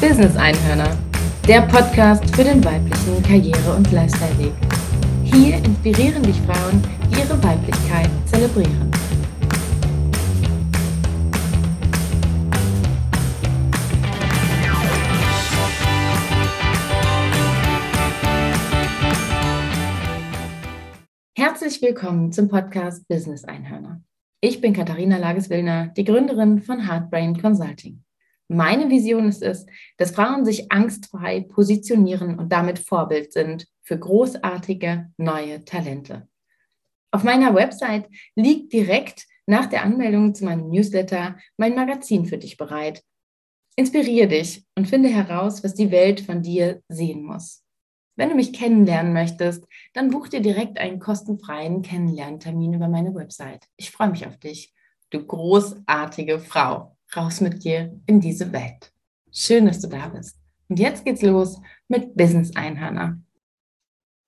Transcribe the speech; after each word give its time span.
Business 0.00 0.36
Einhörner, 0.36 0.94
der 1.48 1.62
Podcast 1.62 2.22
für 2.36 2.44
den 2.44 2.62
weiblichen 2.62 3.22
Karriere- 3.22 3.76
und 3.76 3.90
Lifestyle-Weg. 3.90 4.52
Hier 5.24 5.56
inspirieren 5.56 6.22
dich 6.22 6.36
Frauen, 6.42 6.82
die 7.10 7.20
ihre 7.20 7.42
Weiblichkeit 7.42 8.10
zelebrieren. 8.26 8.90
Herzlich 21.38 21.80
willkommen 21.80 22.32
zum 22.32 22.48
Podcast 22.48 23.08
Business 23.08 23.44
Einhörner. 23.44 24.02
Ich 24.42 24.60
bin 24.60 24.74
Katharina 24.74 25.16
Lages-Willner, 25.16 25.86
die 25.96 26.04
Gründerin 26.04 26.60
von 26.60 26.86
Heartbrain 26.86 27.40
Consulting. 27.40 28.02
Meine 28.48 28.90
Vision 28.90 29.28
ist 29.28 29.42
es, 29.42 29.66
dass 29.96 30.12
Frauen 30.12 30.44
sich 30.44 30.70
angstfrei 30.70 31.40
positionieren 31.40 32.38
und 32.38 32.52
damit 32.52 32.78
Vorbild 32.78 33.32
sind 33.32 33.66
für 33.82 33.98
großartige 33.98 35.10
neue 35.16 35.64
Talente. 35.64 36.28
Auf 37.10 37.24
meiner 37.24 37.54
Website 37.54 38.08
liegt 38.36 38.72
direkt 38.72 39.26
nach 39.46 39.66
der 39.66 39.82
Anmeldung 39.82 40.34
zu 40.34 40.44
meinem 40.44 40.68
Newsletter 40.70 41.38
mein 41.56 41.74
Magazin 41.74 42.26
für 42.26 42.38
dich 42.38 42.56
bereit. 42.56 43.02
Inspiriere 43.76 44.28
dich 44.28 44.64
und 44.76 44.88
finde 44.88 45.08
heraus, 45.08 45.62
was 45.62 45.74
die 45.74 45.90
Welt 45.90 46.20
von 46.20 46.42
dir 46.42 46.82
sehen 46.88 47.22
muss. 47.22 47.64
Wenn 48.16 48.30
du 48.30 48.34
mich 48.34 48.52
kennenlernen 48.52 49.12
möchtest, 49.12 49.66
dann 49.92 50.10
buch 50.10 50.28
dir 50.28 50.40
direkt 50.40 50.78
einen 50.78 51.00
kostenfreien 51.00 51.82
Kennenlerntermin 51.82 52.74
über 52.74 52.88
meine 52.88 53.14
Website. 53.14 53.66
Ich 53.76 53.90
freue 53.90 54.10
mich 54.10 54.26
auf 54.26 54.38
dich, 54.38 54.72
du 55.10 55.24
großartige 55.24 56.38
Frau 56.38 56.95
raus 57.14 57.40
mit 57.40 57.64
dir 57.64 58.00
in 58.06 58.20
diese 58.20 58.52
Welt. 58.52 58.92
Schön, 59.30 59.66
dass 59.66 59.80
du 59.80 59.88
da 59.88 60.08
bist. 60.08 60.38
Und 60.68 60.78
jetzt 60.78 61.04
geht's 61.04 61.22
los 61.22 61.60
mit 61.88 62.16
Business 62.16 62.56
Einhörner. 62.56 63.20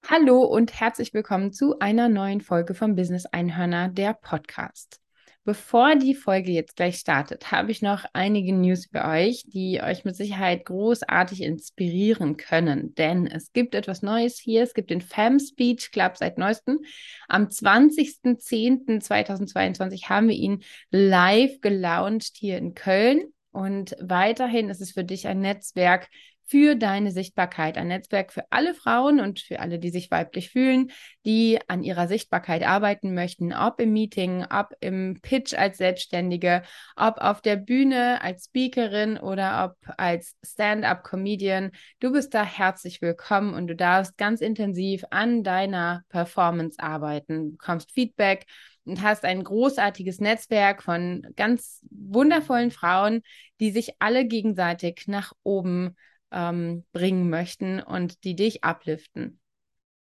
Hallo 0.06 0.42
und 0.42 0.78
herzlich 0.78 1.12
willkommen 1.12 1.52
zu 1.52 1.78
einer 1.80 2.08
neuen 2.08 2.40
Folge 2.40 2.74
vom 2.74 2.94
Business 2.94 3.26
Einhörner, 3.26 3.88
der 3.88 4.14
Podcast. 4.14 5.00
Bevor 5.48 5.96
die 5.96 6.14
Folge 6.14 6.52
jetzt 6.52 6.76
gleich 6.76 6.98
startet, 6.98 7.50
habe 7.50 7.70
ich 7.70 7.80
noch 7.80 8.04
einige 8.12 8.52
News 8.52 8.86
für 8.92 9.06
euch, 9.06 9.44
die 9.46 9.80
euch 9.82 10.04
mit 10.04 10.14
Sicherheit 10.14 10.66
großartig 10.66 11.40
inspirieren 11.40 12.36
können. 12.36 12.94
Denn 12.96 13.26
es 13.26 13.54
gibt 13.54 13.74
etwas 13.74 14.02
Neues 14.02 14.38
hier. 14.38 14.62
Es 14.62 14.74
gibt 14.74 14.90
den 14.90 15.00
Fam 15.00 15.38
Speech 15.38 15.90
Club 15.90 16.18
seit 16.18 16.36
neuestem. 16.36 16.80
Am 17.28 17.44
20.10.2022 17.44 20.10
haben 20.10 20.28
wir 20.28 20.36
ihn 20.36 20.62
live 20.90 21.62
gelauncht 21.62 22.36
hier 22.36 22.58
in 22.58 22.74
Köln. 22.74 23.32
Und 23.50 23.96
weiterhin 24.02 24.68
ist 24.68 24.82
es 24.82 24.92
für 24.92 25.04
dich 25.04 25.28
ein 25.28 25.40
Netzwerk 25.40 26.10
für 26.48 26.76
deine 26.76 27.10
Sichtbarkeit. 27.12 27.76
Ein 27.76 27.88
Netzwerk 27.88 28.32
für 28.32 28.44
alle 28.50 28.72
Frauen 28.72 29.20
und 29.20 29.40
für 29.40 29.60
alle, 29.60 29.78
die 29.78 29.90
sich 29.90 30.10
weiblich 30.10 30.50
fühlen, 30.50 30.90
die 31.26 31.58
an 31.68 31.82
ihrer 31.82 32.08
Sichtbarkeit 32.08 32.66
arbeiten 32.66 33.12
möchten, 33.14 33.52
ob 33.52 33.80
im 33.80 33.92
Meeting, 33.92 34.46
ob 34.50 34.70
im 34.80 35.18
Pitch 35.20 35.52
als 35.52 35.76
Selbstständige, 35.76 36.62
ob 36.96 37.18
auf 37.18 37.42
der 37.42 37.56
Bühne 37.56 38.22
als 38.22 38.46
Speakerin 38.46 39.18
oder 39.18 39.66
ob 39.66 39.94
als 39.98 40.36
Stand-up-Comedian. 40.42 41.70
Du 42.00 42.12
bist 42.12 42.32
da 42.32 42.44
herzlich 42.44 43.02
willkommen 43.02 43.52
und 43.52 43.66
du 43.66 43.76
darfst 43.76 44.16
ganz 44.16 44.40
intensiv 44.40 45.04
an 45.10 45.44
deiner 45.44 46.02
Performance 46.08 46.78
arbeiten, 46.78 47.52
bekommst 47.52 47.92
Feedback 47.92 48.46
und 48.86 49.02
hast 49.02 49.26
ein 49.26 49.44
großartiges 49.44 50.18
Netzwerk 50.18 50.82
von 50.82 51.26
ganz 51.36 51.84
wundervollen 51.90 52.70
Frauen, 52.70 53.20
die 53.60 53.70
sich 53.70 53.96
alle 53.98 54.24
gegenseitig 54.24 55.04
nach 55.08 55.32
oben 55.42 55.94
ähm, 56.32 56.84
bringen 56.92 57.30
möchten 57.30 57.80
und 57.80 58.24
die 58.24 58.36
dich 58.36 58.64
upliften. 58.64 59.40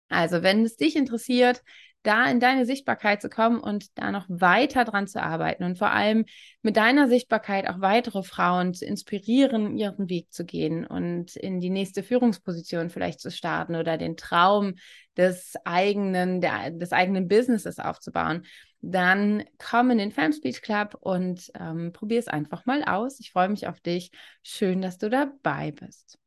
Also, 0.10 0.44
wenn 0.44 0.64
es 0.66 0.78
dich 0.78 0.96
interessiert, 0.96 1.64
da 2.06 2.30
in 2.30 2.40
deine 2.40 2.66
Sichtbarkeit 2.66 3.22
zu 3.22 3.30
kommen 3.30 3.60
und 3.60 3.98
da 3.98 4.12
noch 4.12 4.26
weiter 4.30 4.86
dran 4.86 5.08
zu 5.08 5.22
arbeiten 5.22 5.64
und 5.64 5.78
vor 5.78 5.92
allem 5.92 6.26
mit 6.62 6.78
deiner 6.78 7.08
Sichtbarkeit 7.08 7.68
auch 7.68 7.82
weitere 7.82 8.24
Frauen 8.24 8.74
zu 8.74 8.86
inspirieren, 8.86 9.76
ihren 9.76 10.10
Weg 10.10 10.32
zu 10.32 10.46
gehen 10.46 10.86
und 10.86 11.36
in 11.36 11.60
die 11.60 11.70
nächste 11.70 12.04
Führungsposition 12.04 12.90
vielleicht 12.90 13.20
zu 13.20 13.32
starten 13.32 13.76
oder 13.76 13.98
den 13.98 14.18
Traum 14.18 14.76
des 15.18 15.54
eigenen, 15.64 16.42
der, 16.42 16.72
des 16.72 16.92
eigenen 16.92 17.28
Businesses 17.28 17.80
aufzubauen, 17.80 18.46
dann 18.82 19.44
komm 19.58 19.90
in 19.92 19.98
den 19.98 20.12
Fam 20.12 20.32
Speech 20.32 20.62
Club 20.62 20.96
und 21.00 21.52
ähm, 21.60 21.92
probier 21.92 22.20
es 22.20 22.28
einfach 22.28 22.66
mal 22.66 22.84
aus. 22.84 23.20
Ich 23.20 23.32
freue 23.32 23.50
mich 23.50 23.68
auf 23.68 23.80
dich. 23.80 24.12
Schön, 24.44 24.82
dass 24.82 24.98
du 24.98 25.10
dabei 25.10 25.72
bist. 25.72 26.20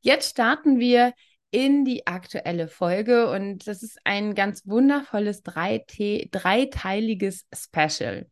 Jetzt 0.00 0.30
starten 0.30 0.78
wir 0.78 1.12
in 1.54 1.84
die 1.84 2.08
aktuelle 2.08 2.66
Folge 2.66 3.30
und 3.30 3.68
das 3.68 3.84
ist 3.84 4.00
ein 4.02 4.34
ganz 4.34 4.66
wundervolles 4.66 5.44
dreiteiliges 5.44 7.46
Special. 7.54 8.26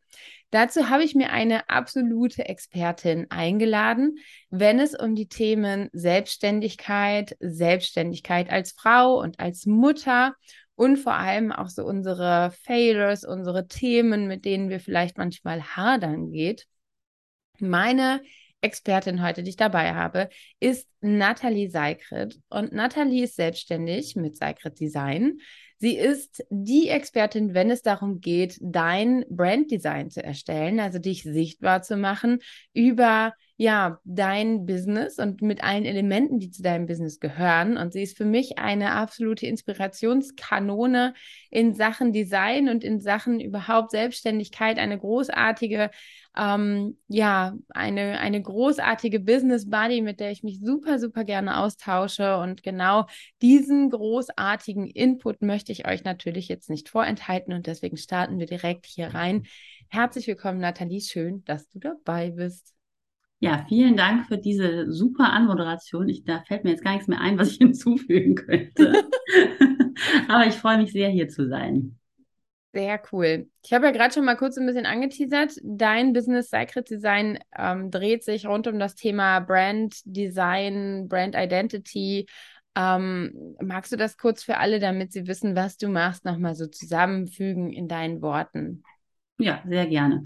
Dazu 0.51 0.91
habe 0.91 1.05
ich 1.05 1.15
mir 1.15 1.31
eine 1.31 1.71
absolute 1.71 2.47
Expertin 2.47 3.29
eingeladen, 3.31 4.19
wenn 4.51 4.81
es 4.81 4.99
um 4.99 5.15
die 5.15 5.29
Themen 5.29 5.89
Selbstständigkeit, 5.93 7.37
Selbstständigkeit 7.39 8.51
als 8.51 8.73
Frau 8.73 9.21
und 9.21 9.39
als 9.39 9.67
Mutter 9.67 10.35
und 10.75 10.97
vor 10.97 11.15
allem 11.15 11.53
auch 11.53 11.69
so 11.69 11.85
unsere 11.85 12.51
Failures, 12.65 13.25
unsere 13.25 13.69
Themen, 13.69 14.27
mit 14.27 14.45
denen 14.45 14.69
wir 14.69 14.81
vielleicht 14.81 15.17
manchmal 15.17 15.63
hadern 15.63 16.33
geht. 16.33 16.67
Meine 17.61 18.21
Expertin 18.63 19.23
heute, 19.23 19.43
die 19.43 19.51
ich 19.51 19.57
dabei 19.57 19.95
habe, 19.95 20.29
ist 20.61 20.89
Nathalie 21.01 21.69
Seikrit. 21.69 22.41
Und 22.49 22.73
Nathalie 22.73 23.25
ist 23.25 23.37
selbstständig 23.37 24.17
mit 24.17 24.37
Seikrit 24.37 24.81
Design. 24.81 25.39
Sie 25.79 25.97
ist 25.97 26.45
die 26.49 26.89
Expertin, 26.89 27.55
wenn 27.55 27.71
es 27.71 27.83
darum 27.83 28.21
geht, 28.21 28.57
dein 28.61 29.25
Branddesign 29.29 30.11
zu 30.11 30.23
erstellen, 30.23 30.79
also 30.79 31.01
dich 31.01 31.25
sichtbar 31.25 31.83
zu 31.83 31.97
machen 31.97 32.39
über 32.73 33.35
ja, 33.63 34.01
dein 34.03 34.67
Business 34.67 35.21
und 35.21 35.41
mit 35.41 35.63
allen 35.63 35.85
Elementen, 35.85 36.41
die 36.41 36.51
zu 36.51 36.65
deinem 36.65 36.87
Business 36.87 37.21
gehören. 37.21 37.77
Und 37.77 37.93
sie 37.93 38.03
ist 38.03 38.17
für 38.17 38.25
mich 38.25 38.59
eine 38.59 38.91
absolute 38.91 39.47
Inspirationskanone 39.47 41.15
in 41.49 41.73
Sachen 41.73 42.13
Design 42.13 42.69
und 42.69 42.83
in 42.83 43.01
Sachen 43.01 43.39
überhaupt 43.39 43.93
Selbstständigkeit, 43.93 44.81
eine 44.81 44.99
großartige 44.99 45.91
ähm, 46.37 46.99
ja, 47.07 47.55
eine, 47.69 48.19
eine 48.19 48.43
großartige 48.43 49.21
Business 49.21 49.71
Buddy, 49.71 50.01
mit 50.01 50.19
der 50.19 50.33
ich 50.33 50.43
mich 50.43 50.59
super, 50.59 50.99
super 50.99 51.23
gerne 51.23 51.59
austausche. 51.59 52.39
Und 52.39 52.65
genau 52.65 53.07
diesen 53.43 53.91
großartigen 53.91 54.89
Input 54.89 55.41
möchte 55.41 55.71
ich 55.71 55.87
euch 55.87 56.03
natürlich 56.03 56.49
jetzt 56.49 56.69
nicht 56.69 56.89
vorenthalten 56.89 57.53
und 57.53 57.69
deswegen 57.69 57.97
starten 57.97 58.41
wir 58.41 58.47
direkt 58.47 58.87
hier 58.87 59.15
rein. 59.15 59.45
Herzlich 59.89 60.27
willkommen, 60.27 60.59
Nathalie. 60.59 61.01
Schön, 61.01 61.45
dass 61.45 61.69
du 61.69 61.79
dabei 61.79 62.31
bist. 62.31 62.75
Ja, 63.43 63.65
vielen 63.69 63.97
Dank 63.97 64.29
für 64.29 64.39
diese 64.39 64.93
super 64.93 65.33
Anmoderation. 65.33 66.09
Ich, 66.09 66.23
da 66.23 66.45
fällt 66.47 66.63
mir 66.63 66.71
jetzt 66.71 66.85
gar 66.85 66.93
nichts 66.93 67.09
mehr 67.09 67.21
ein, 67.21 67.37
was 67.37 67.51
ich 67.51 67.57
hinzufügen 67.59 68.37
könnte. 68.37 69.05
Aber 70.29 70.47
ich 70.47 70.55
freue 70.55 70.79
mich 70.79 70.93
sehr, 70.93 71.09
hier 71.09 71.29
zu 71.29 71.49
sein. 71.49 71.99
Sehr 72.73 73.03
cool. 73.11 73.51
Ich 73.65 73.73
habe 73.73 73.87
ja 73.87 73.91
gerade 73.91 74.15
schon 74.15 74.25
mal 74.25 74.37
kurz 74.37 74.57
ein 74.59 74.67
bisschen 74.67 74.87
angeteasert. 74.87 75.55
Dein 75.65 76.13
Business 76.13 76.51
Secret 76.51 76.89
Design 76.89 77.41
ähm, 77.59 77.91
dreht 77.91 78.23
sich 78.23 78.47
rund 78.47 78.69
um 78.69 78.79
das 78.79 78.95
Thema 78.95 79.41
Brand 79.41 79.97
Design, 80.05 81.09
Brand 81.09 81.35
Identity. 81.37 82.27
Ähm, 82.77 83.57
magst 83.61 83.91
du 83.91 83.97
das 83.97 84.19
kurz 84.19 84.45
für 84.45 84.59
alle, 84.59 84.79
damit 84.79 85.13
sie 85.13 85.27
wissen, 85.27 85.57
was 85.57 85.79
du 85.79 85.89
machst, 85.89 86.25
nochmal 86.25 86.55
so 86.55 86.69
zusammenfügen 86.69 87.73
in 87.73 87.89
deinen 87.89 88.23
Worten? 88.23 88.85
Ja, 89.39 89.65
sehr 89.67 89.87
gerne. 89.89 90.23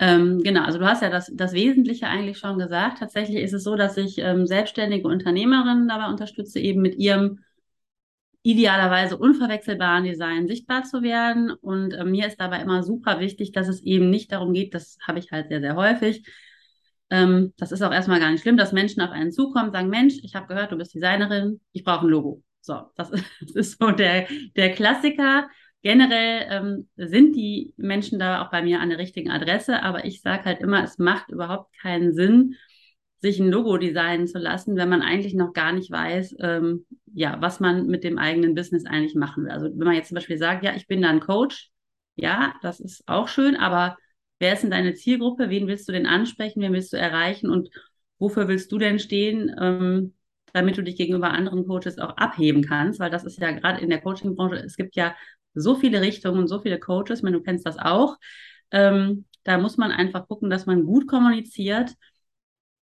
Ähm, 0.00 0.42
genau, 0.42 0.64
also 0.64 0.78
du 0.78 0.86
hast 0.86 1.02
ja 1.02 1.10
das, 1.10 1.30
das 1.34 1.52
Wesentliche 1.52 2.06
eigentlich 2.06 2.38
schon 2.38 2.58
gesagt. 2.58 2.98
Tatsächlich 2.98 3.42
ist 3.42 3.52
es 3.52 3.64
so, 3.64 3.76
dass 3.76 3.98
ich 3.98 4.16
ähm, 4.18 4.46
selbstständige 4.46 5.06
Unternehmerinnen 5.06 5.88
dabei 5.88 6.06
unterstütze, 6.06 6.58
eben 6.58 6.80
mit 6.80 6.94
ihrem 6.96 7.40
idealerweise 8.42 9.18
unverwechselbaren 9.18 10.04
Design 10.04 10.48
sichtbar 10.48 10.84
zu 10.84 11.02
werden. 11.02 11.50
Und 11.50 11.92
äh, 11.92 12.04
mir 12.04 12.26
ist 12.26 12.40
dabei 12.40 12.62
immer 12.62 12.82
super 12.82 13.20
wichtig, 13.20 13.52
dass 13.52 13.68
es 13.68 13.82
eben 13.82 14.08
nicht 14.08 14.32
darum 14.32 14.54
geht, 14.54 14.72
das 14.74 14.96
habe 15.06 15.18
ich 15.18 15.30
halt 15.32 15.48
sehr, 15.48 15.60
sehr 15.60 15.76
häufig. 15.76 16.26
Ähm, 17.10 17.52
das 17.58 17.70
ist 17.70 17.82
auch 17.82 17.92
erstmal 17.92 18.20
gar 18.20 18.30
nicht 18.30 18.40
schlimm, 18.40 18.56
dass 18.56 18.72
Menschen 18.72 19.02
auf 19.02 19.10
einen 19.10 19.32
zukommen, 19.32 19.70
sagen, 19.70 19.90
Mensch, 19.90 20.14
ich 20.22 20.34
habe 20.34 20.46
gehört, 20.46 20.72
du 20.72 20.76
bist 20.78 20.94
Designerin, 20.94 21.60
ich 21.72 21.84
brauche 21.84 22.06
ein 22.06 22.10
Logo. 22.10 22.42
So, 22.62 22.90
das 22.96 23.10
ist, 23.10 23.24
das 23.42 23.50
ist 23.54 23.78
so 23.78 23.90
der, 23.90 24.26
der 24.56 24.72
Klassiker. 24.72 25.50
Generell 25.82 26.46
ähm, 26.50 26.88
sind 26.96 27.34
die 27.36 27.72
Menschen 27.76 28.18
da 28.18 28.42
auch 28.42 28.50
bei 28.50 28.62
mir 28.62 28.80
an 28.80 28.90
der 28.90 28.98
richtigen 28.98 29.30
Adresse, 29.30 29.82
aber 29.82 30.04
ich 30.04 30.20
sage 30.20 30.44
halt 30.44 30.60
immer, 30.60 30.84
es 30.84 30.98
macht 30.98 31.30
überhaupt 31.30 31.72
keinen 31.80 32.12
Sinn, 32.12 32.56
sich 33.20 33.38
ein 33.38 33.50
Logo 33.50 33.76
designen 33.76 34.26
zu 34.26 34.38
lassen, 34.38 34.76
wenn 34.76 34.88
man 34.88 35.02
eigentlich 35.02 35.34
noch 35.34 35.52
gar 35.52 35.72
nicht 35.72 35.90
weiß, 35.90 36.36
ähm, 36.40 36.86
ja, 37.12 37.36
was 37.40 37.60
man 37.60 37.86
mit 37.86 38.04
dem 38.04 38.18
eigenen 38.18 38.54
Business 38.54 38.86
eigentlich 38.86 39.14
machen 39.14 39.44
will. 39.44 39.50
Also 39.50 39.66
wenn 39.66 39.86
man 39.86 39.94
jetzt 39.94 40.08
zum 40.08 40.14
Beispiel 40.16 40.38
sagt, 40.38 40.64
ja, 40.64 40.74
ich 40.74 40.86
bin 40.86 41.02
dann 41.02 41.20
Coach, 41.20 41.70
ja, 42.16 42.54
das 42.62 42.80
ist 42.80 43.02
auch 43.06 43.28
schön, 43.28 43.56
aber 43.56 43.96
wer 44.38 44.54
ist 44.54 44.62
denn 44.62 44.70
deine 44.70 44.94
Zielgruppe? 44.94 45.50
Wen 45.50 45.66
willst 45.66 45.88
du 45.88 45.92
denn 45.92 46.06
ansprechen? 46.06 46.62
Wen 46.62 46.72
willst 46.72 46.92
du 46.92 46.96
erreichen? 46.98 47.50
Und 47.50 47.70
wofür 48.18 48.48
willst 48.48 48.72
du 48.72 48.78
denn 48.78 48.98
stehen, 48.98 49.54
ähm, 49.60 50.14
damit 50.52 50.76
du 50.76 50.82
dich 50.82 50.96
gegenüber 50.96 51.30
anderen 51.30 51.66
Coaches 51.66 51.98
auch 51.98 52.16
abheben 52.16 52.62
kannst, 52.62 53.00
weil 53.00 53.10
das 53.10 53.24
ist 53.24 53.38
ja 53.38 53.50
gerade 53.52 53.80
in 53.80 53.90
der 53.90 54.00
Coaching-Branche, 54.00 54.56
es 54.56 54.76
gibt 54.76 54.96
ja 54.96 55.14
so 55.54 55.74
viele 55.74 56.00
Richtungen, 56.00 56.46
so 56.48 56.60
viele 56.60 56.78
Coaches, 56.78 57.22
meine, 57.22 57.36
du 57.38 57.42
kennst 57.42 57.66
das 57.66 57.78
auch. 57.78 58.16
Ähm, 58.70 59.24
da 59.44 59.58
muss 59.58 59.76
man 59.76 59.90
einfach 59.90 60.28
gucken, 60.28 60.50
dass 60.50 60.66
man 60.66 60.84
gut 60.84 61.06
kommuniziert. 61.08 61.94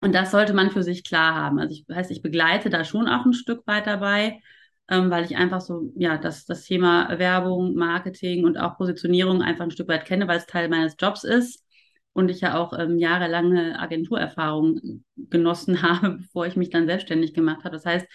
Und 0.00 0.14
das 0.14 0.32
sollte 0.32 0.52
man 0.52 0.70
für 0.70 0.82
sich 0.82 1.04
klar 1.04 1.34
haben. 1.34 1.58
Also 1.58 1.74
ich 1.74 1.86
heißt, 1.94 2.10
ich 2.10 2.22
begleite 2.22 2.70
da 2.70 2.84
schon 2.84 3.08
auch 3.08 3.24
ein 3.24 3.32
Stück 3.34 3.66
weit 3.66 3.86
dabei, 3.86 4.40
ähm, 4.88 5.10
weil 5.10 5.24
ich 5.24 5.36
einfach 5.36 5.60
so, 5.60 5.92
ja, 5.96 6.18
das, 6.18 6.44
das 6.44 6.64
Thema 6.64 7.18
Werbung, 7.18 7.74
Marketing 7.74 8.44
und 8.44 8.58
auch 8.58 8.76
Positionierung 8.76 9.42
einfach 9.42 9.64
ein 9.64 9.70
Stück 9.70 9.88
weit 9.88 10.04
kenne, 10.04 10.26
weil 10.26 10.38
es 10.38 10.46
Teil 10.46 10.68
meines 10.68 10.96
Jobs 10.98 11.22
ist 11.24 11.64
und 12.12 12.30
ich 12.30 12.40
ja 12.40 12.58
auch 12.58 12.76
ähm, 12.78 12.98
jahrelange 12.98 13.78
Agenturerfahrung 13.78 15.04
genossen 15.16 15.82
habe, 15.82 16.16
bevor 16.18 16.46
ich 16.46 16.56
mich 16.56 16.70
dann 16.70 16.86
selbstständig 16.86 17.32
gemacht 17.32 17.64
habe. 17.64 17.76
Das 17.76 17.86
heißt, 17.86 18.06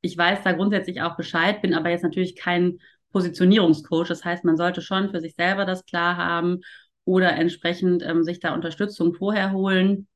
ich 0.00 0.16
weiß 0.16 0.42
da 0.44 0.52
grundsätzlich 0.52 1.02
auch 1.02 1.16
Bescheid, 1.16 1.62
bin 1.62 1.74
aber 1.74 1.90
jetzt 1.90 2.02
natürlich 2.02 2.36
kein 2.36 2.78
Positionierungscoach. 3.14 4.08
Das 4.08 4.24
heißt, 4.24 4.44
man 4.44 4.58
sollte 4.58 4.82
schon 4.82 5.10
für 5.10 5.20
sich 5.20 5.34
selber 5.36 5.64
das 5.64 5.86
klar 5.86 6.18
haben 6.18 6.60
oder 7.04 7.32
entsprechend 7.32 8.02
ähm, 8.02 8.24
sich 8.24 8.40
da 8.40 8.54
Unterstützung 8.54 9.14
vorher 9.14 9.52
holen. 9.52 10.08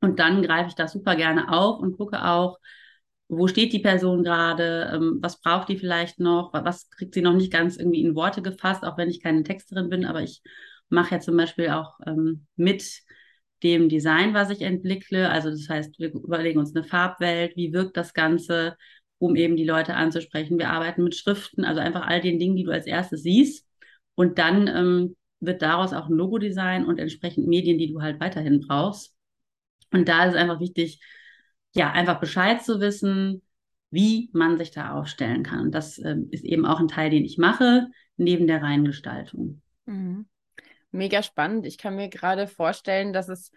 Und 0.00 0.20
dann 0.20 0.42
greife 0.42 0.68
ich 0.68 0.74
das 0.76 0.92
super 0.92 1.16
gerne 1.16 1.52
auf 1.52 1.80
und 1.80 1.98
gucke 1.98 2.24
auch, 2.24 2.58
wo 3.28 3.46
steht 3.48 3.72
die 3.72 3.80
Person 3.80 4.22
gerade, 4.22 4.90
ähm, 4.94 5.18
was 5.20 5.40
braucht 5.40 5.68
die 5.68 5.76
vielleicht 5.76 6.20
noch, 6.20 6.52
was 6.54 6.88
kriegt 6.90 7.14
sie 7.14 7.20
noch 7.20 7.34
nicht 7.34 7.52
ganz 7.52 7.76
irgendwie 7.76 8.02
in 8.02 8.14
Worte 8.14 8.40
gefasst, 8.40 8.84
auch 8.84 8.96
wenn 8.96 9.10
ich 9.10 9.22
keine 9.22 9.42
Texterin 9.42 9.90
bin, 9.90 10.06
aber 10.06 10.22
ich 10.22 10.40
mache 10.88 11.16
ja 11.16 11.20
zum 11.20 11.36
Beispiel 11.36 11.68
auch 11.70 11.98
ähm, 12.06 12.46
mit 12.56 13.02
dem 13.62 13.88
Design, 13.88 14.34
was 14.34 14.50
ich 14.50 14.62
entwickle. 14.62 15.28
Also 15.30 15.50
das 15.50 15.68
heißt, 15.68 15.98
wir 15.98 16.12
überlegen 16.14 16.58
uns 16.58 16.74
eine 16.74 16.84
Farbwelt, 16.84 17.56
wie 17.56 17.72
wirkt 17.72 17.96
das 17.96 18.14
Ganze, 18.14 18.76
um 19.18 19.36
eben 19.36 19.56
die 19.56 19.64
Leute 19.64 19.94
anzusprechen. 19.94 20.58
Wir 20.58 20.70
arbeiten 20.70 21.02
mit 21.02 21.16
Schriften, 21.16 21.64
also 21.64 21.80
einfach 21.80 22.06
all 22.06 22.20
den 22.20 22.38
Dingen, 22.38 22.56
die 22.56 22.64
du 22.64 22.70
als 22.70 22.86
erstes 22.86 23.22
siehst. 23.22 23.66
Und 24.14 24.38
dann 24.38 24.68
ähm, 24.68 25.16
wird 25.40 25.62
daraus 25.62 25.92
auch 25.92 26.08
ein 26.08 26.16
Logodesign 26.16 26.84
und 26.84 26.98
entsprechend 26.98 27.46
Medien, 27.46 27.78
die 27.78 27.92
du 27.92 28.00
halt 28.00 28.20
weiterhin 28.20 28.60
brauchst. 28.60 29.14
Und 29.92 30.08
da 30.08 30.24
ist 30.24 30.34
es 30.34 30.40
einfach 30.40 30.60
wichtig, 30.60 31.00
ja, 31.74 31.92
einfach 31.92 32.20
Bescheid 32.20 32.62
zu 32.62 32.80
wissen, 32.80 33.42
wie 33.90 34.30
man 34.32 34.58
sich 34.58 34.70
da 34.70 34.92
aufstellen 34.92 35.42
kann. 35.42 35.60
Und 35.60 35.74
das 35.74 35.98
ähm, 35.98 36.28
ist 36.30 36.44
eben 36.44 36.66
auch 36.66 36.80
ein 36.80 36.88
Teil, 36.88 37.10
den 37.10 37.24
ich 37.24 37.38
mache, 37.38 37.88
neben 38.16 38.46
der 38.46 38.62
reinen 38.62 38.84
Gestaltung. 38.84 39.62
Mhm. 39.86 40.26
Mega 40.90 41.22
spannend. 41.22 41.66
Ich 41.66 41.78
kann 41.78 41.96
mir 41.96 42.08
gerade 42.08 42.46
vorstellen, 42.46 43.12
dass 43.12 43.28
es 43.28 43.52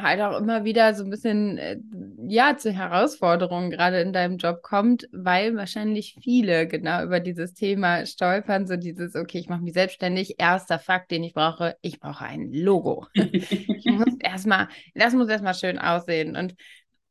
halt 0.00 0.20
auch 0.20 0.38
immer 0.38 0.64
wieder 0.64 0.94
so 0.94 1.04
ein 1.04 1.10
bisschen, 1.10 1.58
äh, 1.58 1.78
ja, 2.26 2.56
zu 2.56 2.72
Herausforderungen 2.72 3.70
gerade 3.70 4.00
in 4.00 4.12
deinem 4.12 4.36
Job 4.38 4.62
kommt, 4.62 5.08
weil 5.12 5.56
wahrscheinlich 5.56 6.16
viele 6.22 6.66
genau 6.66 7.02
über 7.02 7.20
dieses 7.20 7.54
Thema 7.54 8.06
stolpern, 8.06 8.66
so 8.66 8.76
dieses, 8.76 9.14
okay, 9.14 9.38
ich 9.38 9.48
mache 9.48 9.62
mich 9.62 9.74
selbstständig, 9.74 10.36
erster 10.38 10.78
Fakt, 10.78 11.10
den 11.10 11.24
ich 11.24 11.34
brauche, 11.34 11.76
ich 11.82 12.00
brauche 12.00 12.24
ein 12.24 12.52
Logo. 12.52 13.06
ich 13.14 13.86
muss 13.86 14.14
erstmal, 14.20 14.68
das 14.94 15.14
muss 15.14 15.28
erstmal 15.28 15.54
schön 15.54 15.78
aussehen 15.78 16.36
und 16.36 16.54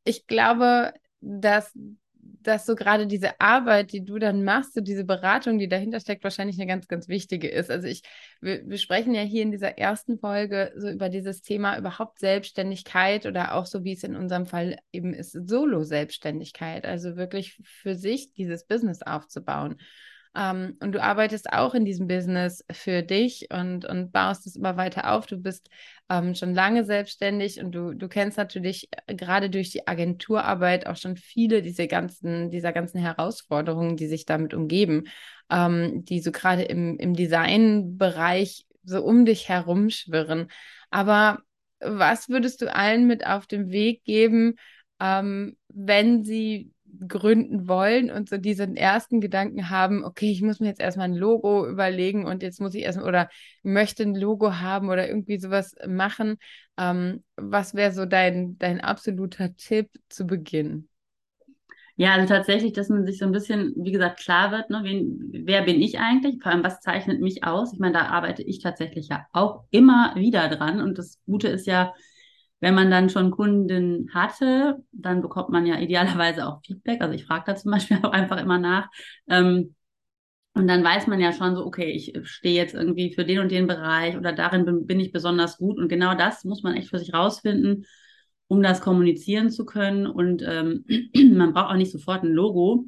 ich 0.03 0.27
glaube, 0.27 0.93
dass 1.19 1.73
dass 2.43 2.65
so 2.65 2.75
gerade 2.75 3.07
diese 3.07 3.39
Arbeit, 3.39 3.91
die 3.91 4.03
du 4.03 4.19
dann 4.19 4.43
machst, 4.43 4.73
so 4.73 4.81
diese 4.81 5.03
Beratung, 5.03 5.57
die 5.59 5.67
dahinter 5.67 5.99
steckt, 5.99 6.23
wahrscheinlich 6.23 6.57
eine 6.57 6.67
ganz, 6.67 6.87
ganz 6.87 7.07
wichtige 7.07 7.47
ist. 7.49 7.69
Also 7.69 7.87
ich, 7.87 8.01
wir, 8.41 8.67
wir 8.67 8.77
sprechen 8.77 9.13
ja 9.13 9.21
hier 9.21 9.43
in 9.43 9.51
dieser 9.51 9.77
ersten 9.77 10.19
Folge 10.19 10.73
so 10.75 10.89
über 10.89 11.09
dieses 11.09 11.41
Thema 11.41 11.77
überhaupt 11.77 12.19
Selbstständigkeit 12.19 13.25
oder 13.25 13.53
auch 13.53 13.65
so, 13.65 13.83
wie 13.83 13.93
es 13.93 14.03
in 14.03 14.15
unserem 14.15 14.45
Fall 14.45 14.77
eben 14.91 15.13
ist, 15.13 15.31
Solo-Selbstständigkeit. 15.31 16.85
Also 16.85 17.17
wirklich 17.17 17.59
für 17.63 17.95
sich 17.95 18.33
dieses 18.33 18.65
Business 18.65 19.01
aufzubauen. 19.01 19.77
Ähm, 20.37 20.77
und 20.79 20.91
du 20.91 21.01
arbeitest 21.01 21.51
auch 21.51 21.73
in 21.73 21.83
diesem 21.83 22.07
Business 22.07 22.63
für 22.71 23.01
dich 23.01 23.47
und, 23.51 23.85
und 23.85 24.11
baust 24.11 24.45
es 24.45 24.55
immer 24.55 24.77
weiter 24.77 25.11
auf. 25.11 25.25
Du 25.25 25.37
bist 25.37 25.69
ähm, 26.09 26.35
schon 26.35 26.53
lange 26.53 26.85
selbstständig 26.85 27.59
und 27.59 27.71
du, 27.71 27.93
du 27.93 28.07
kennst 28.07 28.37
natürlich 28.37 28.87
äh, 29.07 29.15
gerade 29.15 29.49
durch 29.49 29.71
die 29.71 29.87
Agenturarbeit 29.87 30.85
auch 30.85 30.95
schon 30.95 31.17
viele 31.17 31.63
diese 31.63 31.87
ganzen, 31.87 32.51
dieser 32.51 32.71
ganzen 32.71 32.99
Herausforderungen, 32.99 33.97
die 33.97 34.07
sich 34.07 34.25
damit 34.25 34.53
umgeben, 34.53 35.05
ähm, 35.49 36.05
die 36.05 36.19
so 36.19 36.31
gerade 36.31 36.63
im, 36.63 36.97
im 36.99 37.15
Designbereich 37.15 38.67
so 38.83 39.03
um 39.03 39.25
dich 39.25 39.49
herumschwirren. 39.49 40.51
Aber 40.91 41.39
was 41.79 42.29
würdest 42.29 42.61
du 42.61 42.73
allen 42.73 43.07
mit 43.07 43.25
auf 43.25 43.47
den 43.47 43.71
Weg 43.71 44.03
geben, 44.03 44.55
ähm, 44.99 45.57
wenn 45.69 46.23
sie 46.23 46.71
gründen 47.07 47.67
wollen 47.67 48.11
und 48.11 48.29
so 48.29 48.37
diesen 48.37 48.75
ersten 48.75 49.21
Gedanken 49.21 49.69
haben, 49.69 50.03
okay, 50.03 50.31
ich 50.31 50.41
muss 50.41 50.59
mir 50.59 50.67
jetzt 50.67 50.81
erstmal 50.81 51.09
ein 51.09 51.15
Logo 51.15 51.67
überlegen 51.67 52.25
und 52.25 52.43
jetzt 52.43 52.61
muss 52.61 52.73
ich 52.75 52.83
erstmal 52.83 53.07
oder 53.07 53.29
möchte 53.63 54.03
ein 54.03 54.15
Logo 54.15 54.53
haben 54.55 54.89
oder 54.89 55.07
irgendwie 55.07 55.39
sowas 55.39 55.75
machen. 55.87 56.37
Ähm, 56.77 57.23
was 57.35 57.73
wäre 57.73 57.91
so 57.91 58.05
dein, 58.05 58.57
dein 58.57 58.81
absoluter 58.81 59.55
Tipp 59.55 59.89
zu 60.09 60.25
Beginn? 60.25 60.89
Ja, 61.99 62.13
also 62.13 62.31
tatsächlich, 62.31 62.73
dass 62.73 62.89
man 62.89 63.07
sich 63.07 63.17
so 63.17 63.25
ein 63.25 63.31
bisschen, 63.31 63.73
wie 63.75 63.91
gesagt, 63.91 64.19
klar 64.19 64.51
wird, 64.51 64.69
ne, 64.69 64.81
wen, 64.83 65.31
wer 65.45 65.63
bin 65.63 65.81
ich 65.81 65.97
eigentlich? 65.99 66.41
Vor 66.43 66.51
allem, 66.51 66.63
was 66.63 66.79
zeichnet 66.79 67.21
mich 67.21 67.43
aus? 67.43 67.73
Ich 67.73 67.79
meine, 67.79 67.93
da 67.93 68.05
arbeite 68.05 68.43
ich 68.43 68.59
tatsächlich 68.61 69.07
ja 69.09 69.25
auch 69.33 69.63
immer 69.71 70.13
wieder 70.15 70.47
dran. 70.47 70.79
Und 70.79 70.99
das 70.99 71.19
Gute 71.25 71.47
ist 71.47 71.65
ja, 71.65 71.93
wenn 72.59 72.73
man 72.73 72.89
dann 72.89 73.09
schon 73.09 73.31
Kunden 73.31 74.09
hatte, 74.13 74.77
dann 74.91 75.21
bekommt 75.21 75.49
man 75.49 75.65
ja 75.65 75.79
idealerweise 75.79 76.47
auch 76.47 76.61
Feedback. 76.65 77.01
Also 77.01 77.13
ich 77.13 77.25
frage 77.25 77.43
da 77.47 77.55
zum 77.55 77.71
Beispiel 77.73 77.99
auch 78.03 78.11
einfach 78.11 78.41
immer 78.41 78.57
nach. 78.57 78.89
Ähm, 79.29 79.75
und 80.53 80.67
dann 80.67 80.83
weiß 80.83 81.05
man 81.05 81.19
ja 81.19 81.33
schon 81.33 81.55
so, 81.55 81.63
okay, 81.65 81.91
ich 81.91 82.13
stehe 82.23 82.55
jetzt 82.55 82.73
irgendwie 82.73 83.13
für 83.13 83.25
den 83.25 83.39
und 83.39 83.51
den 83.51 83.67
Bereich 83.67 84.17
oder 84.17 84.33
darin 84.33 84.65
bin, 84.65 84.87
bin 84.87 84.99
ich 84.99 85.11
besonders 85.11 85.57
gut. 85.57 85.77
Und 85.77 85.87
genau 85.87 86.15
das 86.15 86.45
muss 86.45 86.63
man 86.63 86.75
echt 86.75 86.89
für 86.89 86.97
sich 86.97 87.13
rausfinden, 87.13 87.85
um 88.47 88.63
das 88.63 88.81
kommunizieren 88.81 89.51
zu 89.51 89.65
können. 89.65 90.07
Und 90.07 90.41
ähm, 90.41 90.83
man 91.35 91.53
braucht 91.53 91.71
auch 91.71 91.77
nicht 91.77 91.91
sofort 91.91 92.23
ein 92.23 92.31
Logo. 92.31 92.85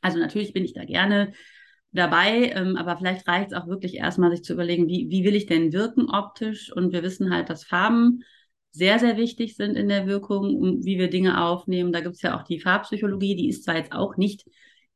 Also 0.00 0.18
natürlich 0.18 0.52
bin 0.52 0.64
ich 0.64 0.72
da 0.72 0.84
gerne 0.84 1.32
dabei, 1.92 2.50
ähm, 2.54 2.76
aber 2.76 2.96
vielleicht 2.96 3.28
reicht 3.28 3.52
es 3.52 3.56
auch 3.56 3.68
wirklich 3.68 3.94
erstmal, 3.94 4.30
sich 4.32 4.42
zu 4.42 4.52
überlegen, 4.52 4.88
wie, 4.88 5.06
wie 5.10 5.24
will 5.24 5.36
ich 5.36 5.46
denn 5.46 5.72
wirken 5.72 6.10
optisch? 6.10 6.72
Und 6.72 6.92
wir 6.92 7.04
wissen 7.04 7.32
halt, 7.32 7.50
dass 7.50 7.64
Farben 7.64 8.24
sehr, 8.72 8.98
sehr 8.98 9.16
wichtig 9.16 9.56
sind 9.56 9.76
in 9.76 9.88
der 9.88 10.06
Wirkung, 10.06 10.84
wie 10.84 10.98
wir 10.98 11.10
Dinge 11.10 11.42
aufnehmen. 11.42 11.92
Da 11.92 12.00
gibt 12.00 12.16
es 12.16 12.22
ja 12.22 12.38
auch 12.38 12.44
die 12.44 12.60
Farbpsychologie, 12.60 13.36
die 13.36 13.48
ist 13.48 13.64
zwar 13.64 13.76
jetzt 13.76 13.92
auch 13.92 14.16
nicht 14.16 14.44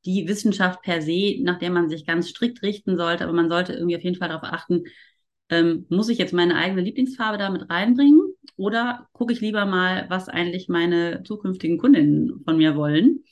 die 0.04 0.28
Wissenschaft 0.28 0.82
per 0.82 1.02
se, 1.02 1.38
nach 1.42 1.58
der 1.58 1.70
man 1.70 1.88
sich 1.88 2.06
ganz 2.06 2.28
strikt 2.28 2.62
richten 2.62 2.96
sollte, 2.96 3.24
aber 3.24 3.32
man 3.32 3.48
sollte 3.48 3.72
irgendwie 3.72 3.96
auf 3.96 4.02
jeden 4.02 4.16
Fall 4.16 4.28
darauf 4.28 4.44
achten, 4.44 4.84
ähm, 5.48 5.86
muss 5.88 6.08
ich 6.08 6.18
jetzt 6.18 6.32
meine 6.32 6.56
eigene 6.56 6.82
Lieblingsfarbe 6.82 7.38
damit 7.38 7.70
reinbringen 7.70 8.20
oder 8.56 9.08
gucke 9.12 9.32
ich 9.32 9.40
lieber 9.40 9.66
mal, 9.66 10.06
was 10.08 10.28
eigentlich 10.28 10.68
meine 10.68 11.22
zukünftigen 11.24 11.78
Kundinnen 11.78 12.42
von 12.44 12.56
mir 12.56 12.76
wollen? 12.76 13.24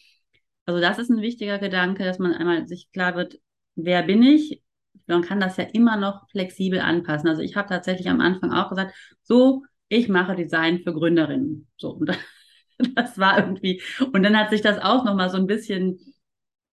Also 0.67 0.81
das 0.81 0.99
ist 0.99 1.11
ein 1.11 1.21
wichtiger 1.23 1.59
Gedanke, 1.59 2.05
dass 2.05 2.19
man 2.19 2.33
einmal 2.35 2.67
sich 2.67 2.91
klar 2.93 3.17
wird, 3.17 3.39
wer 3.75 4.03
bin 4.03 4.23
ich? 4.23 4.63
Man 5.07 5.23
kann 5.23 5.41
das 5.41 5.57
ja 5.57 5.65
immer 5.65 5.97
noch 5.97 6.29
flexibel 6.31 6.81
anpassen. 6.81 7.29
Also 7.29 7.43
ich 7.43 7.57
habe 7.57 7.69
tatsächlich 7.69 8.09
am 8.09 8.21
Anfang 8.21 8.53
auch 8.53 8.71
gesagt, 8.71 8.95
so 9.23 9.63
ich 9.93 10.09
mache 10.09 10.35
Design 10.35 10.81
für 10.81 10.93
Gründerinnen. 10.95 11.69
So, 11.77 11.91
und 11.91 12.19
das 12.97 13.19
war 13.19 13.39
irgendwie, 13.39 13.83
und 14.13 14.23
dann 14.23 14.37
hat 14.39 14.51
sich 14.51 14.63
das 14.63 14.79
auch 14.79 15.05
nochmal 15.05 15.31
so 15.31 15.37
ein 15.37 15.47
bisschen 15.47 15.99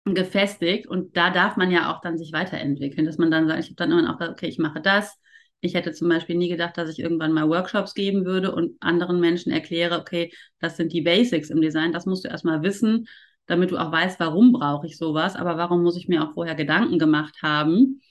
gefestigt 0.06 0.88
und 0.88 1.18
da 1.18 1.32
darf 1.32 1.58
man 1.58 1.72
ja 1.72 1.92
auch 1.94 2.00
dann 2.02 2.18
sich 2.18 2.32
weiterentwickeln, 2.32 3.06
dass 3.06 3.18
man 3.18 3.32
dann 3.32 3.48
sagt, 3.48 3.60
ich 3.60 3.66
habe 3.68 3.76
dann 3.76 3.92
immer 3.92 4.14
auch 4.14 4.18
gesagt, 4.18 4.38
okay, 4.38 4.48
ich 4.48 4.60
mache 4.60 4.82
das. 4.82 5.18
Ich 5.60 5.74
hätte 5.74 5.92
zum 5.92 6.08
Beispiel 6.08 6.38
nie 6.38 6.50
gedacht, 6.50 6.78
dass 6.78 6.90
ich 6.90 7.00
irgendwann 7.00 7.34
mal 7.34 7.50
Workshops 7.50 7.96
geben 7.96 8.24
würde 8.26 8.54
und 8.54 8.78
anderen 8.80 9.20
Menschen 9.20 9.52
erkläre, 9.52 10.00
okay, 10.00 10.32
das 10.60 10.78
sind 10.78 10.94
die 10.94 11.02
Basics 11.02 11.50
im 11.50 11.62
Design, 11.62 11.92
das 11.92 12.06
musst 12.06 12.24
du 12.24 12.30
erstmal 12.30 12.62
wissen, 12.62 13.08
damit 13.48 13.72
du 13.72 13.78
auch 13.78 13.92
weißt, 13.92 14.20
warum 14.20 14.54
brauche 14.54 14.86
ich 14.86 14.98
sowas, 14.98 15.36
aber 15.36 15.58
warum 15.58 15.82
muss 15.82 15.98
ich 15.98 16.08
mir 16.08 16.24
auch 16.24 16.34
vorher 16.34 16.56
Gedanken 16.56 17.00
gemacht 17.00 17.36
haben. 17.42 18.02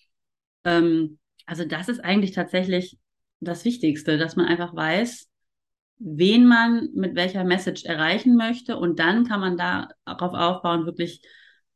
Ähm, 0.64 1.18
also 1.46 1.64
das 1.64 1.88
ist 1.88 2.00
eigentlich 2.00 2.32
tatsächlich 2.32 2.98
das 3.40 3.64
Wichtigste, 3.64 4.18
dass 4.18 4.36
man 4.36 4.46
einfach 4.46 4.74
weiß, 4.74 5.28
wen 5.98 6.46
man 6.46 6.90
mit 6.94 7.14
welcher 7.14 7.44
Message 7.44 7.84
erreichen 7.84 8.36
möchte 8.36 8.76
und 8.76 8.98
dann 8.98 9.26
kann 9.26 9.40
man 9.40 9.56
darauf 9.56 10.34
aufbauen, 10.34 10.86
wirklich 10.86 11.22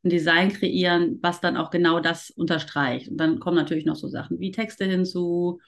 ein 0.03 0.09
Design 0.09 0.51
kreieren, 0.51 1.19
was 1.21 1.41
dann 1.41 1.57
auch 1.57 1.69
genau 1.69 1.99
das 1.99 2.31
unterstreicht. 2.31 3.09
Und 3.09 3.17
dann 3.17 3.39
kommen 3.39 3.55
natürlich 3.55 3.85
noch 3.85 3.95
so 3.95 4.07
Sachen 4.07 4.39
wie 4.39 4.51
Texte 4.51 4.85
hinzu, 4.85 5.59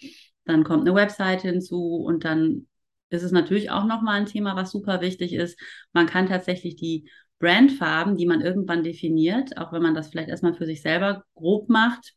dann 0.45 0.63
kommt 0.63 0.81
eine 0.81 0.95
Website 0.95 1.41
hinzu 1.41 1.95
und 1.95 2.25
dann 2.25 2.67
ist 3.09 3.23
es 3.23 3.31
natürlich 3.31 3.69
auch 3.69 3.85
nochmal 3.85 4.19
ein 4.19 4.25
Thema, 4.25 4.55
was 4.55 4.71
super 4.71 5.01
wichtig 5.01 5.33
ist. 5.33 5.59
Man 5.93 6.07
kann 6.07 6.27
tatsächlich 6.27 6.75
die 6.75 7.09
Brandfarben, 7.39 8.17
die 8.17 8.25
man 8.25 8.41
irgendwann 8.41 8.83
definiert, 8.83 9.57
auch 9.57 9.71
wenn 9.71 9.83
man 9.83 9.93
das 9.93 10.09
vielleicht 10.09 10.29
erstmal 10.29 10.55
für 10.55 10.65
sich 10.65 10.81
selber 10.81 11.23
grob 11.35 11.69
macht, 11.69 12.13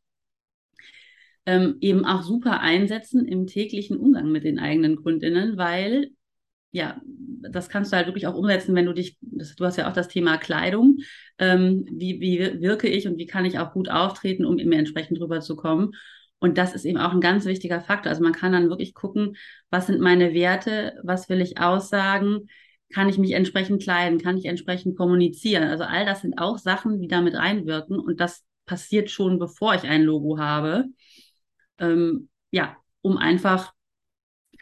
ähm, 1.47 1.77
eben 1.81 2.05
auch 2.05 2.23
super 2.23 2.61
einsetzen 2.61 3.27
im 3.27 3.47
täglichen 3.47 3.97
Umgang 3.97 4.31
mit 4.31 4.45
den 4.45 4.59
eigenen 4.59 4.97
Kundinnen, 4.97 5.57
weil 5.57 6.11
ja, 6.73 7.01
das 7.51 7.69
kannst 7.69 7.93
du 7.93 7.97
halt 7.97 8.07
wirklich 8.07 8.27
auch 8.27 8.35
umsetzen, 8.35 8.75
wenn 8.75 8.85
du 8.85 8.93
dich, 8.93 9.17
das, 9.23 9.57
du 9.57 9.65
hast 9.65 9.77
ja 9.79 9.89
auch 9.89 9.95
das 9.95 10.09
Thema 10.09 10.37
Kleidung, 10.37 10.99
ähm, 11.39 11.87
wie, 11.91 12.21
wie 12.21 12.61
wirke 12.61 12.89
ich 12.89 13.07
und 13.09 13.17
wie 13.17 13.27
kann 13.27 13.47
ich 13.47 13.59
auch 13.59 13.73
gut 13.73 13.89
auftreten, 13.89 14.45
um 14.45 14.59
eben 14.59 14.73
entsprechend 14.73 15.19
rüberzukommen. 15.21 15.93
Und 16.39 16.59
das 16.59 16.75
ist 16.75 16.85
eben 16.85 16.99
auch 16.99 17.13
ein 17.13 17.23
ganz 17.23 17.47
wichtiger 17.47 17.81
Faktor. 17.81 18.11
Also 18.11 18.23
man 18.23 18.35
kann 18.35 18.53
dann 18.53 18.69
wirklich 18.69 18.93
gucken, 18.93 19.37
was 19.71 19.87
sind 19.87 20.01
meine 20.01 20.35
Werte, 20.35 21.01
was 21.03 21.31
will 21.31 21.41
ich 21.41 21.59
aussagen, 21.59 22.49
kann 22.93 23.09
ich 23.09 23.17
mich 23.17 23.33
entsprechend 23.33 23.83
kleiden, 23.83 24.21
kann 24.21 24.37
ich 24.37 24.45
entsprechend 24.45 24.97
kommunizieren. 24.99 25.65
Also 25.65 25.85
all 25.85 26.05
das 26.05 26.21
sind 26.21 26.39
auch 26.39 26.59
Sachen, 26.59 27.01
die 27.01 27.09
damit 27.09 27.35
reinwirken 27.35 27.99
und 27.99 28.21
das 28.21 28.45
passiert 28.67 29.11
schon, 29.11 29.39
bevor 29.39 29.75
ich 29.75 29.85
ein 29.85 30.03
Logo 30.03 30.39
habe. 30.39 30.85
Ähm, 31.79 32.29
ja, 32.51 32.77
um 33.03 33.17
einfach 33.19 33.73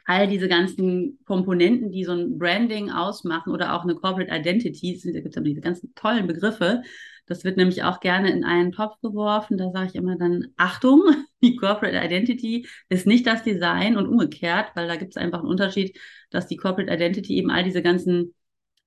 all 0.07 0.29
diese 0.29 0.49
ganzen 0.49 1.19
Komponenten, 1.25 1.91
die 1.91 2.05
so 2.05 2.13
ein 2.13 2.39
Branding 2.39 2.91
ausmachen 2.91 3.53
oder 3.53 3.75
auch 3.75 3.85
eine 3.85 3.95
Corporate 3.95 4.35
Identity, 4.35 5.01
da 5.03 5.21
gibt 5.21 5.37
es 5.37 5.43
diese 5.43 5.61
ganzen 5.61 5.95
tollen 5.95 6.27
Begriffe. 6.27 6.83
Das 7.27 7.43
wird 7.45 7.57
nämlich 7.57 7.85
auch 7.85 8.01
gerne 8.01 8.31
in 8.31 8.45
einen 8.45 8.73
Topf 8.73 9.01
geworfen. 9.01 9.57
Da 9.57 9.71
sage 9.71 9.89
ich 9.89 9.95
immer 9.95 10.17
dann, 10.17 10.49
Achtung, 10.57 11.03
die 11.43 11.57
Corporate 11.57 11.97
Identity 11.97 12.67
ist 12.91 13.07
nicht 13.07 13.27
das 13.27 13.43
Design 13.43 13.97
und 13.97 14.07
umgekehrt, 14.07 14.73
weil 14.75 14.89
da 14.89 14.97
gibt 14.97 15.13
es 15.13 15.17
einfach 15.17 15.39
einen 15.39 15.49
Unterschied, 15.49 15.99
dass 16.31 16.47
die 16.47 16.57
Corporate 16.57 16.93
Identity 16.93 17.37
eben 17.39 17.51
all 17.51 17.65
diese 17.65 17.83
ganzen 17.83 18.35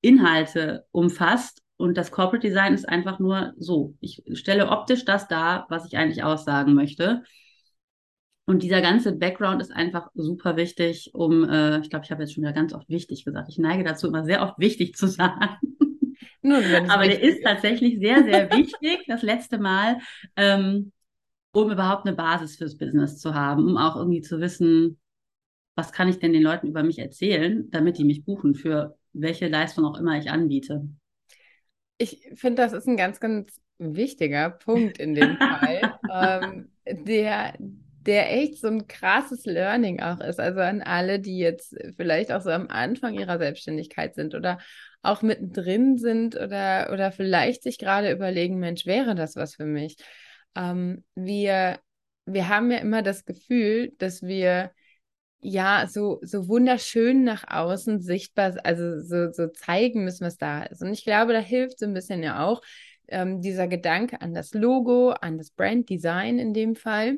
Inhalte 0.01 0.85
umfasst 0.91 1.63
und 1.77 1.95
das 1.95 2.11
Corporate 2.11 2.45
Design 2.47 2.73
ist 2.73 2.89
einfach 2.89 3.19
nur 3.19 3.53
so. 3.57 3.95
Ich 4.01 4.23
stelle 4.33 4.69
optisch 4.69 5.05
das 5.05 5.27
dar, 5.27 5.67
was 5.69 5.85
ich 5.85 5.97
eigentlich 5.97 6.23
aussagen 6.23 6.73
möchte. 6.73 7.23
Und 8.49 8.63
dieser 8.63 8.81
ganze 8.81 9.11
Background 9.11 9.61
ist 9.61 9.73
einfach 9.73 10.09
super 10.13 10.55
wichtig, 10.55 11.11
um, 11.13 11.43
äh, 11.49 11.81
ich 11.81 11.89
glaube, 11.89 12.05
ich 12.05 12.11
habe 12.11 12.23
jetzt 12.23 12.33
schon 12.33 12.43
wieder 12.43 12.53
ganz 12.53 12.73
oft 12.73 12.87
wichtig 12.87 13.25
gesagt. 13.25 13.49
Ich 13.49 13.57
neige 13.57 13.83
dazu, 13.83 14.07
immer 14.07 14.23
sehr 14.23 14.41
oft 14.41 14.57
wichtig 14.57 14.95
zu 14.95 15.07
sagen. 15.07 15.57
Nun, 16.41 16.63
Aber 16.89 17.03
der 17.03 17.21
ist 17.21 17.43
tatsächlich 17.43 17.99
sehr, 17.99 18.23
sehr 18.23 18.49
wichtig, 18.51 19.03
das 19.07 19.21
letzte 19.21 19.57
Mal, 19.57 19.97
ähm, 20.37 20.93
um 21.51 21.69
überhaupt 21.69 22.07
eine 22.07 22.15
Basis 22.15 22.55
fürs 22.55 22.77
Business 22.77 23.17
zu 23.17 23.35
haben, 23.35 23.65
um 23.65 23.75
auch 23.75 23.97
irgendwie 23.97 24.21
zu 24.21 24.39
wissen, 24.39 24.97
was 25.75 25.91
kann 25.91 26.07
ich 26.07 26.19
denn 26.19 26.31
den 26.31 26.41
Leuten 26.41 26.67
über 26.67 26.83
mich 26.83 26.99
erzählen, 26.99 27.69
damit 27.69 27.97
die 27.97 28.05
mich 28.05 28.23
buchen 28.23 28.55
für 28.55 28.95
welche 29.11 29.49
Leistung 29.49 29.83
auch 29.83 29.99
immer 29.99 30.17
ich 30.17 30.31
anbiete. 30.31 30.87
Ich 31.97 32.29
finde, 32.35 32.61
das 32.61 32.71
ist 32.71 32.87
ein 32.87 32.95
ganz, 32.95 33.19
ganz 33.19 33.59
wichtiger 33.77 34.51
Punkt 34.51 34.99
in 34.99 35.15
dem 35.15 35.35
Fall, 35.35 35.99
ähm, 36.11 36.69
der, 37.05 37.57
der 38.07 38.33
echt 38.33 38.59
so 38.59 38.67
ein 38.67 38.87
krasses 38.87 39.45
Learning 39.45 40.01
auch 40.01 40.21
ist. 40.21 40.39
Also 40.39 40.61
an 40.61 40.81
alle, 40.81 41.19
die 41.19 41.37
jetzt 41.37 41.75
vielleicht 41.97 42.31
auch 42.31 42.41
so 42.41 42.49
am 42.49 42.67
Anfang 42.69 43.13
ihrer 43.13 43.37
Selbstständigkeit 43.37 44.15
sind 44.15 44.33
oder 44.33 44.59
auch 45.01 45.21
mittendrin 45.21 45.97
sind 45.97 46.35
oder, 46.35 46.89
oder 46.91 47.11
vielleicht 47.11 47.63
sich 47.63 47.77
gerade 47.77 48.11
überlegen, 48.11 48.59
Mensch, 48.59 48.85
wäre 48.85 49.13
das 49.13 49.35
was 49.35 49.55
für 49.55 49.65
mich? 49.65 49.97
Ähm, 50.55 51.03
wir, 51.15 51.79
wir 52.25 52.49
haben 52.49 52.71
ja 52.71 52.77
immer 52.77 53.03
das 53.03 53.25
Gefühl, 53.25 53.91
dass 53.97 54.23
wir 54.23 54.71
ja 55.39 55.85
so, 55.87 56.19
so 56.23 56.47
wunderschön 56.47 57.23
nach 57.23 57.45
außen 57.47 58.01
sichtbar, 58.01 58.57
also 58.63 59.01
so, 59.01 59.31
so 59.31 59.47
zeigen 59.49 60.03
müssen, 60.05 60.25
was 60.25 60.37
da 60.37 60.63
ist. 60.63 60.81
Und 60.81 60.93
ich 60.93 61.03
glaube, 61.03 61.33
da 61.33 61.39
hilft 61.39 61.79
so 61.79 61.85
ein 61.85 61.93
bisschen 61.93 62.23
ja 62.23 62.43
auch 62.45 62.61
ähm, 63.09 63.41
dieser 63.41 63.67
Gedanke 63.67 64.21
an 64.21 64.33
das 64.33 64.53
Logo, 64.53 65.11
an 65.11 65.37
das 65.37 65.51
Branddesign 65.51 66.39
in 66.39 66.53
dem 66.53 66.75
Fall 66.75 67.17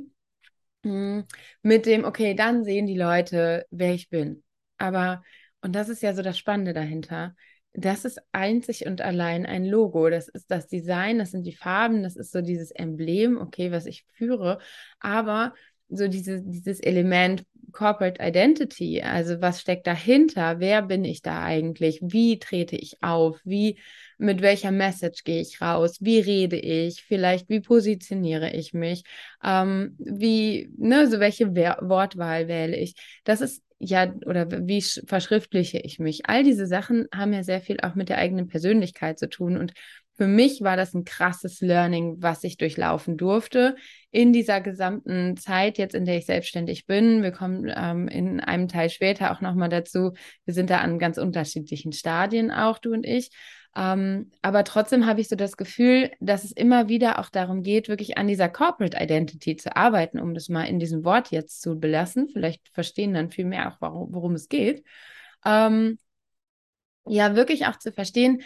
mit 0.83 1.85
dem, 1.85 2.05
okay, 2.05 2.33
dann 2.33 2.63
sehen 2.63 2.87
die 2.87 2.97
Leute, 2.97 3.65
wer 3.71 3.93
ich 3.93 4.09
bin. 4.09 4.43
Aber, 4.77 5.23
und 5.61 5.75
das 5.75 5.89
ist 5.89 6.01
ja 6.01 6.13
so 6.13 6.21
das 6.21 6.37
Spannende 6.37 6.73
dahinter, 6.73 7.35
das 7.73 8.03
ist 8.05 8.19
einzig 8.31 8.85
und 8.87 9.01
allein 9.01 9.45
ein 9.45 9.65
Logo. 9.65 10.09
Das 10.09 10.27
ist 10.27 10.49
das 10.49 10.67
Design, 10.67 11.19
das 11.19 11.31
sind 11.31 11.43
die 11.43 11.55
Farben, 11.55 12.03
das 12.03 12.15
ist 12.15 12.31
so 12.31 12.41
dieses 12.41 12.71
Emblem, 12.71 13.37
okay, 13.37 13.71
was 13.71 13.85
ich 13.85 14.05
führe. 14.13 14.59
Aber 14.99 15.53
so 15.89 16.07
diese, 16.07 16.41
dieses 16.43 16.79
Element 16.79 17.45
Corporate 17.71 18.21
Identity, 18.21 19.01
also 19.01 19.41
was 19.41 19.61
steckt 19.61 19.87
dahinter? 19.87 20.59
Wer 20.59 20.81
bin 20.81 21.05
ich 21.05 21.21
da 21.21 21.41
eigentlich? 21.43 21.99
Wie 22.01 22.39
trete 22.39 22.75
ich 22.75 23.01
auf? 23.01 23.39
Wie, 23.43 23.79
mit 24.17 24.41
welcher 24.41 24.71
Message 24.71 25.23
gehe 25.23 25.41
ich 25.41 25.61
raus? 25.61 25.97
Wie 26.01 26.19
rede 26.19 26.57
ich? 26.57 27.03
Vielleicht, 27.03 27.49
wie 27.49 27.61
positioniere 27.61 28.51
ich 28.51 28.73
mich? 28.73 29.03
Ähm, 29.43 29.95
wie, 29.99 30.69
ne, 30.77 31.07
so 31.07 31.19
welche 31.19 31.55
Wer 31.55 31.77
Wortwahl 31.81 32.47
wähle 32.47 32.75
ich? 32.77 32.95
Das 33.23 33.41
ist 33.41 33.63
ja, 33.79 34.13
oder 34.25 34.47
wie 34.67 34.81
verschriftliche 34.81 35.79
ich 35.79 35.99
mich? 35.99 36.25
All 36.27 36.43
diese 36.43 36.67
Sachen 36.67 37.07
haben 37.15 37.31
ja 37.31 37.43
sehr 37.43 37.61
viel 37.61 37.79
auch 37.81 37.95
mit 37.95 38.09
der 38.09 38.17
eigenen 38.17 38.47
Persönlichkeit 38.47 39.17
zu 39.17 39.29
tun 39.29 39.55
und 39.57 39.71
für 40.19 40.27
mich 40.27 40.59
war 40.61 40.75
das 40.75 40.93
ein 40.93 41.05
krasses 41.05 41.61
Learning, 41.61 42.17
was 42.19 42.43
ich 42.43 42.57
durchlaufen 42.57 43.15
durfte 43.15 43.77
in 44.11 44.33
dieser 44.33 44.59
gesamten 44.59 45.37
Zeit, 45.37 45.77
jetzt 45.77 45.95
in 45.95 46.03
der 46.03 46.17
ich 46.17 46.25
selbstständig 46.25 46.85
bin. 46.85 47.23
Wir 47.23 47.31
kommen 47.31 47.71
ähm, 47.73 48.09
in 48.09 48.41
einem 48.41 48.67
Teil 48.67 48.89
später 48.89 49.31
auch 49.31 49.39
nochmal 49.39 49.69
dazu. 49.69 50.11
Wir 50.43 50.53
sind 50.53 50.69
da 50.69 50.79
an 50.79 50.99
ganz 50.99 51.17
unterschiedlichen 51.17 51.93
Stadien 51.93 52.51
auch, 52.51 52.79
du 52.79 52.91
und 52.91 53.05
ich. 53.05 53.31
Ähm, 53.77 54.29
aber 54.41 54.65
trotzdem 54.65 55.05
habe 55.05 55.21
ich 55.21 55.29
so 55.29 55.37
das 55.37 55.55
Gefühl, 55.55 56.11
dass 56.19 56.43
es 56.43 56.51
immer 56.51 56.89
wieder 56.89 57.19
auch 57.19 57.29
darum 57.29 57.63
geht, 57.63 57.87
wirklich 57.87 58.17
an 58.17 58.27
dieser 58.27 58.49
Corporate 58.49 59.01
Identity 59.01 59.55
zu 59.55 59.73
arbeiten, 59.77 60.19
um 60.19 60.33
das 60.33 60.49
mal 60.49 60.65
in 60.65 60.79
diesem 60.79 61.05
Wort 61.05 61.31
jetzt 61.31 61.61
zu 61.61 61.79
belassen. 61.79 62.27
Vielleicht 62.27 62.67
verstehen 62.73 63.13
dann 63.13 63.31
viel 63.31 63.45
mehr 63.45 63.71
auch, 63.71 63.77
warum, 63.79 64.13
worum 64.13 64.33
es 64.33 64.49
geht. 64.49 64.83
Ähm, 65.45 65.97
ja, 67.05 67.37
wirklich 67.37 67.67
auch 67.67 67.79
zu 67.79 67.93
verstehen, 67.93 68.41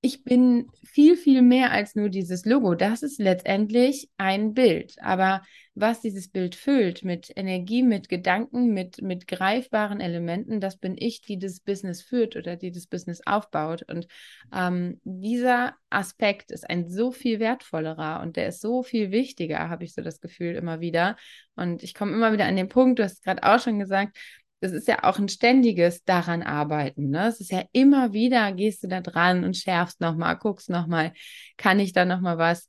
ich 0.00 0.22
bin 0.22 0.70
viel, 0.84 1.16
viel 1.16 1.42
mehr 1.42 1.72
als 1.72 1.96
nur 1.96 2.08
dieses 2.08 2.44
Logo. 2.44 2.76
Das 2.76 3.02
ist 3.02 3.18
letztendlich 3.18 4.08
ein 4.16 4.54
Bild. 4.54 4.94
Aber 5.00 5.42
was 5.74 6.00
dieses 6.00 6.28
Bild 6.28 6.54
füllt 6.54 7.02
mit 7.02 7.32
Energie, 7.34 7.82
mit 7.82 8.08
Gedanken, 8.08 8.72
mit, 8.72 9.02
mit 9.02 9.26
greifbaren 9.26 10.00
Elementen, 10.00 10.60
das 10.60 10.76
bin 10.76 10.94
ich, 10.96 11.22
die 11.22 11.38
das 11.38 11.58
Business 11.60 12.00
führt 12.00 12.36
oder 12.36 12.54
die 12.54 12.70
das 12.70 12.86
Business 12.86 13.22
aufbaut. 13.26 13.82
Und 13.88 14.06
ähm, 14.54 15.00
dieser 15.02 15.74
Aspekt 15.90 16.52
ist 16.52 16.68
ein 16.68 16.88
so 16.88 17.10
viel 17.10 17.40
wertvollerer 17.40 18.20
und 18.22 18.36
der 18.36 18.48
ist 18.48 18.60
so 18.60 18.84
viel 18.84 19.10
wichtiger, 19.10 19.68
habe 19.68 19.82
ich 19.82 19.94
so 19.94 20.02
das 20.02 20.20
Gefühl 20.20 20.54
immer 20.54 20.80
wieder. 20.80 21.16
Und 21.56 21.82
ich 21.82 21.92
komme 21.94 22.12
immer 22.12 22.32
wieder 22.32 22.46
an 22.46 22.54
den 22.54 22.68
Punkt, 22.68 23.00
du 23.00 23.02
hast 23.02 23.24
gerade 23.24 23.42
auch 23.42 23.60
schon 23.60 23.80
gesagt, 23.80 24.16
das 24.60 24.72
ist 24.72 24.88
ja 24.88 25.04
auch 25.04 25.18
ein 25.18 25.28
ständiges 25.28 26.04
daran 26.04 26.42
arbeiten. 26.42 27.10
Ne? 27.10 27.28
Es 27.28 27.40
ist 27.40 27.52
ja 27.52 27.62
immer 27.72 28.12
wieder, 28.12 28.52
gehst 28.52 28.82
du 28.82 28.88
da 28.88 29.00
dran 29.00 29.44
und 29.44 29.56
schärfst 29.56 30.00
nochmal, 30.00 30.36
guckst 30.36 30.68
nochmal, 30.68 31.12
kann 31.56 31.78
ich 31.78 31.92
da 31.92 32.04
nochmal 32.04 32.38
was, 32.38 32.68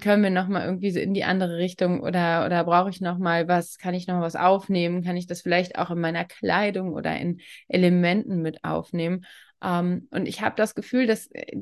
können 0.00 0.24
wir 0.24 0.30
nochmal 0.30 0.64
irgendwie 0.64 0.90
so 0.90 0.98
in 0.98 1.14
die 1.14 1.22
andere 1.22 1.56
Richtung 1.58 2.00
oder, 2.00 2.44
oder 2.44 2.64
brauche 2.64 2.90
ich 2.90 3.00
nochmal 3.00 3.46
was, 3.46 3.78
kann 3.78 3.94
ich 3.94 4.08
nochmal 4.08 4.24
was 4.24 4.34
aufnehmen, 4.36 5.04
kann 5.04 5.16
ich 5.16 5.28
das 5.28 5.40
vielleicht 5.40 5.78
auch 5.78 5.90
in 5.90 6.00
meiner 6.00 6.24
Kleidung 6.24 6.92
oder 6.92 7.16
in 7.16 7.40
Elementen 7.68 8.42
mit 8.42 8.64
aufnehmen. 8.64 9.24
Ähm, 9.62 10.08
und 10.10 10.26
ich 10.26 10.40
habe 10.40 10.54
das 10.56 10.74
Gefühl, 10.74 11.06
dass 11.06 11.28
äh, 11.32 11.56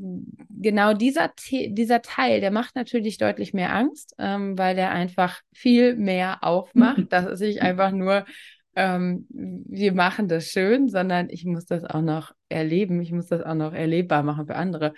genau 0.51 0.95
dieser, 0.95 1.31
dieser 1.51 2.03
Teil, 2.03 2.41
der 2.41 2.51
macht 2.51 2.75
natürlich 2.75 3.19
deutlich 3.19 3.55
mehr 3.55 3.75
Angst, 3.75 4.15
ähm, 4.19 4.57
weil 4.59 4.75
der 4.75 4.91
einfach 4.91 5.41
viel 5.53 5.97
mehr 5.97 6.43
aufmacht, 6.43 7.05
dass 7.13 7.41
ich 7.41 7.63
einfach 7.63 7.93
nur 7.93 8.25
ähm, 8.77 9.27
wir 9.29 9.93
machen 9.95 10.29
das 10.29 10.49
schön, 10.49 10.89
sondern 10.89 11.29
ich 11.31 11.45
muss 11.45 11.65
das 11.65 11.85
auch 11.85 12.03
noch 12.03 12.33
erleben, 12.49 13.01
ich 13.01 13.11
muss 13.11 13.27
das 13.27 13.43
auch 13.43 13.55
noch 13.55 13.73
erlebbar 13.73 14.23
machen 14.23 14.47
für 14.47 14.57
andere. 14.57 14.93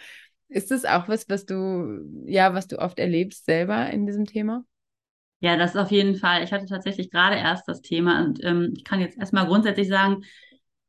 Ist 0.49 0.71
das 0.71 0.85
auch 0.85 1.09
was, 1.09 1.29
was 1.29 1.47
du, 1.47 2.01
ja, 2.27 2.55
was 2.55 2.67
du 2.67 2.79
oft 2.79 2.99
erlebst 2.99 3.47
selber 3.47 3.89
in 3.91 4.07
diesem 4.07 4.27
Thema? 4.27 4.65
Ja, 5.41 5.57
das 5.57 5.75
ist 5.75 5.81
auf 5.81 5.93
jeden 5.93 6.17
Fall. 6.17 6.43
Ich 6.43 6.53
hatte 6.53 6.67
tatsächlich 6.67 7.11
gerade 7.11 7.37
erst 7.37 7.69
das 7.69 7.81
Thema 7.81 8.25
und 8.25 8.43
ähm, 8.43 8.75
ich 8.77 8.83
kann 8.83 9.01
jetzt 9.01 9.17
erstmal 9.17 9.47
grundsätzlich 9.47 9.89
sagen, 9.89 10.25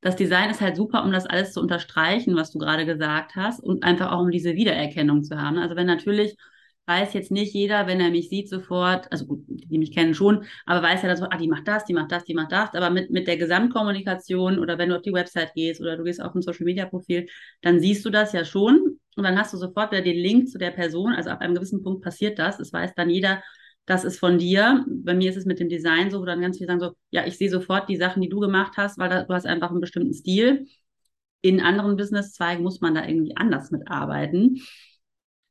das 0.01 0.15
Design 0.15 0.49
ist 0.49 0.61
halt 0.61 0.75
super, 0.75 1.03
um 1.03 1.11
das 1.11 1.25
alles 1.25 1.53
zu 1.53 1.61
unterstreichen, 1.61 2.35
was 2.35 2.51
du 2.51 2.57
gerade 2.57 2.85
gesagt 2.85 3.35
hast 3.35 3.59
und 3.59 3.83
einfach 3.83 4.11
auch 4.11 4.21
um 4.21 4.31
diese 4.31 4.55
Wiedererkennung 4.55 5.23
zu 5.23 5.39
haben. 5.39 5.57
Also 5.57 5.75
wenn 5.75 5.87
natürlich 5.87 6.35
weiß 6.89 7.13
jetzt 7.13 7.31
nicht 7.31 7.53
jeder, 7.53 7.87
wenn 7.87 8.01
er 8.01 8.09
mich 8.11 8.29
sieht, 8.29 8.49
sofort, 8.49 9.09
also 9.11 9.25
gut, 9.25 9.45
die 9.47 9.77
mich 9.77 9.93
kennen 9.93 10.13
schon, 10.13 10.43
aber 10.65 10.81
weiß 10.85 11.03
ja 11.03 11.07
dann 11.07 11.17
so, 11.17 11.25
ah, 11.29 11.37
die 11.37 11.47
macht 11.47 11.67
das, 11.67 11.85
die 11.85 11.93
macht 11.93 12.11
das, 12.11 12.25
die 12.25 12.33
macht 12.33 12.51
das. 12.51 12.73
Aber 12.73 12.89
mit, 12.89 13.11
mit 13.11 13.27
der 13.27 13.37
Gesamtkommunikation 13.37 14.59
oder 14.59 14.77
wenn 14.77 14.89
du 14.89 14.95
auf 14.97 15.03
die 15.03 15.13
Website 15.13 15.53
gehst 15.53 15.79
oder 15.79 15.95
du 15.95 16.03
gehst 16.03 16.21
auf 16.21 16.35
ein 16.35 16.41
Social 16.41 16.65
Media 16.65 16.85
Profil, 16.87 17.27
dann 17.61 17.79
siehst 17.79 18.03
du 18.05 18.09
das 18.09 18.33
ja 18.33 18.43
schon 18.43 18.99
und 19.15 19.23
dann 19.23 19.37
hast 19.37 19.53
du 19.53 19.57
sofort 19.57 19.91
wieder 19.91 20.01
den 20.01 20.17
Link 20.17 20.49
zu 20.49 20.57
der 20.57 20.71
Person. 20.71 21.13
Also 21.13 21.29
ab 21.29 21.41
einem 21.41 21.55
gewissen 21.55 21.83
Punkt 21.83 22.03
passiert 22.03 22.39
das. 22.39 22.59
Es 22.59 22.73
weiß 22.73 22.95
dann 22.95 23.09
jeder, 23.09 23.43
das 23.85 24.03
ist 24.03 24.19
von 24.19 24.37
dir. 24.37 24.85
Bei 24.87 25.13
mir 25.13 25.29
ist 25.29 25.37
es 25.37 25.45
mit 25.45 25.59
dem 25.59 25.69
Design 25.69 26.11
so, 26.11 26.21
wo 26.21 26.25
dann 26.25 26.41
ganz 26.41 26.57
viele 26.57 26.67
sagen 26.67 26.79
so, 26.79 26.95
ja, 27.09 27.25
ich 27.25 27.37
sehe 27.37 27.49
sofort 27.49 27.89
die 27.89 27.97
Sachen, 27.97 28.21
die 28.21 28.29
du 28.29 28.39
gemacht 28.39 28.73
hast, 28.77 28.97
weil 28.97 29.09
da, 29.09 29.23
du 29.23 29.33
hast 29.33 29.45
einfach 29.45 29.71
einen 29.71 29.81
bestimmten 29.81 30.13
Stil. 30.13 30.67
In 31.41 31.61
anderen 31.61 31.95
Businesszweigen 31.95 32.63
muss 32.63 32.81
man 32.81 32.95
da 32.95 33.05
irgendwie 33.07 33.35
anders 33.35 33.71
mitarbeiten. 33.71 34.61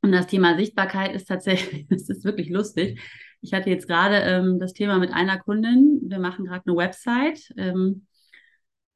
Und 0.01 0.11
das 0.11 0.27
Thema 0.27 0.57
Sichtbarkeit 0.57 1.13
ist 1.13 1.27
tatsächlich, 1.27 1.87
das 1.89 2.09
ist 2.09 2.23
wirklich 2.23 2.49
lustig. 2.49 2.99
Ich 3.41 3.53
hatte 3.53 3.69
jetzt 3.69 3.87
gerade 3.87 4.15
ähm, 4.17 4.59
das 4.59 4.73
Thema 4.73 4.97
mit 4.99 5.11
einer 5.13 5.39
Kundin. 5.39 6.01
Wir 6.03 6.19
machen 6.19 6.45
gerade 6.45 6.63
eine 6.67 6.75
Website. 6.77 7.53
Ähm, 7.57 8.05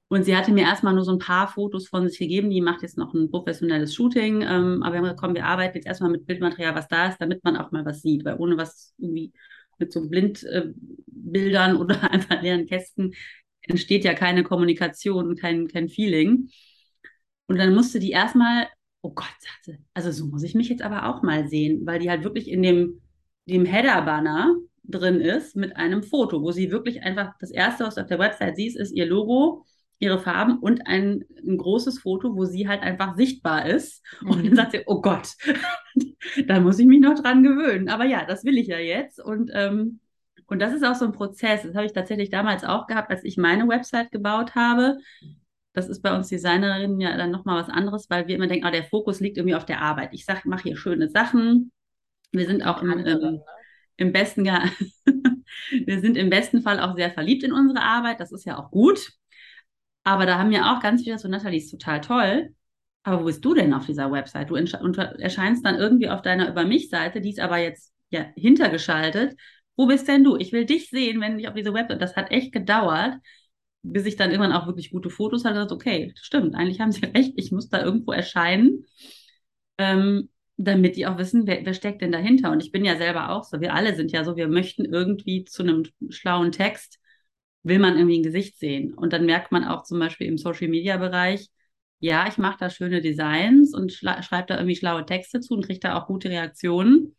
Und 0.09 0.25
sie 0.25 0.35
hatte 0.35 0.51
mir 0.51 0.63
erstmal 0.65 0.93
nur 0.93 1.03
so 1.05 1.11
ein 1.11 1.17
paar 1.19 1.47
Fotos 1.47 1.87
von 1.87 2.07
sich 2.07 2.19
gegeben. 2.19 2.49
Die 2.51 2.61
macht 2.61 2.83
jetzt 2.83 2.97
noch 2.97 3.13
ein 3.13 3.31
professionelles 3.31 3.95
Shooting. 3.95 4.41
Ähm, 4.43 4.83
aber 4.83 4.93
wir 4.93 4.97
haben 4.97 5.03
gesagt, 5.03 5.19
komm, 5.19 5.33
wir 5.33 5.45
arbeiten 5.45 5.75
jetzt 5.77 5.87
erstmal 5.87 6.11
mit 6.11 6.25
Bildmaterial, 6.27 6.75
was 6.75 6.87
da 6.87 7.07
ist, 7.09 7.17
damit 7.19 7.43
man 7.43 7.57
auch 7.57 7.71
mal 7.71 7.85
was 7.85 8.01
sieht. 8.01 8.23
Weil 8.23 8.37
ohne 8.37 8.57
was 8.57 8.93
irgendwie 8.97 9.33
mit 9.79 9.91
so 9.91 10.07
Blindbildern 10.07 11.75
äh, 11.75 11.79
oder 11.79 12.11
einfach 12.11 12.41
leeren 12.41 12.67
Kästen 12.67 13.13
entsteht 13.61 14.03
ja 14.03 14.13
keine 14.13 14.43
Kommunikation 14.43 15.35
kein, 15.35 15.67
kein 15.67 15.89
Feeling. 15.89 16.49
Und 17.47 17.57
dann 17.57 17.73
musste 17.73 17.99
die 17.99 18.11
erstmal, 18.11 18.67
oh 19.03 19.11
Gott, 19.11 19.35
sagte, 19.37 19.79
also 19.93 20.11
so 20.11 20.25
muss 20.25 20.43
ich 20.43 20.55
mich 20.55 20.69
jetzt 20.69 20.81
aber 20.81 21.07
auch 21.07 21.21
mal 21.21 21.47
sehen, 21.47 21.85
weil 21.85 21.99
die 21.99 22.09
halt 22.09 22.23
wirklich 22.23 22.49
in 22.49 22.63
dem, 22.63 23.01
dem 23.45 23.65
Header-Banner 23.65 24.55
drin 24.85 25.19
ist 25.19 25.55
mit 25.55 25.75
einem 25.75 26.03
Foto, 26.03 26.41
wo 26.41 26.51
sie 26.51 26.71
wirklich 26.71 27.03
einfach 27.03 27.33
das 27.39 27.51
erste, 27.51 27.85
was 27.85 27.95
du 27.95 28.01
auf 28.01 28.07
der 28.07 28.19
Website 28.19 28.55
siehst, 28.55 28.77
ist 28.77 28.91
ihr 28.91 29.05
Logo, 29.05 29.65
ihre 29.99 30.19
Farben 30.19 30.57
und 30.59 30.87
ein, 30.87 31.25
ein 31.45 31.57
großes 31.57 31.99
Foto, 31.99 32.35
wo 32.35 32.45
sie 32.45 32.67
halt 32.67 32.81
einfach 32.81 33.15
sichtbar 33.15 33.65
ist. 33.65 34.01
Und 34.21 34.37
dann 34.37 34.51
mhm. 34.51 34.55
sagt 34.55 34.71
sie, 34.71 34.83
oh 34.85 35.01
Gott, 35.01 35.33
da 36.47 36.59
muss 36.61 36.79
ich 36.79 36.85
mich 36.85 37.01
noch 37.01 37.19
dran 37.19 37.43
gewöhnen. 37.43 37.89
Aber 37.89 38.05
ja, 38.05 38.25
das 38.25 38.45
will 38.45 38.57
ich 38.57 38.67
ja 38.67 38.79
jetzt. 38.79 39.19
Und, 39.21 39.51
ähm, 39.53 39.99
und 40.47 40.61
das 40.61 40.73
ist 40.73 40.83
auch 40.83 40.95
so 40.95 41.05
ein 41.05 41.11
Prozess. 41.11 41.63
Das 41.63 41.75
habe 41.75 41.85
ich 41.85 41.93
tatsächlich 41.93 42.29
damals 42.29 42.63
auch 42.63 42.87
gehabt, 42.87 43.11
als 43.11 43.23
ich 43.23 43.37
meine 43.37 43.67
Website 43.67 44.11
gebaut 44.11 44.55
habe. 44.55 44.97
Das 45.73 45.89
ist 45.89 46.01
bei 46.01 46.15
uns 46.15 46.29
Designerinnen 46.29 46.99
ja 46.99 47.17
dann 47.17 47.31
nochmal 47.31 47.61
was 47.61 47.69
anderes, 47.69 48.09
weil 48.09 48.27
wir 48.27 48.35
immer 48.35 48.47
denken, 48.47 48.67
oh, 48.67 48.71
der 48.71 48.83
Fokus 48.83 49.19
liegt 49.19 49.37
irgendwie 49.37 49.55
auf 49.55 49.65
der 49.65 49.81
Arbeit. 49.81 50.09
Ich 50.13 50.25
sage, 50.25 50.41
mache 50.45 50.63
hier 50.63 50.77
schöne 50.77 51.09
Sachen. 51.09 51.71
Wir 52.31 52.45
sind 52.45 52.63
auch 52.63 52.81
im, 52.81 52.91
ähm, 53.05 53.41
im 53.97 54.11
besten, 54.11 54.45
ja, 54.45 54.63
wir 55.85 55.99
sind 55.99 56.17
im 56.17 56.29
besten 56.29 56.61
Fall 56.61 56.79
auch 56.79 56.95
sehr 56.95 57.11
verliebt 57.11 57.43
in 57.43 57.53
unsere 57.53 57.81
Arbeit. 57.81 58.19
Das 58.19 58.31
ist 58.31 58.45
ja 58.45 58.57
auch 58.57 58.71
gut. 58.71 59.13
Aber 60.03 60.25
da 60.25 60.37
haben 60.37 60.49
mir 60.49 60.71
auch 60.71 60.79
ganz 60.81 61.03
viele 61.03 61.17
so, 61.17 61.27
Nathalie 61.27 61.57
ist 61.59 61.71
total 61.71 62.01
toll. 62.01 62.49
Aber 63.03 63.21
wo 63.21 63.25
bist 63.25 63.43
du 63.43 63.53
denn 63.53 63.73
auf 63.73 63.85
dieser 63.85 64.11
Website? 64.11 64.49
Du 64.49 64.55
erscheinst 64.55 65.65
dann 65.65 65.75
irgendwie 65.75 66.09
auf 66.09 66.21
deiner 66.21 66.49
Über 66.49 66.65
mich-Seite, 66.65 67.19
die 67.21 67.31
ist 67.31 67.39
aber 67.39 67.57
jetzt 67.57 67.93
ja 68.09 68.25
hintergeschaltet. 68.35 69.35
Wo 69.75 69.87
bist 69.87 70.07
denn 70.07 70.23
du? 70.23 70.37
Ich 70.37 70.53
will 70.53 70.65
dich 70.65 70.89
sehen, 70.89 71.19
wenn 71.19 71.39
ich 71.39 71.47
auf 71.47 71.53
diese 71.55 71.73
Website. 71.73 72.01
Das 72.01 72.15
hat 72.15 72.31
echt 72.31 72.53
gedauert, 72.53 73.15
bis 73.83 74.05
ich 74.05 74.15
dann 74.15 74.31
irgendwann 74.31 74.53
auch 74.53 74.67
wirklich 74.67 74.91
gute 74.91 75.09
Fotos 75.09 75.45
hatte. 75.45 75.59
Also, 75.59 75.75
okay, 75.75 76.13
stimmt, 76.15 76.55
eigentlich 76.55 76.79
haben 76.79 76.91
sie 76.91 77.05
recht, 77.05 77.33
ich 77.35 77.51
muss 77.51 77.69
da 77.69 77.83
irgendwo 77.83 78.11
erscheinen, 78.11 78.85
ähm, 79.77 80.29
damit 80.57 80.95
die 80.95 81.07
auch 81.07 81.17
wissen, 81.17 81.47
wer, 81.47 81.65
wer 81.65 81.73
steckt 81.73 82.01
denn 82.01 82.11
dahinter. 82.11 82.51
Und 82.51 82.63
ich 82.63 82.71
bin 82.71 82.85
ja 82.85 82.97
selber 82.97 83.29
auch 83.29 83.43
so. 83.43 83.59
Wir 83.61 83.73
alle 83.73 83.95
sind 83.95 84.11
ja 84.11 84.23
so, 84.23 84.35
wir 84.35 84.47
möchten 84.47 84.85
irgendwie 84.85 85.43
zu 85.45 85.63
einem 85.63 85.83
schlauen 86.09 86.51
Text 86.51 86.99
will 87.63 87.79
man 87.79 87.95
irgendwie 87.95 88.19
ein 88.19 88.23
Gesicht 88.23 88.59
sehen. 88.59 88.93
Und 88.93 89.13
dann 89.13 89.25
merkt 89.25 89.51
man 89.51 89.63
auch 89.65 89.83
zum 89.83 89.99
Beispiel 89.99 90.27
im 90.27 90.37
Social-Media-Bereich, 90.37 91.49
ja, 91.99 92.27
ich 92.27 92.37
mache 92.37 92.57
da 92.59 92.69
schöne 92.69 93.01
Designs 93.01 93.73
und 93.73 93.93
schreibe 93.93 94.45
da 94.47 94.55
irgendwie 94.55 94.75
schlaue 94.75 95.05
Texte 95.05 95.39
zu 95.39 95.53
und 95.53 95.65
kriege 95.65 95.79
da 95.79 95.97
auch 95.97 96.07
gute 96.07 96.29
Reaktionen. 96.29 97.15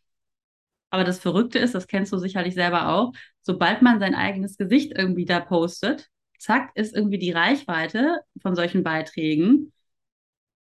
Aber 0.91 1.03
das 1.03 1.19
Verrückte 1.19 1.57
ist, 1.57 1.73
das 1.73 1.87
kennst 1.87 2.13
du 2.13 2.17
sicherlich 2.17 2.53
selber 2.53 2.89
auch, 2.89 3.11
sobald 3.41 3.81
man 3.81 3.99
sein 3.99 4.13
eigenes 4.13 4.57
Gesicht 4.57 4.93
irgendwie 4.95 5.25
da 5.25 5.39
postet, 5.39 6.09
zack, 6.39 6.71
ist 6.75 6.95
irgendwie 6.95 7.17
die 7.17 7.31
Reichweite 7.31 8.19
von 8.41 8.55
solchen 8.55 8.83
Beiträgen 8.83 9.71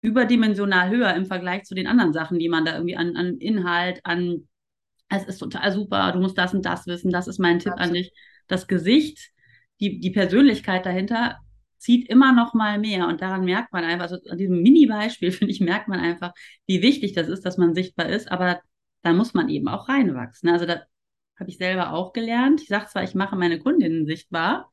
überdimensional 0.01 0.89
höher 0.89 1.13
im 1.15 1.25
Vergleich 1.25 1.63
zu 1.63 1.75
den 1.75 1.88
anderen 1.88 2.13
Sachen, 2.13 2.39
die 2.39 2.50
man 2.50 2.65
da 2.65 2.74
irgendwie 2.75 2.97
an, 2.97 3.15
an 3.15 3.38
Inhalt, 3.38 4.00
an 4.03 4.47
es 5.09 5.24
ist 5.24 5.39
total 5.39 5.71
super, 5.71 6.12
du 6.12 6.19
musst 6.19 6.38
das 6.38 6.53
und 6.53 6.65
das 6.65 6.86
wissen, 6.86 7.12
das 7.12 7.27
ist 7.27 7.39
mein 7.39 7.59
Tipp 7.59 7.74
Absolut. 7.74 7.89
an 7.89 7.93
dich. 7.93 8.12
Das 8.47 8.67
Gesicht 8.67 9.31
die, 9.79 10.00
die 10.00 10.12
Persönlichkeit 10.12 10.86
dahinter 10.86 11.38
zieht 11.77 12.09
immer 12.09 12.33
noch 12.33 12.53
mal 12.53 12.79
mehr 12.79 13.07
und 13.07 13.21
daran 13.21 13.45
merkt 13.45 13.71
man 13.71 13.83
einfach, 13.83 14.09
also 14.09 14.17
an 14.29 14.38
diesem 14.38 14.62
Mini-Beispiel, 14.62 15.31
finde 15.31 15.51
ich, 15.51 15.59
merkt 15.59 15.88
man 15.88 16.00
einfach, 16.00 16.33
wie 16.65 16.81
wichtig 16.81 17.13
das 17.13 17.27
ist, 17.27 17.46
dass 17.46 17.57
man 17.57 17.75
sichtbar 17.75 18.07
ist, 18.07 18.31
aber 18.31 18.61
da 19.03 19.13
muss 19.13 19.33
man 19.33 19.50
eben 19.50 19.68
auch 19.68 19.87
reinwachsen. 19.87 20.50
Also 20.50 20.65
da 20.65 20.81
habe 21.39 21.50
ich 21.50 21.57
selber 21.57 21.94
auch 21.94 22.13
gelernt. 22.13 22.61
Ich 22.61 22.68
sage 22.68 22.87
zwar, 22.87 23.03
ich 23.03 23.13
mache 23.13 23.35
meine 23.35 23.59
Kundinnen 23.59 24.05
sichtbar 24.07 24.72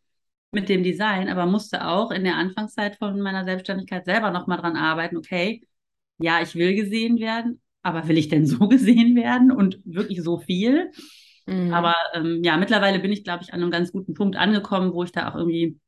mit 0.54 0.68
dem 0.68 0.82
Design, 0.82 1.28
aber 1.28 1.46
musste 1.46 1.86
auch 1.86 2.10
in 2.10 2.24
der 2.24 2.36
Anfangszeit 2.36 2.96
von 2.96 3.20
meiner 3.20 3.44
Selbstständigkeit 3.44 4.04
selber 4.04 4.30
noch 4.30 4.46
mal 4.46 4.56
dran 4.56 4.76
arbeiten, 4.76 5.16
okay, 5.16 5.62
ja, 6.18 6.40
ich 6.40 6.54
will 6.54 6.74
gesehen 6.74 7.18
werden, 7.18 7.60
aber 7.82 8.08
will 8.08 8.18
ich 8.18 8.28
denn 8.28 8.46
so 8.46 8.68
gesehen 8.68 9.16
werden 9.16 9.52
und 9.52 9.80
wirklich 9.84 10.22
so 10.22 10.38
viel? 10.38 10.90
Mhm. 11.46 11.72
Aber 11.72 11.94
ähm, 12.14 12.40
ja, 12.42 12.56
mittlerweile 12.56 12.98
bin 12.98 13.12
ich, 13.12 13.24
glaube 13.24 13.42
ich, 13.42 13.52
an 13.52 13.60
einem 13.60 13.70
ganz 13.70 13.92
guten 13.92 14.14
Punkt 14.14 14.36
angekommen, 14.36 14.92
wo 14.94 15.02
ich 15.02 15.12
da 15.12 15.30
auch 15.30 15.34
irgendwie 15.34 15.78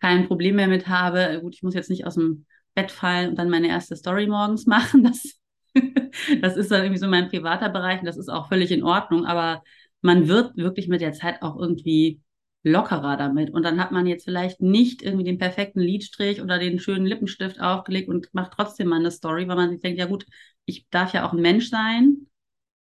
kein 0.00 0.26
Problem 0.26 0.56
mehr 0.56 0.68
mit 0.68 0.88
habe. 0.88 1.40
Gut, 1.40 1.54
ich 1.54 1.62
muss 1.62 1.74
jetzt 1.74 1.90
nicht 1.90 2.06
aus 2.06 2.14
dem 2.14 2.46
Bett 2.74 2.90
fallen 2.90 3.30
und 3.30 3.38
dann 3.38 3.50
meine 3.50 3.68
erste 3.68 3.96
Story 3.96 4.26
morgens 4.26 4.66
machen. 4.66 5.04
Das, 5.04 5.38
das 6.40 6.56
ist 6.56 6.70
dann 6.70 6.82
irgendwie 6.82 7.00
so 7.00 7.08
mein 7.08 7.28
privater 7.28 7.68
Bereich 7.68 8.00
und 8.00 8.06
das 8.06 8.16
ist 8.16 8.28
auch 8.28 8.48
völlig 8.48 8.70
in 8.70 8.82
Ordnung. 8.82 9.24
Aber 9.24 9.62
man 10.02 10.28
wird 10.28 10.56
wirklich 10.56 10.88
mit 10.88 11.00
der 11.00 11.12
Zeit 11.12 11.42
auch 11.42 11.56
irgendwie 11.56 12.20
lockerer 12.64 13.16
damit. 13.16 13.50
Und 13.50 13.62
dann 13.62 13.78
hat 13.80 13.92
man 13.92 14.06
jetzt 14.06 14.24
vielleicht 14.24 14.60
nicht 14.60 15.02
irgendwie 15.02 15.24
den 15.24 15.38
perfekten 15.38 15.80
Lidstrich 15.80 16.42
oder 16.42 16.58
den 16.58 16.80
schönen 16.80 17.06
Lippenstift 17.06 17.60
aufgelegt 17.60 18.08
und 18.08 18.32
macht 18.32 18.52
trotzdem 18.54 18.88
mal 18.88 18.98
eine 18.98 19.10
Story, 19.10 19.46
weil 19.46 19.56
man 19.56 19.70
sich 19.70 19.80
denkt, 19.80 19.98
ja 19.98 20.06
gut, 20.06 20.26
ich 20.64 20.88
darf 20.90 21.12
ja 21.12 21.28
auch 21.28 21.32
ein 21.32 21.42
Mensch 21.42 21.68
sein 21.68 22.26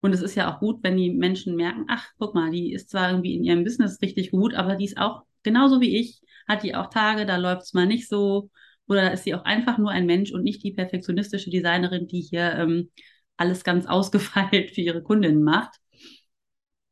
und 0.01 0.13
es 0.13 0.21
ist 0.21 0.35
ja 0.35 0.53
auch 0.53 0.59
gut, 0.59 0.79
wenn 0.83 0.97
die 0.97 1.11
Menschen 1.11 1.55
merken, 1.55 1.85
ach, 1.89 2.07
guck 2.17 2.35
mal, 2.35 2.51
die 2.51 2.73
ist 2.73 2.89
zwar 2.89 3.09
irgendwie 3.09 3.35
in 3.35 3.43
ihrem 3.43 3.63
Business 3.63 4.01
richtig 4.01 4.31
gut, 4.31 4.53
aber 4.53 4.75
die 4.75 4.85
ist 4.85 4.97
auch 4.97 5.23
genauso 5.43 5.81
wie 5.81 5.97
ich, 5.99 6.21
hat 6.47 6.63
die 6.63 6.75
auch 6.75 6.89
Tage, 6.89 7.25
da 7.25 7.37
läuft 7.37 7.63
es 7.63 7.73
mal 7.73 7.87
nicht 7.87 8.07
so. 8.07 8.49
Oder 8.87 9.11
ist 9.13 9.23
sie 9.23 9.33
auch 9.33 9.43
einfach 9.45 9.77
nur 9.79 9.89
ein 9.89 10.05
Mensch 10.05 10.31
und 10.31 10.43
nicht 10.43 10.63
die 10.63 10.73
perfektionistische 10.73 11.49
Designerin, 11.49 12.07
die 12.07 12.21
hier 12.21 12.53
ähm, 12.53 12.91
alles 13.35 13.63
ganz 13.63 13.85
ausgefeilt 13.87 14.71
für 14.71 14.81
ihre 14.81 15.01
Kundinnen 15.03 15.43
macht. 15.43 15.79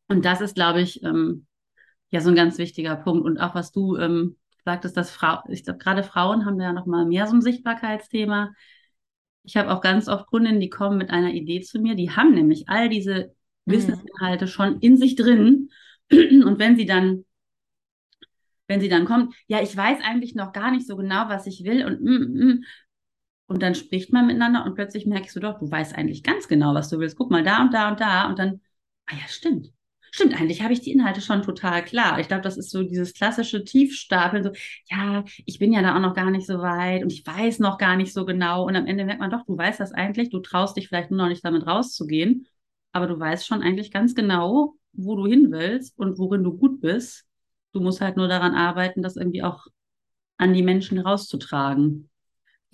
Und 0.07 0.25
das 0.25 0.41
ist, 0.41 0.55
glaube 0.55 0.81
ich, 0.81 1.03
ähm, 1.03 1.45
ja 2.13 2.21
so 2.21 2.29
ein 2.29 2.35
ganz 2.35 2.57
wichtiger 2.59 2.95
Punkt. 2.95 3.25
Und 3.25 3.39
auch 3.39 3.55
was 3.55 3.71
du 3.71 3.97
ähm, 3.97 4.37
sagtest, 4.63 4.95
dass 4.95 5.11
Frau, 5.11 5.39
ich 5.49 5.63
glaube, 5.63 5.79
gerade 5.79 6.03
Frauen 6.03 6.45
haben 6.45 6.61
ja 6.61 6.71
noch 6.71 6.85
mal 6.85 7.05
mehr 7.05 7.25
so 7.27 7.35
ein 7.35 7.41
Sichtbarkeitsthema. 7.41 8.53
Ich 9.43 9.57
habe 9.57 9.73
auch 9.73 9.81
ganz 9.81 10.07
oft 10.07 10.27
Kundinnen, 10.27 10.59
die 10.59 10.69
kommen 10.69 10.97
mit 10.97 11.09
einer 11.09 11.33
Idee 11.33 11.61
zu 11.61 11.79
mir, 11.81 11.95
die 11.95 12.11
haben 12.11 12.33
nämlich 12.33 12.69
all 12.69 12.87
diese 12.87 13.33
mhm. 13.65 13.71
Wissensinhalte 13.71 14.47
schon 14.47 14.79
in 14.79 14.95
sich 14.95 15.15
drin. 15.15 15.69
Und 16.11 16.59
wenn 16.59 16.77
sie 16.77 16.85
dann, 16.85 17.25
wenn 18.67 18.79
sie 18.79 18.89
dann 18.89 19.05
kommt, 19.05 19.33
ja, 19.47 19.61
ich 19.61 19.75
weiß 19.75 19.99
eigentlich 20.03 20.35
noch 20.35 20.53
gar 20.53 20.69
nicht 20.69 20.85
so 20.85 20.95
genau, 20.95 21.29
was 21.29 21.47
ich 21.47 21.63
will 21.63 21.85
und 21.85 22.01
mm, 22.01 22.45
mm, 22.45 22.63
und 23.47 23.61
dann 23.61 23.75
spricht 23.75 24.13
man 24.13 24.25
miteinander 24.25 24.65
und 24.65 24.75
plötzlich 24.75 25.05
merkst 25.05 25.35
du 25.35 25.39
doch, 25.41 25.59
du 25.59 25.69
weißt 25.69 25.95
eigentlich 25.95 26.23
ganz 26.23 26.47
genau, 26.47 26.73
was 26.73 26.89
du 26.89 26.99
willst. 26.99 27.17
Guck 27.17 27.29
mal 27.29 27.43
da 27.43 27.61
und 27.61 27.73
da 27.73 27.89
und 27.89 27.99
da 27.99 28.27
und 28.27 28.39
dann, 28.39 28.61
ah 29.05 29.15
ja, 29.15 29.27
stimmt. 29.27 29.73
Stimmt, 30.15 30.39
eigentlich 30.39 30.61
habe 30.61 30.73
ich 30.73 30.81
die 30.81 30.91
Inhalte 30.91 31.21
schon 31.21 31.41
total 31.41 31.83
klar. 31.83 32.19
Ich 32.19 32.27
glaube, 32.27 32.43
das 32.43 32.55
ist 32.55 32.69
so 32.69 32.83
dieses 32.83 33.15
klassische 33.15 33.63
Tiefstapeln, 33.63 34.43
so, 34.43 34.51
ja, 34.87 35.23
ich 35.45 35.57
bin 35.57 35.73
ja 35.73 35.81
da 35.81 35.95
auch 35.95 36.01
noch 36.01 36.13
gar 36.13 36.29
nicht 36.29 36.45
so 36.45 36.59
weit 36.59 37.01
und 37.01 37.11
ich 37.11 37.25
weiß 37.25 37.57
noch 37.57 37.79
gar 37.79 37.95
nicht 37.95 38.13
so 38.13 38.23
genau. 38.23 38.67
Und 38.67 38.75
am 38.75 38.85
Ende 38.85 39.05
merkt 39.05 39.21
man 39.21 39.31
doch, 39.31 39.43
du 39.45 39.57
weißt 39.57 39.79
das 39.79 39.91
eigentlich, 39.91 40.29
du 40.29 40.39
traust 40.39 40.77
dich 40.77 40.87
vielleicht 40.87 41.09
nur 41.09 41.19
noch 41.19 41.29
nicht 41.29 41.43
damit 41.43 41.65
rauszugehen, 41.65 42.45
aber 42.91 43.07
du 43.07 43.19
weißt 43.19 43.47
schon 43.47 43.63
eigentlich 43.63 43.89
ganz 43.91 44.13
genau, 44.13 44.75
wo 44.91 45.15
du 45.15 45.25
hin 45.25 45.47
willst 45.49 45.97
und 45.97 46.19
worin 46.19 46.43
du 46.43 46.55
gut 46.55 46.79
bist. 46.79 47.25
Du 47.71 47.81
musst 47.81 47.99
halt 47.99 48.15
nur 48.15 48.27
daran 48.27 48.53
arbeiten, 48.53 49.01
das 49.01 49.15
irgendwie 49.15 49.41
auch 49.41 49.65
an 50.37 50.53
die 50.53 50.61
Menschen 50.61 50.99
rauszutragen. 50.99 52.09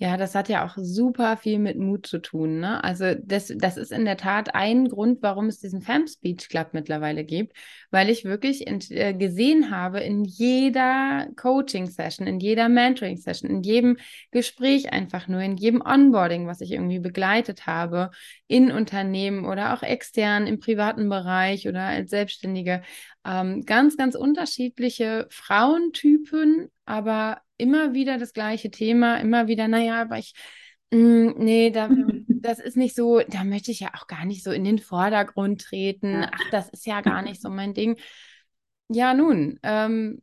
Ja, 0.02 0.16
das 0.16 0.34
hat 0.34 0.48
ja 0.48 0.64
auch 0.64 0.78
super 0.78 1.36
viel 1.36 1.58
mit 1.58 1.76
Mut 1.76 2.06
zu 2.06 2.20
tun. 2.20 2.58
Ne? 2.60 2.82
Also 2.82 3.14
das, 3.22 3.52
das 3.54 3.76
ist 3.76 3.92
in 3.92 4.06
der 4.06 4.16
Tat 4.16 4.54
ein 4.54 4.88
Grund, 4.88 5.18
warum 5.20 5.48
es 5.48 5.58
diesen 5.58 5.82
Fam 5.82 6.06
Speech 6.06 6.48
Club 6.48 6.68
mittlerweile 6.72 7.22
gibt, 7.22 7.54
weil 7.90 8.08
ich 8.08 8.24
wirklich 8.24 8.66
in, 8.66 8.80
äh, 8.88 9.12
gesehen 9.12 9.70
habe 9.70 10.00
in 10.00 10.24
jeder 10.24 11.28
Coaching-Session, 11.36 12.26
in 12.26 12.40
jeder 12.40 12.70
Mentoring-Session, 12.70 13.50
in 13.50 13.62
jedem 13.62 13.98
Gespräch 14.30 14.90
einfach 14.90 15.28
nur, 15.28 15.42
in 15.42 15.58
jedem 15.58 15.82
Onboarding, 15.82 16.46
was 16.46 16.62
ich 16.62 16.72
irgendwie 16.72 17.00
begleitet 17.00 17.66
habe, 17.66 18.10
in 18.46 18.72
Unternehmen 18.72 19.44
oder 19.44 19.74
auch 19.74 19.82
extern 19.82 20.46
im 20.46 20.60
privaten 20.60 21.10
Bereich 21.10 21.68
oder 21.68 21.82
als 21.82 22.08
Selbstständige, 22.08 22.80
ähm, 23.24 23.64
ganz, 23.64 23.96
ganz 23.96 24.14
unterschiedliche 24.14 25.26
Frauentypen, 25.30 26.68
aber 26.84 27.40
immer 27.56 27.92
wieder 27.92 28.18
das 28.18 28.32
gleiche 28.32 28.70
Thema, 28.70 29.16
immer 29.16 29.46
wieder, 29.46 29.68
naja, 29.68 30.00
aber 30.00 30.18
ich, 30.18 30.34
mh, 30.90 30.98
mm, 30.98 31.34
nee, 31.38 31.70
da, 31.70 31.88
das 32.28 32.58
ist 32.58 32.76
nicht 32.76 32.96
so, 32.96 33.20
da 33.20 33.44
möchte 33.44 33.70
ich 33.70 33.80
ja 33.80 33.90
auch 33.94 34.06
gar 34.06 34.24
nicht 34.24 34.42
so 34.42 34.50
in 34.50 34.64
den 34.64 34.78
Vordergrund 34.78 35.60
treten. 35.60 36.26
Ach, 36.30 36.50
das 36.50 36.68
ist 36.70 36.86
ja 36.86 37.00
gar 37.02 37.22
nicht 37.22 37.40
so 37.40 37.50
mein 37.50 37.74
Ding. 37.74 37.98
Ja, 38.88 39.14
nun, 39.14 39.58
ähm, 39.62 40.20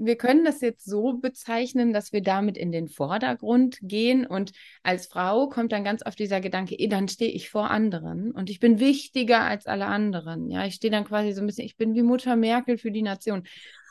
wir 0.00 0.16
können 0.16 0.44
das 0.44 0.62
jetzt 0.62 0.86
so 0.86 1.12
bezeichnen, 1.12 1.92
dass 1.92 2.12
wir 2.12 2.22
damit 2.22 2.56
in 2.56 2.72
den 2.72 2.88
Vordergrund 2.88 3.78
gehen 3.82 4.26
und 4.26 4.52
als 4.82 5.06
Frau 5.06 5.48
kommt 5.48 5.72
dann 5.72 5.84
ganz 5.84 6.04
oft 6.04 6.18
dieser 6.18 6.40
Gedanke, 6.40 6.74
eh, 6.74 6.88
dann 6.88 7.08
stehe 7.08 7.30
ich 7.30 7.50
vor 7.50 7.70
anderen 7.70 8.32
und 8.32 8.48
ich 8.48 8.60
bin 8.60 8.80
wichtiger 8.80 9.42
als 9.42 9.66
alle 9.66 9.86
anderen. 9.86 10.50
Ja, 10.50 10.64
ich 10.64 10.74
stehe 10.74 10.90
dann 10.90 11.04
quasi 11.04 11.32
so 11.32 11.42
ein 11.42 11.46
bisschen, 11.46 11.66
ich 11.66 11.76
bin 11.76 11.94
wie 11.94 12.02
Mutter 12.02 12.34
Merkel 12.34 12.78
für 12.78 12.90
die 12.90 13.02
Nation. 13.02 13.42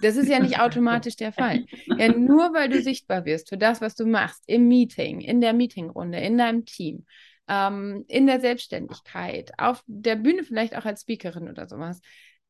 Das 0.02 0.16
ist 0.16 0.30
ja 0.30 0.40
nicht 0.40 0.60
automatisch 0.60 1.16
der 1.16 1.32
Fall. 1.32 1.66
Ja, 1.98 2.12
nur 2.12 2.54
weil 2.54 2.70
du 2.70 2.82
sichtbar 2.82 3.26
wirst 3.26 3.50
für 3.50 3.58
das, 3.58 3.80
was 3.80 3.96
du 3.96 4.06
machst, 4.06 4.44
im 4.48 4.68
Meeting, 4.68 5.22
in 5.22 5.42
der 5.42 5.54
Meetingrunde, 5.54 6.18
in 6.20 6.38
deinem 6.38 6.66
Team, 6.66 7.06
ähm, 7.48 8.06
in 8.08 8.26
der 8.26 8.40
Selbstständigkeit, 8.40 9.52
auf 9.58 9.84
der 9.86 10.16
Bühne 10.16 10.44
vielleicht 10.44 10.76
auch 10.76 10.86
als 10.86 11.02
Speakerin 11.02 11.50
oder 11.50 11.68
sowas, 11.68 12.02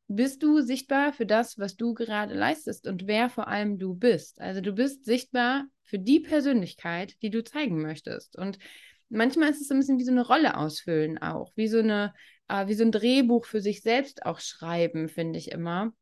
bist 0.09 0.41
du 0.41 0.61
sichtbar 0.61 1.13
für 1.13 1.27
das, 1.27 1.59
was 1.59 1.77
du 1.77 1.93
gerade 1.93 2.33
leistest 2.33 2.87
und 2.87 3.05
wer 3.05 3.29
vor 3.29 3.47
allem 3.47 3.77
du 3.77 3.93
bist. 3.93 4.41
Also 4.41 4.59
du 4.59 4.73
bist 4.73 5.05
sichtbar 5.05 5.65
für 5.83 5.99
die 5.99 6.19
Persönlichkeit, 6.19 7.15
die 7.21 7.29
du 7.29 7.43
zeigen 7.43 7.81
möchtest. 7.81 8.35
Und 8.35 8.57
manchmal 9.09 9.51
ist 9.51 9.61
es 9.61 9.69
ein 9.69 9.77
bisschen 9.77 9.99
wie 9.99 10.03
so 10.03 10.11
eine 10.11 10.25
Rolle 10.25 10.57
ausfüllen 10.57 11.19
auch, 11.19 11.51
wie 11.55 11.67
so 11.67 11.77
eine, 11.77 12.15
äh, 12.47 12.65
wie 12.67 12.73
so 12.73 12.83
ein 12.83 12.91
Drehbuch 12.91 13.45
für 13.45 13.61
sich 13.61 13.83
selbst 13.83 14.25
auch 14.25 14.39
schreiben, 14.39 15.09
finde 15.09 15.37
ich 15.37 15.51
immer. 15.51 15.93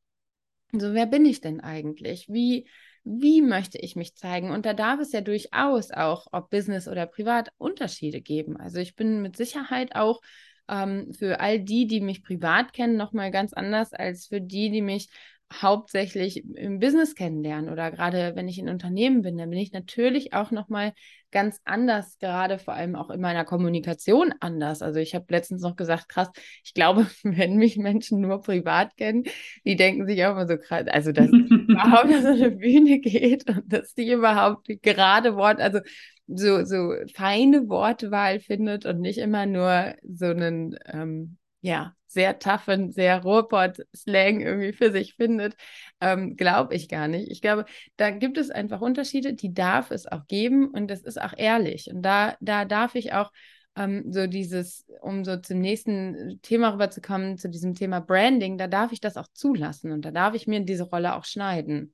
So, 0.71 0.93
wer 0.93 1.05
bin 1.05 1.25
ich 1.25 1.41
denn 1.41 1.59
eigentlich? 1.59 2.27
Wie, 2.29 2.65
wie 3.03 3.41
möchte 3.41 3.77
ich 3.77 3.97
mich 3.97 4.15
zeigen? 4.15 4.51
Und 4.51 4.65
da 4.65 4.73
darf 4.73 5.01
es 5.01 5.11
ja 5.11 5.19
durchaus 5.19 5.91
auch, 5.91 6.27
ob 6.31 6.49
Business 6.49 6.87
oder 6.87 7.07
privat, 7.07 7.51
Unterschiede 7.57 8.21
geben. 8.21 8.55
Also 8.55 8.79
ich 8.79 8.95
bin 8.95 9.21
mit 9.21 9.35
Sicherheit 9.35 9.95
auch 9.95 10.21
ähm, 10.69 11.13
für 11.13 11.39
all 11.39 11.59
die, 11.59 11.87
die 11.87 12.01
mich 12.01 12.23
privat 12.23 12.73
kennen, 12.73 12.97
nochmal 12.97 13.31
ganz 13.31 13.53
anders 13.53 13.93
als 13.93 14.27
für 14.27 14.41
die, 14.41 14.69
die 14.69 14.81
mich 14.81 15.09
hauptsächlich 15.53 16.43
im 16.55 16.79
Business 16.79 17.15
kennenlernen 17.15 17.71
oder 17.71 17.89
gerade 17.89 18.33
wenn 18.35 18.49
ich 18.49 18.59
in 18.59 18.67
Unternehmen 18.67 19.21
bin, 19.21 19.37
dann 19.37 19.49
bin 19.49 19.59
ich 19.59 19.71
natürlich 19.71 20.33
auch 20.33 20.51
nochmal 20.51 20.93
ganz 21.31 21.59
anders, 21.63 22.17
gerade 22.19 22.59
vor 22.59 22.73
allem 22.73 22.95
auch 22.95 23.09
in 23.09 23.21
meiner 23.21 23.45
Kommunikation 23.45 24.33
anders. 24.39 24.81
Also 24.81 24.99
ich 24.99 25.15
habe 25.15 25.25
letztens 25.29 25.61
noch 25.61 25.75
gesagt, 25.75 26.09
krass, 26.09 26.29
ich 26.63 26.73
glaube, 26.73 27.07
wenn 27.23 27.55
mich 27.55 27.77
Menschen 27.77 28.19
nur 28.19 28.41
privat 28.41 28.97
kennen, 28.97 29.23
die 29.65 29.75
denken 29.75 30.05
sich 30.05 30.23
auch 30.25 30.31
immer 30.31 30.47
so 30.47 30.57
krass, 30.57 30.85
also 30.87 31.11
dass 31.11 31.27
überhaupt 31.31 32.11
so 32.21 32.27
eine 32.27 32.51
Bühne 32.51 32.99
geht 32.99 33.49
und 33.49 33.71
dass 33.71 33.93
die 33.93 34.11
überhaupt 34.11 34.67
gerade 34.81 35.35
Wort, 35.35 35.61
also 35.61 35.79
so, 36.27 36.63
so 36.65 36.93
feine 37.13 37.69
Wortwahl 37.69 38.39
findet 38.39 38.85
und 38.85 38.99
nicht 38.99 39.17
immer 39.17 39.45
nur 39.45 39.95
so 40.03 40.25
einen, 40.25 40.77
ähm, 40.85 41.37
ja, 41.61 41.93
sehr 42.07 42.39
toughen, 42.39 42.91
sehr 42.91 43.21
Ruhrpott-Slang 43.21 44.41
irgendwie 44.41 44.73
für 44.73 44.91
sich 44.91 45.15
findet, 45.15 45.55
ähm, 45.99 46.35
glaube 46.35 46.73
ich 46.73 46.87
gar 46.89 47.07
nicht. 47.07 47.29
Ich 47.29 47.41
glaube, 47.41 47.65
da 47.97 48.11
gibt 48.11 48.37
es 48.37 48.49
einfach 48.49 48.81
Unterschiede, 48.81 49.33
die 49.33 49.53
darf 49.53 49.91
es 49.91 50.07
auch 50.07 50.25
geben 50.27 50.69
und 50.69 50.87
das 50.87 51.01
ist 51.01 51.21
auch 51.21 51.33
ehrlich. 51.35 51.89
Und 51.93 52.01
da, 52.01 52.35
da 52.39 52.65
darf 52.65 52.95
ich 52.95 53.13
auch 53.13 53.31
ähm, 53.75 54.05
so 54.11 54.25
dieses, 54.25 54.85
um 55.01 55.23
so 55.23 55.37
zum 55.37 55.59
nächsten 55.59 56.39
Thema 56.41 56.69
rüberzukommen, 56.73 57.37
zu 57.37 57.49
diesem 57.49 57.75
Thema 57.75 57.99
Branding, 57.99 58.57
da 58.57 58.67
darf 58.67 58.91
ich 58.91 58.99
das 59.01 59.17
auch 59.17 59.27
zulassen 59.33 59.91
und 59.91 60.03
da 60.03 60.11
darf 60.11 60.33
ich 60.33 60.47
mir 60.47 60.61
diese 60.61 60.83
Rolle 60.83 61.15
auch 61.15 61.25
schneiden. 61.25 61.93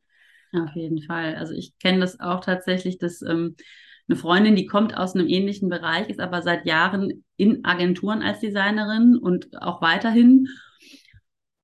Auf 0.53 0.75
jeden 0.75 1.01
Fall. 1.01 1.35
Also 1.35 1.53
ich 1.53 1.77
kenne 1.79 1.99
das 1.99 2.19
auch 2.19 2.39
tatsächlich, 2.41 2.99
dass 2.99 3.21
ähm, 3.23 3.55
eine 4.07 4.17
Freundin, 4.17 4.55
die 4.55 4.65
kommt 4.65 4.97
aus 4.97 5.15
einem 5.15 5.27
ähnlichen 5.27 5.69
Bereich, 5.69 6.09
ist 6.09 6.19
aber 6.19 6.41
seit 6.41 6.65
Jahren 6.65 7.23
in 7.37 7.63
Agenturen 7.63 8.21
als 8.21 8.39
Designerin 8.39 9.17
und 9.17 9.61
auch 9.61 9.81
weiterhin 9.81 10.47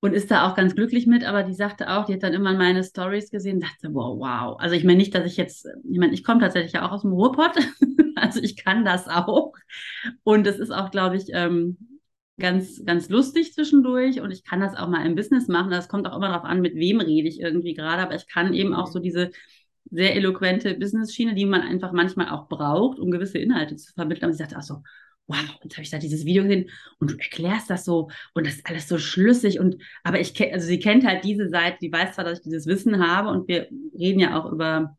und 0.00 0.14
ist 0.14 0.30
da 0.30 0.48
auch 0.48 0.56
ganz 0.56 0.74
glücklich 0.74 1.06
mit, 1.06 1.24
aber 1.24 1.42
die 1.42 1.52
sagte 1.52 1.90
auch, 1.90 2.06
die 2.06 2.14
hat 2.14 2.22
dann 2.22 2.32
immer 2.32 2.54
meine 2.54 2.82
Stories 2.82 3.30
gesehen, 3.30 3.60
dachte, 3.60 3.92
wow, 3.92 4.18
wow. 4.18 4.56
Also 4.58 4.74
ich 4.74 4.84
meine 4.84 4.96
nicht, 4.96 5.14
dass 5.14 5.26
ich 5.26 5.36
jetzt, 5.36 5.66
ich 5.84 5.98
meine, 5.98 6.14
ich 6.14 6.24
komme 6.24 6.40
tatsächlich 6.40 6.72
ja 6.72 6.86
auch 6.86 6.92
aus 6.92 7.02
dem 7.02 7.12
Ruhrpott, 7.12 7.56
also 8.16 8.40
ich 8.40 8.56
kann 8.56 8.84
das 8.84 9.08
auch. 9.08 9.52
Und 10.22 10.46
es 10.46 10.58
ist 10.58 10.70
auch, 10.70 10.90
glaube 10.90 11.16
ich, 11.16 11.26
ähm, 11.32 11.76
ganz, 12.38 12.82
ganz 12.86 13.10
lustig 13.10 13.52
zwischendurch 13.52 14.22
und 14.22 14.30
ich 14.30 14.42
kann 14.42 14.60
das 14.60 14.74
auch 14.74 14.88
mal 14.88 15.04
im 15.04 15.14
Business 15.14 15.46
machen. 15.48 15.70
Das 15.70 15.88
kommt 15.88 16.08
auch 16.08 16.16
immer 16.16 16.28
darauf 16.28 16.44
an, 16.44 16.62
mit 16.62 16.74
wem 16.74 17.00
rede 17.00 17.28
ich 17.28 17.38
irgendwie 17.38 17.74
gerade, 17.74 18.02
aber 18.02 18.14
ich 18.14 18.26
kann 18.26 18.54
eben 18.54 18.74
auch 18.74 18.86
so 18.86 18.98
diese 18.98 19.30
sehr 19.90 20.14
eloquente 20.16 20.74
Business-Schiene, 20.74 21.34
die 21.34 21.46
man 21.46 21.62
einfach 21.62 21.92
manchmal 21.92 22.30
auch 22.30 22.48
braucht, 22.48 22.98
um 22.98 23.10
gewisse 23.10 23.38
Inhalte 23.38 23.76
zu 23.76 23.92
vermitteln. 23.92 24.26
Und 24.26 24.32
sie 24.32 24.38
sagte, 24.38 24.56
ach 24.56 24.62
so, 24.62 24.82
wow, 25.26 25.38
jetzt 25.62 25.76
habe 25.76 25.82
ich 25.82 25.90
da 25.90 25.98
dieses 25.98 26.24
Video 26.24 26.42
gesehen 26.42 26.70
und 26.98 27.12
du 27.12 27.16
erklärst 27.16 27.70
das 27.70 27.84
so 27.84 28.10
und 28.34 28.46
das 28.46 28.56
ist 28.56 28.66
alles 28.66 28.88
so 28.88 28.98
schlüssig. 28.98 29.60
Und 29.60 29.76
aber 30.02 30.20
ich 30.20 30.40
also 30.52 30.66
sie 30.66 30.80
kennt 30.80 31.06
halt 31.06 31.24
diese 31.24 31.48
Seite, 31.48 31.78
die 31.80 31.92
weiß 31.92 32.14
zwar, 32.14 32.24
dass 32.24 32.38
ich 32.38 32.44
dieses 32.44 32.66
Wissen 32.66 33.06
habe 33.06 33.28
und 33.30 33.48
wir 33.48 33.68
reden 33.96 34.20
ja 34.20 34.38
auch 34.38 34.50
über 34.50 34.96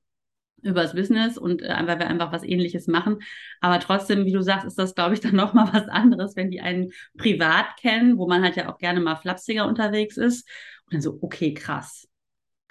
über 0.63 0.83
das 0.83 0.93
Business 0.93 1.37
und 1.39 1.63
äh, 1.63 1.75
weil 1.85 1.99
wir 1.99 2.07
einfach 2.07 2.31
was 2.31 2.43
ähnliches 2.43 2.87
machen, 2.87 3.17
aber 3.61 3.79
trotzdem, 3.79 4.25
wie 4.25 4.31
du 4.31 4.43
sagst, 4.43 4.67
ist 4.67 4.77
das 4.77 4.93
glaube 4.95 5.15
ich 5.15 5.19
dann 5.19 5.35
noch 5.35 5.53
mal 5.53 5.73
was 5.73 5.87
anderes, 5.87 6.35
wenn 6.35 6.51
die 6.51 6.61
einen 6.61 6.91
privat 7.17 7.77
kennen, 7.79 8.17
wo 8.17 8.27
man 8.27 8.43
halt 8.43 8.55
ja 8.57 8.71
auch 8.71 8.77
gerne 8.77 8.99
mal 9.01 9.15
flapsiger 9.15 9.67
unterwegs 9.67 10.17
ist. 10.17 10.47
Und 10.85 10.93
dann 10.93 11.01
so 11.01 11.17
okay, 11.21 11.53
krass 11.53 12.10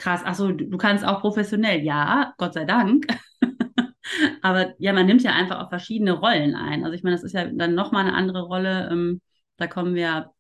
krass, 0.00 0.22
ach 0.24 0.34
so, 0.34 0.50
du, 0.52 0.66
du 0.66 0.78
kannst 0.78 1.04
auch 1.04 1.20
professionell. 1.20 1.82
Ja, 1.82 2.34
Gott 2.38 2.54
sei 2.54 2.64
Dank. 2.64 3.06
Aber 4.42 4.74
ja, 4.78 4.92
man 4.92 5.06
nimmt 5.06 5.22
ja 5.22 5.32
einfach 5.32 5.60
auch 5.60 5.68
verschiedene 5.68 6.12
Rollen 6.12 6.54
ein. 6.54 6.84
Also 6.84 6.94
ich 6.94 7.02
meine, 7.02 7.16
das 7.16 7.24
ist 7.24 7.32
ja 7.32 7.46
dann 7.46 7.74
nochmal 7.74 8.06
eine 8.06 8.14
andere 8.14 8.42
Rolle. 8.42 8.88
Ähm, 8.90 9.20
da 9.56 9.66
kommen 9.66 9.94
wir 9.94 10.32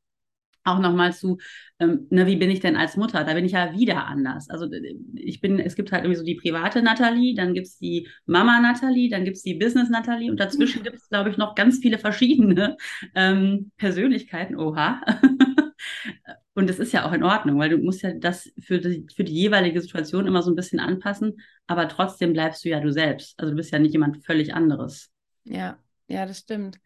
auch 0.64 0.78
nochmal 0.78 1.12
zu, 1.12 1.38
ähm, 1.78 2.06
ne, 2.10 2.26
wie 2.26 2.36
bin 2.36 2.50
ich 2.50 2.60
denn 2.60 2.76
als 2.76 2.96
Mutter? 2.96 3.24
Da 3.24 3.34
bin 3.34 3.44
ich 3.44 3.52
ja 3.52 3.72
wieder 3.72 4.06
anders. 4.06 4.50
Also 4.50 4.68
ich 5.14 5.40
bin, 5.40 5.58
es 5.58 5.74
gibt 5.74 5.90
halt 5.92 6.04
irgendwie 6.04 6.18
so 6.18 6.24
die 6.24 6.34
private 6.34 6.82
Nathalie, 6.82 7.34
dann 7.34 7.54
gibt 7.54 7.66
es 7.66 7.78
die 7.78 8.08
Mama 8.26 8.60
Nathalie, 8.60 9.08
dann 9.08 9.24
gibt 9.24 9.38
es 9.38 9.42
die 9.42 9.54
Business 9.54 9.88
Nathalie 9.88 10.30
und 10.30 10.38
dazwischen 10.38 10.82
gibt 10.82 10.96
es, 10.96 11.08
glaube 11.08 11.30
ich, 11.30 11.38
noch 11.38 11.54
ganz 11.54 11.78
viele 11.78 11.98
verschiedene 11.98 12.76
ähm, 13.14 13.70
Persönlichkeiten. 13.78 14.56
Oha. 14.56 15.00
Und 16.54 16.68
das 16.68 16.78
ist 16.78 16.92
ja 16.92 17.06
auch 17.06 17.12
in 17.12 17.22
Ordnung, 17.22 17.58
weil 17.58 17.70
du 17.70 17.78
musst 17.78 18.02
ja 18.02 18.12
das 18.12 18.50
für 18.60 18.78
die, 18.78 19.06
für 19.14 19.24
die 19.24 19.32
jeweilige 19.32 19.80
Situation 19.80 20.26
immer 20.26 20.42
so 20.42 20.50
ein 20.50 20.56
bisschen 20.56 20.80
anpassen, 20.80 21.40
aber 21.66 21.88
trotzdem 21.88 22.32
bleibst 22.32 22.64
du 22.64 22.68
ja 22.68 22.80
du 22.80 22.92
selbst. 22.92 23.38
Also 23.38 23.52
du 23.52 23.56
bist 23.56 23.72
ja 23.72 23.78
nicht 23.78 23.92
jemand 23.92 24.24
völlig 24.24 24.52
anderes. 24.52 25.10
Ja, 25.44 25.78
ja, 26.08 26.26
das 26.26 26.38
stimmt. 26.38 26.78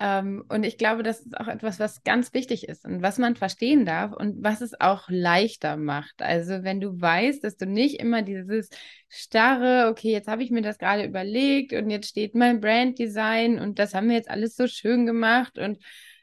Ähm, 0.00 0.44
und 0.48 0.62
ich 0.62 0.78
glaube, 0.78 1.02
das 1.02 1.20
ist 1.20 1.36
auch 1.40 1.48
etwas, 1.48 1.80
was 1.80 2.04
ganz 2.04 2.32
wichtig 2.32 2.68
ist 2.68 2.84
und 2.84 3.02
was 3.02 3.18
man 3.18 3.34
verstehen 3.34 3.84
darf 3.84 4.12
und 4.12 4.44
was 4.44 4.60
es 4.60 4.80
auch 4.80 5.08
leichter 5.08 5.76
macht. 5.76 6.22
Also 6.22 6.62
wenn 6.62 6.80
du 6.80 7.00
weißt, 7.00 7.42
dass 7.42 7.56
du 7.56 7.66
nicht 7.66 7.98
immer 7.98 8.22
dieses 8.22 8.70
starre, 9.08 9.88
okay, 9.90 10.12
jetzt 10.12 10.28
habe 10.28 10.44
ich 10.44 10.50
mir 10.52 10.62
das 10.62 10.78
gerade 10.78 11.04
überlegt 11.04 11.72
und 11.72 11.90
jetzt 11.90 12.08
steht 12.08 12.36
mein 12.36 12.60
Branddesign 12.60 13.58
und 13.58 13.80
das 13.80 13.94
haben 13.94 14.08
wir 14.08 14.16
jetzt 14.16 14.30
alles 14.30 14.54
so 14.54 14.68
schön 14.68 15.04
gemacht 15.04 15.58
und 15.58 15.78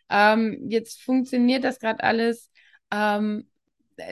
ähm, 0.09 0.67
jetzt 0.69 1.01
funktioniert 1.01 1.63
das 1.65 1.79
gerade 1.79 2.01
alles 2.03 2.49
ähm, 2.95 3.45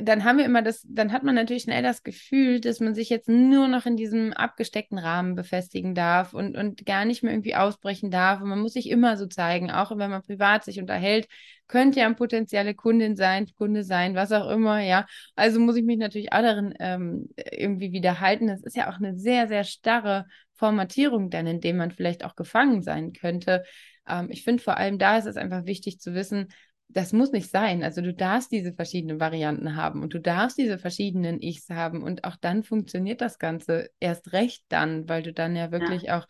dann 0.02 0.24
haben 0.24 0.38
wir 0.38 0.46
immer 0.46 0.62
das, 0.62 0.86
dann 0.88 1.12
hat 1.12 1.24
man 1.24 1.36
natürlich 1.36 1.64
schnell 1.64 1.84
das 1.84 2.04
Gefühl, 2.04 2.62
dass 2.62 2.80
man 2.80 2.96
sich 2.96 3.10
jetzt 3.10 3.28
nur 3.28 3.68
noch 3.68 3.86
in 3.86 3.98
diesem 3.98 4.32
abgesteckten 4.32 4.98
Rahmen 4.98 5.36
befestigen 5.36 5.94
darf 5.94 6.34
und, 6.34 6.56
und 6.56 6.86
gar 6.86 7.04
nicht 7.04 7.22
mehr 7.22 7.34
irgendwie 7.34 7.56
ausbrechen 7.56 8.10
darf. 8.10 8.42
Und 8.42 8.48
man 8.48 8.60
muss 8.60 8.74
sich 8.74 8.90
immer 8.90 9.18
so 9.18 9.26
zeigen, 9.26 9.72
auch 9.72 9.92
wenn 9.98 10.10
man 10.10 10.22
privat 10.22 10.64
sich 10.64 10.80
unterhält, 10.80 11.28
könnte 11.68 12.00
ja 12.00 12.06
eine 12.06 12.16
potenzielle 12.16 12.76
Kundin 12.76 13.16
sein, 13.18 13.48
Kunde 13.58 13.84
sein, 13.84 14.16
was 14.16 14.32
auch 14.32 14.50
immer, 14.50 14.80
ja. 14.80 15.06
Also 15.36 15.60
muss 15.60 15.76
ich 15.76 15.84
mich 15.84 15.98
natürlich 15.98 16.32
auch 16.32 16.42
darin 16.42 16.74
ähm, 16.80 17.30
irgendwie 17.36 17.92
wieder 17.92 18.22
halten. 18.22 18.48
Das 18.48 18.64
ist 18.64 18.78
ja 18.78 18.90
auch 18.90 18.98
eine 18.98 19.18
sehr, 19.18 19.48
sehr 19.48 19.66
starre 19.66 20.28
Formatierung 20.54 21.30
dann, 21.30 21.48
in 21.48 21.60
dem 21.60 21.78
man 21.78 21.92
vielleicht 21.92 22.24
auch 22.24 22.36
gefangen 22.36 22.84
sein 22.84 23.12
könnte. 23.12 23.64
Ähm, 24.08 24.28
ich 24.30 24.44
finde 24.44 24.64
vor 24.64 24.78
allem 24.78 24.98
da 24.98 25.18
ist 25.18 25.26
es 25.26 25.36
einfach 25.36 25.66
wichtig 25.66 26.00
zu 26.00 26.14
wissen, 26.14 26.48
das 26.94 27.14
muss 27.14 27.32
nicht 27.32 27.50
sein. 27.50 27.84
Also 27.84 28.02
du 28.02 28.14
darfst 28.14 28.52
diese 28.52 28.74
verschiedenen 28.74 29.20
Varianten 29.20 29.76
haben 29.76 30.02
und 30.02 30.14
du 30.14 30.20
darfst 30.20 30.58
diese 30.58 30.78
verschiedenen 30.78 31.42
Ichs 31.42 31.70
haben 31.70 32.04
und 32.04 32.24
auch 32.24 32.36
dann 32.36 32.64
funktioniert 32.64 33.22
das 33.22 33.40
Ganze 33.40 33.90
erst 34.00 34.34
recht 34.34 34.64
dann, 34.70 35.10
weil 35.10 35.24
du 35.24 35.34
dann 35.34 35.56
ja 35.56 35.72
wirklich 35.72 36.04
ja. 36.04 36.20
auch 36.20 36.28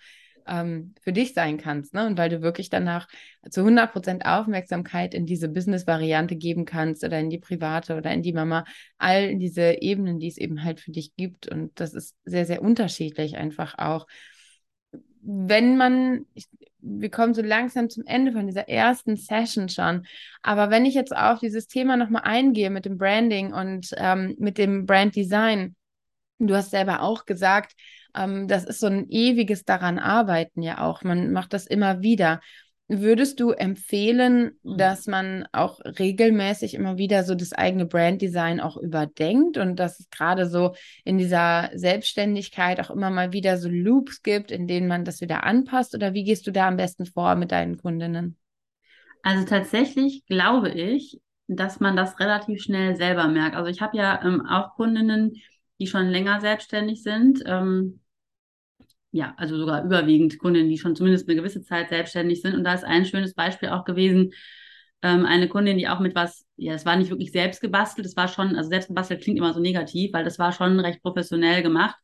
ähm, 0.47 0.93
für 1.01 1.13
dich 1.13 1.33
sein 1.33 1.57
kannst 1.57 1.93
ne? 1.93 2.05
und 2.07 2.17
weil 2.17 2.29
du 2.29 2.41
wirklich 2.41 2.69
danach 2.69 3.07
zu 3.49 3.61
100% 3.61 4.25
Aufmerksamkeit 4.25 5.13
in 5.13 5.25
diese 5.25 5.49
Business-Variante 5.49 6.35
geben 6.35 6.65
kannst 6.65 7.03
oder 7.03 7.19
in 7.19 7.29
die 7.29 7.39
private 7.39 7.95
oder 7.95 8.11
in 8.11 8.21
die 8.21 8.33
Mama, 8.33 8.65
all 8.97 9.37
diese 9.37 9.81
Ebenen, 9.81 10.19
die 10.19 10.27
es 10.27 10.37
eben 10.37 10.63
halt 10.63 10.79
für 10.79 10.91
dich 10.91 11.15
gibt 11.15 11.47
und 11.47 11.79
das 11.79 11.93
ist 11.93 12.15
sehr, 12.25 12.45
sehr 12.45 12.61
unterschiedlich 12.61 13.37
einfach 13.37 13.77
auch 13.77 14.07
wenn 15.23 15.77
man, 15.77 16.25
ich, 16.33 16.47
wir 16.79 17.09
kommen 17.09 17.33
so 17.33 17.41
langsam 17.41 17.89
zum 17.89 18.05
Ende 18.05 18.33
von 18.33 18.45
dieser 18.45 18.67
ersten 18.67 19.15
Session 19.15 19.69
schon, 19.69 20.05
aber 20.41 20.69
wenn 20.69 20.85
ich 20.85 20.93
jetzt 20.93 21.15
auf 21.15 21.39
dieses 21.39 21.67
Thema 21.67 21.97
nochmal 21.97 22.23
eingehe 22.25 22.69
mit 22.69 22.85
dem 22.85 22.97
Branding 22.97 23.53
und 23.53 23.89
ähm, 23.97 24.35
mit 24.37 24.57
dem 24.57 24.85
Branddesign, 24.85 25.75
du 26.39 26.55
hast 26.55 26.71
selber 26.71 27.01
auch 27.01 27.25
gesagt, 27.25 27.73
ähm, 28.15 28.47
das 28.47 28.65
ist 28.65 28.79
so 28.79 28.87
ein 28.87 29.09
ewiges 29.09 29.63
daran 29.63 29.99
arbeiten 29.99 30.61
ja 30.61 30.81
auch, 30.81 31.03
man 31.03 31.31
macht 31.31 31.53
das 31.53 31.65
immer 31.67 32.01
wieder. 32.01 32.41
Würdest 33.01 33.39
du 33.39 33.51
empfehlen, 33.51 34.57
mhm. 34.63 34.77
dass 34.77 35.07
man 35.07 35.47
auch 35.51 35.79
regelmäßig 35.79 36.73
immer 36.73 36.97
wieder 36.97 37.23
so 37.23 37.35
das 37.35 37.53
eigene 37.53 37.85
Branddesign 37.85 38.59
auch 38.59 38.77
überdenkt 38.77 39.57
und 39.57 39.77
dass 39.77 39.99
es 39.99 40.09
gerade 40.09 40.47
so 40.47 40.75
in 41.03 41.17
dieser 41.17 41.69
Selbstständigkeit 41.73 42.79
auch 42.79 42.89
immer 42.89 43.09
mal 43.09 43.33
wieder 43.33 43.57
so 43.57 43.69
Loops 43.69 44.21
gibt, 44.21 44.51
in 44.51 44.67
denen 44.67 44.87
man 44.87 45.05
das 45.05 45.21
wieder 45.21 45.43
anpasst? 45.43 45.95
Oder 45.95 46.13
wie 46.13 46.23
gehst 46.23 46.45
du 46.47 46.51
da 46.51 46.67
am 46.67 46.77
besten 46.77 47.05
vor 47.05 47.35
mit 47.35 47.51
deinen 47.51 47.77
Kundinnen? 47.77 48.37
Also 49.23 49.45
tatsächlich 49.45 50.25
glaube 50.25 50.69
ich, 50.69 51.21
dass 51.47 51.79
man 51.79 51.95
das 51.95 52.19
relativ 52.19 52.61
schnell 52.61 52.95
selber 52.95 53.27
merkt. 53.27 53.55
Also 53.55 53.69
ich 53.69 53.81
habe 53.81 53.97
ja 53.97 54.21
ähm, 54.23 54.45
auch 54.45 54.75
Kundinnen, 54.75 55.33
die 55.79 55.87
schon 55.87 56.07
länger 56.07 56.41
selbstständig 56.41 57.03
sind. 57.03 57.43
Ähm, 57.45 57.99
ja, 59.13 59.33
also 59.37 59.57
sogar 59.57 59.85
überwiegend 59.85 60.39
Kundinnen, 60.39 60.69
die 60.69 60.79
schon 60.79 60.95
zumindest 60.95 61.29
eine 61.29 61.37
gewisse 61.37 61.61
Zeit 61.61 61.89
selbstständig 61.89 62.41
sind. 62.41 62.55
Und 62.55 62.63
da 62.63 62.73
ist 62.73 62.83
ein 62.83 63.05
schönes 63.05 63.35
Beispiel 63.35 63.69
auch 63.69 63.85
gewesen, 63.85 64.33
ähm, 65.03 65.25
eine 65.25 65.47
Kundin, 65.47 65.77
die 65.77 65.87
auch 65.87 65.99
mit 65.99 66.15
was, 66.15 66.45
ja, 66.55 66.73
es 66.73 66.85
war 66.85 66.95
nicht 66.95 67.11
wirklich 67.11 67.31
selbst 67.31 67.61
gebastelt, 67.61 68.07
es 68.07 68.17
war 68.17 68.27
schon, 68.27 68.55
also 68.55 68.69
selbst 68.69 68.87
gebastelt 68.87 69.21
klingt 69.21 69.37
immer 69.37 69.53
so 69.53 69.59
negativ, 69.59 70.13
weil 70.13 70.23
das 70.23 70.39
war 70.39 70.51
schon 70.51 70.79
recht 70.79 71.03
professionell 71.03 71.61
gemacht, 71.61 71.95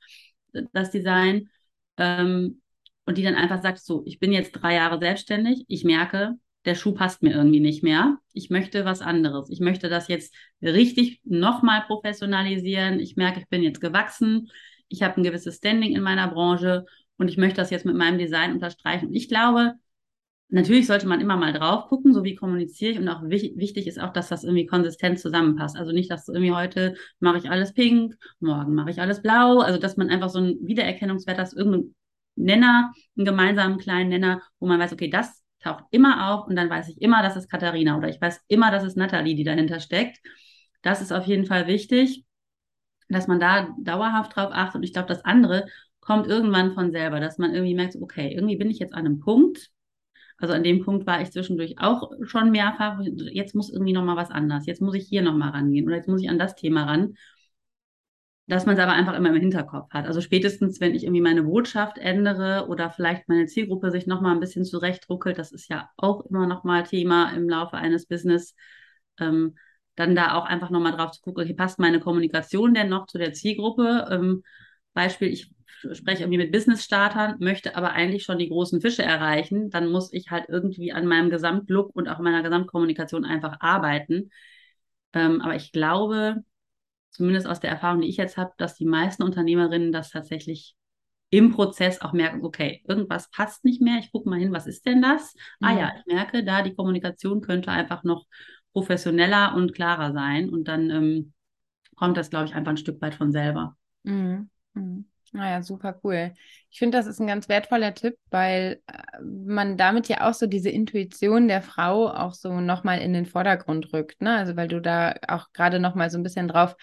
das 0.71 0.91
Design. 0.91 1.49
Ähm, 1.97 2.61
und 3.05 3.17
die 3.17 3.23
dann 3.23 3.35
einfach 3.35 3.61
sagt, 3.63 3.79
so, 3.79 4.03
ich 4.05 4.19
bin 4.19 4.31
jetzt 4.31 4.51
drei 4.51 4.75
Jahre 4.75 4.99
selbstständig, 4.99 5.65
ich 5.67 5.83
merke, 5.83 6.35
der 6.65 6.75
Schuh 6.75 6.93
passt 6.93 7.23
mir 7.23 7.31
irgendwie 7.33 7.59
nicht 7.59 7.81
mehr. 7.81 8.17
Ich 8.33 8.51
möchte 8.51 8.85
was 8.85 9.01
anderes. 9.01 9.49
Ich 9.49 9.61
möchte 9.61 9.89
das 9.89 10.09
jetzt 10.09 10.35
richtig 10.61 11.21
nochmal 11.23 11.83
professionalisieren. 11.87 12.99
Ich 12.99 13.15
merke, 13.15 13.39
ich 13.39 13.47
bin 13.47 13.63
jetzt 13.63 13.81
gewachsen. 13.81 14.51
Ich 14.89 15.01
habe 15.01 15.17
ein 15.17 15.23
gewisses 15.23 15.57
Standing 15.57 15.95
in 15.95 16.01
meiner 16.01 16.27
Branche 16.27 16.85
und 17.19 17.27
ich 17.27 17.37
möchte 17.37 17.57
das 17.57 17.69
jetzt 17.69 17.85
mit 17.85 17.95
meinem 17.95 18.17
Design 18.17 18.53
unterstreichen. 18.53 19.07
Und 19.09 19.13
ich 19.13 19.27
glaube, 19.27 19.73
natürlich 20.47 20.87
sollte 20.87 21.05
man 21.07 21.21
immer 21.21 21.35
mal 21.35 21.53
drauf 21.53 21.87
gucken, 21.87 22.13
so 22.13 22.23
wie 22.23 22.35
kommuniziere 22.35 22.93
ich. 22.93 22.99
Und 22.99 23.09
auch 23.09 23.21
wich 23.23 23.53
wichtig 23.57 23.87
ist 23.87 23.99
auch, 23.99 24.13
dass 24.13 24.29
das 24.29 24.43
irgendwie 24.43 24.65
konsistent 24.65 25.19
zusammenpasst. 25.19 25.75
Also 25.75 25.91
nicht, 25.91 26.09
dass 26.09 26.29
irgendwie 26.29 26.53
heute 26.53 26.95
mache 27.19 27.37
ich 27.37 27.49
alles 27.49 27.73
pink, 27.73 28.15
morgen 28.39 28.73
mache 28.73 28.89
ich 28.89 29.01
alles 29.01 29.21
blau. 29.21 29.59
Also 29.59 29.77
dass 29.79 29.97
man 29.97 30.09
einfach 30.09 30.29
so 30.29 30.39
ein 30.39 30.57
Wiedererkennungswert 30.61 31.37
hat, 31.37 31.53
irgendeinen 31.53 31.95
Nenner, 32.35 32.93
einen 33.17 33.25
gemeinsamen 33.25 33.77
kleinen 33.77 34.09
Nenner, 34.09 34.41
wo 34.59 34.67
man 34.67 34.79
weiß, 34.79 34.93
okay, 34.93 35.09
das 35.09 35.43
taucht 35.59 35.83
immer 35.91 36.31
auf 36.31 36.47
und 36.47 36.55
dann 36.55 36.69
weiß 36.69 36.87
ich 36.87 37.01
immer, 37.01 37.21
das 37.21 37.35
ist 37.35 37.49
Katharina 37.49 37.97
oder 37.97 38.07
ich 38.07 38.21
weiß 38.21 38.39
immer, 38.47 38.71
das 38.71 38.85
ist 38.85 38.95
Nathalie, 38.95 39.35
die 39.35 39.43
dahinter 39.43 39.81
steckt. 39.81 40.19
Das 40.81 41.01
ist 41.01 41.11
auf 41.11 41.25
jeden 41.25 41.45
Fall 41.45 41.67
wichtig, 41.67 42.23
dass 43.09 43.27
man 43.27 43.41
da 43.41 43.75
dauerhaft 43.77 44.37
drauf 44.37 44.51
achtet. 44.53 44.75
Und 44.75 44.83
ich 44.83 44.93
glaube, 44.93 45.09
das 45.09 45.25
andere 45.25 45.65
kommt 46.09 46.27
irgendwann 46.27 46.73
von 46.73 46.91
selber, 46.91 47.19
dass 47.19 47.37
man 47.37 47.53
irgendwie 47.53 47.75
merkt, 47.75 47.95
okay, 47.95 48.33
irgendwie 48.33 48.55
bin 48.55 48.71
ich 48.71 48.79
jetzt 48.79 48.95
an 48.95 49.05
einem 49.05 49.19
Punkt. 49.19 49.69
Also 50.39 50.55
an 50.55 50.63
dem 50.63 50.83
Punkt 50.83 51.05
war 51.05 51.21
ich 51.21 51.31
zwischendurch 51.31 51.75
auch 51.77 52.11
schon 52.23 52.49
mehrfach. 52.49 52.99
Jetzt 53.31 53.53
muss 53.53 53.71
irgendwie 53.71 53.93
noch 53.93 54.03
mal 54.03 54.15
was 54.15 54.31
anders. 54.31 54.65
Jetzt 54.65 54.81
muss 54.81 54.95
ich 54.95 55.07
hier 55.07 55.21
noch 55.21 55.35
mal 55.35 55.49
rangehen 55.49 55.85
oder 55.85 55.97
jetzt 55.97 56.07
muss 56.07 56.21
ich 56.21 56.29
an 56.29 56.39
das 56.39 56.55
Thema 56.55 56.85
ran 56.85 57.13
dass 58.49 58.65
man 58.65 58.75
es 58.75 58.81
aber 58.81 58.93
einfach 58.93 59.13
immer 59.13 59.29
im 59.29 59.39
Hinterkopf 59.39 59.91
hat. 59.91 60.07
Also 60.07 60.21
spätestens, 60.21 60.81
wenn 60.81 60.95
ich 60.95 61.03
irgendwie 61.03 61.21
meine 61.21 61.43
Botschaft 61.43 61.99
ändere 61.99 62.65
oder 62.67 62.89
vielleicht 62.89 63.29
meine 63.29 63.45
Zielgruppe 63.45 63.91
sich 63.91 64.07
nochmal 64.07 64.33
ein 64.33 64.39
bisschen 64.39 64.65
zurechtruckelt, 64.65 65.37
das 65.37 65.51
ist 65.51 65.69
ja 65.69 65.87
auch 65.97 66.25
immer 66.25 66.47
nochmal 66.47 66.83
Thema 66.83 67.31
im 67.33 67.47
Laufe 67.47 67.77
eines 67.77 68.07
Business, 68.07 68.55
ähm, 69.19 69.55
dann 69.95 70.15
da 70.15 70.33
auch 70.33 70.45
einfach 70.45 70.71
nochmal 70.71 70.93
drauf 70.93 71.11
zu 71.11 71.21
gucken, 71.21 71.43
okay, 71.43 71.53
passt 71.53 71.77
meine 71.77 71.99
Kommunikation 71.99 72.73
denn 72.73 72.89
noch 72.89 73.05
zu 73.05 73.19
der 73.19 73.33
Zielgruppe? 73.33 74.07
Ähm, 74.09 74.41
Beispiel, 74.95 75.27
ich 75.27 75.51
spreche 75.93 76.23
irgendwie 76.23 76.37
mit 76.37 76.51
Business-Startern, 76.51 77.35
möchte 77.39 77.75
aber 77.75 77.91
eigentlich 77.91 78.23
schon 78.23 78.39
die 78.39 78.49
großen 78.49 78.81
Fische 78.81 79.03
erreichen, 79.03 79.69
dann 79.69 79.91
muss 79.91 80.13
ich 80.13 80.31
halt 80.31 80.45
irgendwie 80.49 80.91
an 80.91 81.05
meinem 81.07 81.29
Gesamtlook 81.29 81.95
und 81.95 82.07
auch 82.07 82.19
meiner 82.19 82.43
Gesamtkommunikation 82.43 83.25
einfach 83.25 83.57
arbeiten. 83.59 84.31
Ähm, 85.13 85.41
aber 85.41 85.55
ich 85.55 85.71
glaube, 85.71 86.43
zumindest 87.11 87.47
aus 87.47 87.59
der 87.59 87.71
Erfahrung, 87.71 88.01
die 88.01 88.09
ich 88.09 88.17
jetzt 88.17 88.37
habe, 88.37 88.53
dass 88.57 88.75
die 88.75 88.85
meisten 88.85 89.23
Unternehmerinnen 89.23 89.91
das 89.91 90.11
tatsächlich 90.11 90.75
im 91.31 91.51
Prozess 91.51 92.01
auch 92.01 92.13
merken, 92.13 92.43
okay, 92.43 92.81
irgendwas 92.87 93.29
passt 93.31 93.63
nicht 93.63 93.81
mehr, 93.81 93.99
ich 93.99 94.11
gucke 94.11 94.29
mal 94.29 94.39
hin, 94.39 94.51
was 94.51 94.67
ist 94.67 94.85
denn 94.85 95.01
das? 95.01 95.35
Mhm. 95.59 95.67
Ah 95.67 95.79
ja, 95.79 95.91
ich 95.97 96.05
merke, 96.05 96.43
da 96.43 96.61
die 96.61 96.73
Kommunikation 96.75 97.41
könnte 97.41 97.71
einfach 97.71 98.03
noch 98.03 98.25
professioneller 98.73 99.53
und 99.55 99.73
klarer 99.73 100.13
sein 100.13 100.49
und 100.49 100.67
dann 100.67 100.89
ähm, 100.89 101.33
kommt 101.95 102.17
das, 102.17 102.29
glaube 102.29 102.45
ich, 102.45 102.55
einfach 102.55 102.71
ein 102.71 102.77
Stück 102.77 103.01
weit 103.01 103.15
von 103.15 103.31
selber. 103.31 103.77
Mhm. 104.03 104.49
Mhm. 104.73 105.08
Naja, 105.33 105.61
super 105.61 105.99
cool. 106.03 106.33
Ich 106.69 106.79
finde, 106.79 106.97
das 106.97 107.07
ist 107.07 107.19
ein 107.19 107.27
ganz 107.27 107.49
wertvoller 107.49 107.93
Tipp, 107.93 108.15
weil 108.29 108.81
äh, 108.87 109.21
man 109.21 109.77
damit 109.77 110.07
ja 110.07 110.29
auch 110.29 110.33
so 110.33 110.47
diese 110.47 110.69
Intuition 110.69 111.47
der 111.47 111.61
Frau 111.61 112.09
auch 112.09 112.33
so 112.33 112.59
nochmal 112.61 112.99
in 112.99 113.13
den 113.13 113.25
Vordergrund 113.25 113.93
rückt. 113.93 114.21
Ne? 114.21 114.35
Also 114.35 114.55
weil 114.55 114.67
du 114.67 114.81
da 114.81 115.15
auch 115.27 115.47
gerade 115.53 115.79
nochmal 115.79 116.09
so 116.09 116.17
ein 116.17 116.23
bisschen 116.23 116.47
drauf 116.47 116.75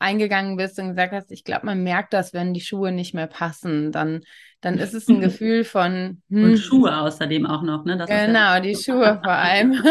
eingegangen 0.00 0.56
bist 0.56 0.78
und 0.78 0.88
gesagt 0.88 1.12
hast, 1.12 1.30
ich 1.30 1.44
glaube, 1.44 1.66
man 1.66 1.82
merkt 1.84 2.14
das, 2.14 2.32
wenn 2.32 2.54
die 2.54 2.62
Schuhe 2.62 2.90
nicht 2.90 3.14
mehr 3.14 3.26
passen, 3.26 3.92
dann, 3.92 4.22
dann 4.62 4.78
ist 4.78 4.94
es 4.94 5.08
ein 5.08 5.20
Gefühl 5.20 5.62
von. 5.62 6.22
Hm, 6.30 6.44
und 6.44 6.56
Schuhe 6.56 6.96
außerdem 6.96 7.46
auch 7.46 7.62
noch, 7.62 7.84
ne? 7.84 7.98
Das 7.98 8.08
genau, 8.08 8.54
ja 8.54 8.60
die 8.60 8.74
Schuhe 8.74 9.20
vor 9.22 9.32
allem. 9.32 9.72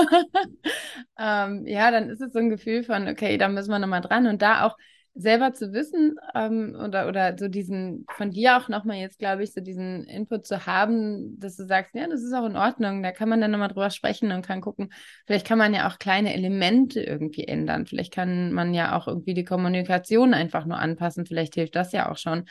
ähm, 1.20 1.66
ja, 1.68 1.92
dann 1.92 2.10
ist 2.10 2.22
es 2.22 2.34
so 2.34 2.40
ein 2.40 2.50
Gefühl 2.50 2.84
von, 2.84 3.08
okay, 3.08 3.38
da 3.38 3.48
müssen 3.50 3.70
wir 3.70 3.80
nochmal 3.80 4.02
dran 4.02 4.26
und 4.26 4.42
da 4.42 4.66
auch 4.66 4.76
selber 5.16 5.54
zu 5.54 5.74
wissen 5.74 6.16
ähm, 6.36 6.78
oder, 6.82 7.08
oder 7.08 7.36
so 7.38 7.48
diesen, 7.48 8.06
von 8.16 8.32
dir 8.32 8.58
auch 8.58 8.70
nochmal 8.70 8.98
jetzt, 8.98 9.20
glaube 9.20 9.44
ich, 9.44 9.52
so 9.52 9.62
diesen 9.62 10.06
Input 10.06 10.46
zu 10.46 10.66
haben, 10.66 11.40
dass 11.40 11.58
du 11.58 11.66
sagst, 11.66 11.94
ja, 11.96 12.08
das 12.08 12.22
ist 12.22 12.34
auch 12.34 12.46
in 12.46 12.56
Ordnung, 12.56 13.04
da 13.04 13.12
kann 13.12 13.30
man 13.30 13.42
dann 13.42 13.52
nochmal 13.52 13.70
drüber 13.70 13.90
sprechen 13.90 14.32
und 14.32 14.46
kann 14.46 14.62
gucken, 14.62 14.94
vielleicht 15.26 15.46
kann 15.46 15.58
man 15.58 15.74
ja 15.74 15.90
auch 15.90 16.00
kleine 16.00 16.34
Elemente 16.34 17.02
irgendwie 17.02 17.46
ändern, 17.46 17.86
vielleicht 17.86 18.14
kann 18.14 18.54
man 18.54 18.74
ja 18.74 18.98
auch 18.98 19.08
irgendwie 19.08 19.34
die 19.34 19.44
Kommunikation 19.46 20.34
einfach 20.34 20.66
nur 20.66 20.80
anpassen, 20.80 21.26
vielleicht 21.26 21.56
hilft 21.56 21.76
das 21.76 21.92
ja 21.92 22.12
auch 22.12 22.18
schon. 22.18 22.46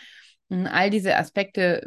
Und 0.49 0.67
all 0.67 0.91
diese 0.91 1.17
Aspekte, 1.17 1.87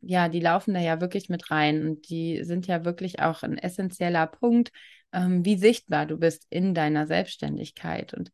ja, 0.00 0.28
die 0.28 0.40
laufen 0.40 0.74
da 0.74 0.80
ja 0.80 1.00
wirklich 1.00 1.28
mit 1.28 1.50
rein 1.50 1.86
und 1.86 2.08
die 2.08 2.42
sind 2.44 2.66
ja 2.66 2.84
wirklich 2.84 3.20
auch 3.20 3.42
ein 3.42 3.58
essentieller 3.58 4.26
Punkt, 4.26 4.72
ähm, 5.12 5.44
wie 5.44 5.56
sichtbar 5.56 6.06
du 6.06 6.16
bist 6.16 6.46
in 6.50 6.74
deiner 6.74 7.06
Selbstständigkeit. 7.06 8.14
Und 8.14 8.30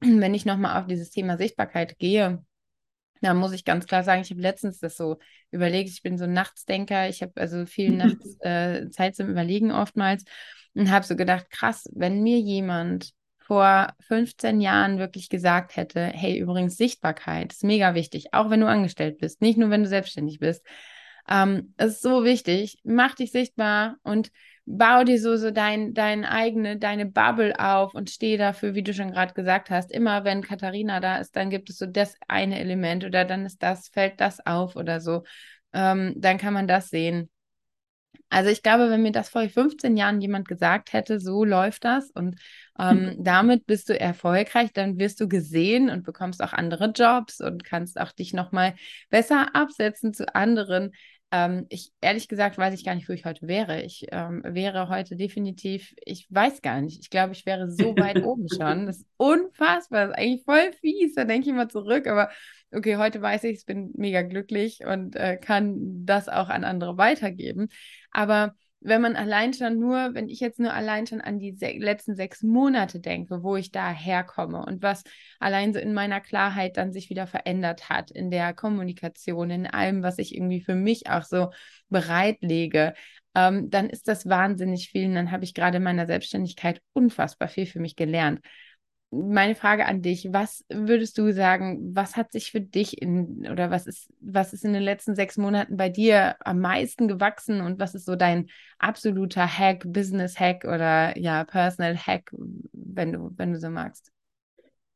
wenn 0.00 0.34
ich 0.34 0.44
nochmal 0.44 0.80
auf 0.80 0.86
dieses 0.86 1.10
Thema 1.10 1.36
Sichtbarkeit 1.36 1.98
gehe, 1.98 2.44
da 3.22 3.34
muss 3.34 3.52
ich 3.52 3.64
ganz 3.64 3.86
klar 3.86 4.02
sagen, 4.02 4.22
ich 4.22 4.30
habe 4.30 4.40
letztens 4.40 4.80
das 4.80 4.96
so 4.96 5.18
überlegt, 5.50 5.90
ich 5.90 6.02
bin 6.02 6.18
so 6.18 6.24
ein 6.24 6.32
Nachtsdenker, 6.32 7.08
ich 7.08 7.22
habe 7.22 7.32
also 7.36 7.66
viel 7.66 7.90
Nachts 7.90 8.36
äh, 8.40 8.90
Zeit 8.90 9.14
zum 9.14 9.28
Überlegen 9.28 9.70
oftmals 9.70 10.24
und 10.74 10.90
habe 10.90 11.06
so 11.06 11.14
gedacht, 11.16 11.48
krass, 11.50 11.88
wenn 11.94 12.22
mir 12.22 12.38
jemand 12.40 13.12
vor 13.38 13.92
15 14.00 14.60
Jahren 14.60 14.98
wirklich 14.98 15.28
gesagt 15.28 15.76
hätte, 15.76 16.04
hey, 16.06 16.38
übrigens 16.38 16.76
Sichtbarkeit 16.76 17.52
ist 17.52 17.64
mega 17.64 17.94
wichtig, 17.94 18.32
auch 18.32 18.50
wenn 18.50 18.60
du 18.60 18.68
angestellt 18.68 19.18
bist, 19.18 19.40
nicht 19.40 19.58
nur 19.58 19.70
wenn 19.70 19.82
du 19.82 19.88
selbstständig 19.88 20.38
bist. 20.38 20.64
Ähm, 21.28 21.74
es 21.76 21.92
ist 21.92 22.02
so 22.02 22.24
wichtig, 22.24 22.78
mach 22.82 23.14
dich 23.14 23.30
sichtbar 23.30 23.96
und 24.02 24.30
bau 24.64 25.04
dir 25.04 25.20
so, 25.20 25.36
so 25.36 25.50
dein, 25.50 25.92
dein 25.94 26.24
eigene, 26.24 26.78
deine 26.78 27.06
Bubble 27.06 27.58
auf 27.58 27.94
und 27.94 28.10
steh 28.10 28.36
dafür, 28.36 28.74
wie 28.74 28.82
du 28.82 28.94
schon 28.94 29.10
gerade 29.12 29.34
gesagt 29.34 29.70
hast. 29.70 29.90
Immer 29.92 30.24
wenn 30.24 30.42
Katharina 30.42 31.00
da 31.00 31.18
ist, 31.18 31.34
dann 31.36 31.50
gibt 31.50 31.70
es 31.70 31.78
so 31.78 31.86
das 31.86 32.16
eine 32.28 32.58
Element 32.60 33.04
oder 33.04 33.24
dann 33.24 33.44
ist 33.46 33.62
das, 33.62 33.88
fällt 33.88 34.20
das 34.20 34.44
auf 34.46 34.76
oder 34.76 35.00
so. 35.00 35.24
Ähm, 35.72 36.14
dann 36.16 36.38
kann 36.38 36.54
man 36.54 36.68
das 36.68 36.90
sehen. 36.90 37.28
Also 38.30 38.48
ich 38.48 38.62
glaube, 38.62 38.88
wenn 38.88 39.02
mir 39.02 39.12
das 39.12 39.28
vor 39.28 39.46
15 39.48 39.96
Jahren 39.96 40.20
jemand 40.22 40.48
gesagt 40.48 40.94
hätte, 40.94 41.20
so 41.20 41.44
läuft 41.44 41.84
das 41.84 42.10
und 42.10 42.36
ähm, 42.78 43.16
damit 43.18 43.66
bist 43.66 43.90
du 43.90 43.98
erfolgreich, 43.98 44.72
dann 44.72 44.98
wirst 44.98 45.20
du 45.20 45.28
gesehen 45.28 45.90
und 45.90 46.02
bekommst 46.04 46.42
auch 46.42 46.54
andere 46.54 46.86
Jobs 46.92 47.40
und 47.40 47.62
kannst 47.62 48.00
auch 48.00 48.12
dich 48.12 48.32
nochmal 48.32 48.74
besser 49.10 49.54
absetzen 49.54 50.14
zu 50.14 50.34
anderen. 50.34 50.92
Ähm, 51.32 51.64
ich 51.70 51.92
ehrlich 52.02 52.28
gesagt 52.28 52.58
weiß 52.58 52.74
ich 52.74 52.84
gar 52.84 52.94
nicht, 52.94 53.08
wo 53.08 53.14
ich 53.14 53.24
heute 53.24 53.48
wäre. 53.48 53.80
Ich 53.82 54.06
ähm, 54.12 54.42
wäre 54.44 54.90
heute 54.90 55.16
definitiv, 55.16 55.94
ich 56.04 56.26
weiß 56.28 56.60
gar 56.60 56.82
nicht. 56.82 57.00
Ich 57.00 57.08
glaube, 57.08 57.32
ich 57.32 57.46
wäre 57.46 57.70
so 57.70 57.96
weit 57.96 58.22
oben 58.24 58.46
schon. 58.48 58.86
Das 58.86 58.98
ist 58.98 59.06
unfassbar. 59.16 60.08
Das 60.08 60.10
ist 60.10 60.18
eigentlich 60.18 60.44
voll 60.44 60.72
fies. 60.80 61.14
Da 61.14 61.24
denke 61.24 61.48
ich 61.48 61.54
immer 61.54 61.70
zurück. 61.70 62.06
Aber 62.06 62.28
okay, 62.70 62.98
heute 62.98 63.22
weiß 63.22 63.44
ich, 63.44 63.60
ich 63.60 63.66
bin 63.66 63.92
mega 63.96 64.20
glücklich 64.20 64.84
und 64.84 65.16
äh, 65.16 65.38
kann 65.38 66.04
das 66.04 66.28
auch 66.28 66.50
an 66.50 66.64
andere 66.64 66.98
weitergeben. 66.98 67.68
Aber 68.10 68.54
wenn 68.84 69.00
man 69.00 69.16
allein 69.16 69.52
schon 69.54 69.78
nur, 69.78 70.14
wenn 70.14 70.28
ich 70.28 70.40
jetzt 70.40 70.58
nur 70.58 70.72
allein 70.72 71.06
schon 71.06 71.20
an 71.20 71.38
die 71.38 71.52
se 71.52 71.72
letzten 71.78 72.16
sechs 72.16 72.42
Monate 72.42 73.00
denke, 73.00 73.42
wo 73.42 73.56
ich 73.56 73.70
da 73.70 73.90
herkomme 73.90 74.64
und 74.64 74.82
was 74.82 75.02
allein 75.38 75.72
so 75.72 75.78
in 75.78 75.94
meiner 75.94 76.20
Klarheit 76.20 76.76
dann 76.76 76.92
sich 76.92 77.10
wieder 77.10 77.26
verändert 77.26 77.88
hat, 77.88 78.10
in 78.10 78.30
der 78.30 78.54
Kommunikation, 78.54 79.50
in 79.50 79.66
allem, 79.66 80.02
was 80.02 80.18
ich 80.18 80.34
irgendwie 80.34 80.60
für 80.62 80.74
mich 80.74 81.08
auch 81.08 81.24
so 81.24 81.50
bereitlege, 81.88 82.94
ähm, 83.34 83.70
dann 83.70 83.88
ist 83.88 84.08
das 84.08 84.28
wahnsinnig 84.28 84.88
viel. 84.90 85.06
Und 85.06 85.14
dann 85.14 85.30
habe 85.30 85.44
ich 85.44 85.54
gerade 85.54 85.78
in 85.78 85.82
meiner 85.82 86.06
Selbstständigkeit 86.06 86.80
unfassbar 86.92 87.48
viel 87.48 87.66
für 87.66 87.80
mich 87.80 87.96
gelernt. 87.96 88.40
Meine 89.12 89.54
Frage 89.54 89.84
an 89.84 90.00
dich, 90.00 90.28
was 90.32 90.64
würdest 90.70 91.18
du 91.18 91.32
sagen, 91.32 91.94
was 91.94 92.16
hat 92.16 92.32
sich 92.32 92.50
für 92.50 92.62
dich 92.62 93.00
in 93.00 93.46
oder 93.50 93.70
was 93.70 93.86
ist, 93.86 94.10
was 94.20 94.54
ist 94.54 94.64
in 94.64 94.72
den 94.72 94.82
letzten 94.82 95.14
sechs 95.14 95.36
Monaten 95.36 95.76
bei 95.76 95.90
dir 95.90 96.36
am 96.40 96.60
meisten 96.60 97.08
gewachsen 97.08 97.60
und 97.60 97.78
was 97.78 97.94
ist 97.94 98.06
so 98.06 98.16
dein 98.16 98.48
absoluter 98.78 99.46
Hack, 99.46 99.84
Business-Hack 99.86 100.64
oder 100.64 101.18
ja, 101.18 101.44
Personal-Hack, 101.44 102.32
wenn 102.72 103.12
du, 103.12 103.30
wenn 103.36 103.52
du 103.52 103.60
so 103.60 103.68
magst? 103.68 104.10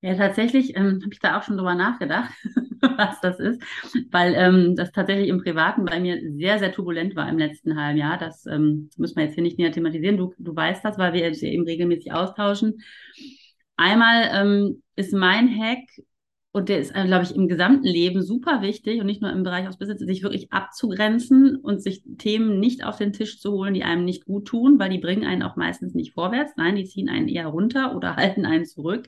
Ja, 0.01 0.15
tatsächlich 0.15 0.77
ähm, 0.77 1.01
habe 1.03 1.13
ich 1.13 1.19
da 1.21 1.39
auch 1.39 1.43
schon 1.43 1.59
drüber 1.59 1.75
nachgedacht, 1.75 2.33
was 2.81 3.21
das 3.21 3.39
ist, 3.39 3.63
weil 4.11 4.35
ähm, 4.35 4.77
das 4.77 4.93
tatsächlich 4.93 5.29
im 5.29 5.43
Privaten 5.43 5.85
bei 5.85 6.01
mir 6.01 6.21
sehr, 6.39 6.59
sehr 6.59 6.73
turbulent 6.73 7.17
war 7.17 7.29
im 7.29 7.39
letzten 7.39 7.79
halben 7.79 7.99
Jahr. 7.99 8.17
Das 8.17 8.47
ähm, 8.47 8.89
müssen 8.97 9.17
wir 9.17 9.25
jetzt 9.25 9.35
hier 9.35 9.43
nicht 9.43 9.59
näher 9.59 9.73
thematisieren. 9.73 10.17
Du, 10.17 10.33
du 10.39 10.57
weißt 10.57 10.85
das, 10.85 10.97
weil 10.97 11.13
wir 11.13 11.27
uns 11.27 11.41
ja 11.43 11.49
eben 11.49 11.65
regelmäßig 11.65 12.13
austauschen. 12.13 12.81
Einmal 13.77 14.31
ähm, 14.33 14.83
ist 14.97 15.13
mein 15.13 15.55
Hack, 15.59 15.81
und 16.57 16.71
der 16.71 16.79
ist, 16.79 16.97
äh, 16.97 17.05
glaube 17.05 17.23
ich, 17.23 17.37
im 17.37 17.49
gesamten 17.49 17.87
Leben 17.87 18.23
super 18.23 18.63
wichtig 18.63 18.99
und 18.99 19.05
nicht 19.05 19.21
nur 19.21 19.31
im 19.31 19.43
Bereich 19.43 19.69
aus 19.69 19.77
Business, 19.77 20.01
sich 20.01 20.23
wirklich 20.23 20.55
abzugrenzen 20.55 21.57
und 21.57 21.83
sich 21.83 22.03
Themen 22.17 22.59
nicht 22.59 22.83
auf 22.83 22.97
den 22.97 23.13
Tisch 23.13 23.39
zu 23.39 23.53
holen, 23.53 23.75
die 23.75 23.85
einem 23.85 24.07
nicht 24.07 24.25
gut 24.25 24.49
tun, 24.49 24.79
weil 24.79 24.89
die 24.89 24.97
bringen 24.97 25.27
einen 25.27 25.43
auch 25.43 25.57
meistens 25.57 25.93
nicht 25.93 26.15
vorwärts. 26.15 26.55
Nein, 26.57 26.77
die 26.77 26.87
ziehen 26.87 27.11
einen 27.11 27.29
eher 27.29 27.49
runter 27.49 27.95
oder 27.95 28.17
halten 28.17 28.47
einen 28.47 28.65
zurück. 28.65 29.07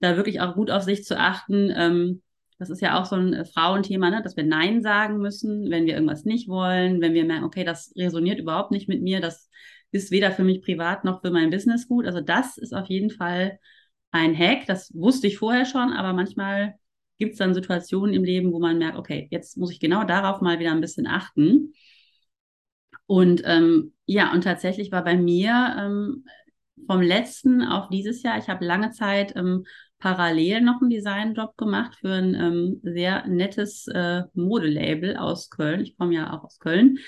Da 0.00 0.18
wirklich 0.18 0.42
auch 0.42 0.54
gut 0.54 0.70
auf 0.70 0.82
sich 0.82 1.02
zu 1.02 1.18
achten. 1.18 1.72
Ähm, 1.74 2.20
das 2.58 2.68
ist 2.68 2.82
ja 2.82 3.00
auch 3.00 3.06
so 3.06 3.16
ein 3.16 3.32
äh, 3.32 3.46
Frauenthema, 3.46 4.10
ne? 4.10 4.20
dass 4.22 4.36
wir 4.36 4.44
Nein 4.44 4.82
sagen 4.82 5.16
müssen, 5.16 5.70
wenn 5.70 5.86
wir 5.86 5.94
irgendwas 5.94 6.26
nicht 6.26 6.46
wollen, 6.46 7.00
wenn 7.00 7.14
wir 7.14 7.24
merken, 7.24 7.44
okay, 7.44 7.64
das 7.64 7.94
resoniert 7.96 8.38
überhaupt 8.38 8.70
nicht 8.70 8.90
mit 8.90 9.00
mir, 9.00 9.22
das 9.22 9.48
ist 9.92 10.10
weder 10.10 10.30
für 10.30 10.44
mich 10.44 10.60
privat 10.60 11.04
noch 11.04 11.22
für 11.22 11.30
mein 11.30 11.48
Business 11.48 11.88
gut. 11.88 12.04
Also 12.04 12.20
das 12.20 12.58
ist 12.58 12.74
auf 12.74 12.88
jeden 12.88 13.08
Fall 13.08 13.58
ein 14.12 14.38
Hack. 14.38 14.66
Das 14.66 14.92
wusste 14.94 15.26
ich 15.26 15.38
vorher 15.38 15.64
schon, 15.64 15.92
aber 15.92 16.12
manchmal 16.12 16.74
gibt 17.18 17.32
es 17.32 17.38
dann 17.38 17.54
Situationen 17.54 18.14
im 18.14 18.24
Leben, 18.24 18.52
wo 18.52 18.60
man 18.60 18.78
merkt, 18.78 18.96
okay, 18.98 19.28
jetzt 19.30 19.56
muss 19.56 19.72
ich 19.72 19.80
genau 19.80 20.04
darauf 20.04 20.40
mal 20.40 20.58
wieder 20.58 20.72
ein 20.72 20.80
bisschen 20.80 21.06
achten. 21.06 21.74
Und 23.06 23.42
ähm, 23.44 23.92
ja, 24.06 24.32
und 24.32 24.44
tatsächlich 24.44 24.92
war 24.92 25.04
bei 25.04 25.16
mir 25.16 25.76
ähm, 25.78 26.24
vom 26.86 27.00
letzten 27.00 27.62
auf 27.62 27.88
dieses 27.88 28.22
Jahr, 28.22 28.38
ich 28.38 28.48
habe 28.48 28.64
lange 28.64 28.90
Zeit 28.90 29.34
ähm, 29.36 29.64
parallel 29.98 30.62
noch 30.62 30.80
einen 30.80 30.90
Designjob 30.90 31.56
gemacht 31.56 31.96
für 32.00 32.12
ein 32.12 32.34
ähm, 32.34 32.80
sehr 32.82 33.26
nettes 33.28 33.86
äh, 33.88 34.22
Modelabel 34.34 35.16
aus 35.16 35.48
Köln. 35.48 35.80
Ich 35.80 35.96
komme 35.96 36.14
ja 36.14 36.32
auch 36.32 36.44
aus 36.44 36.58
Köln. 36.58 36.98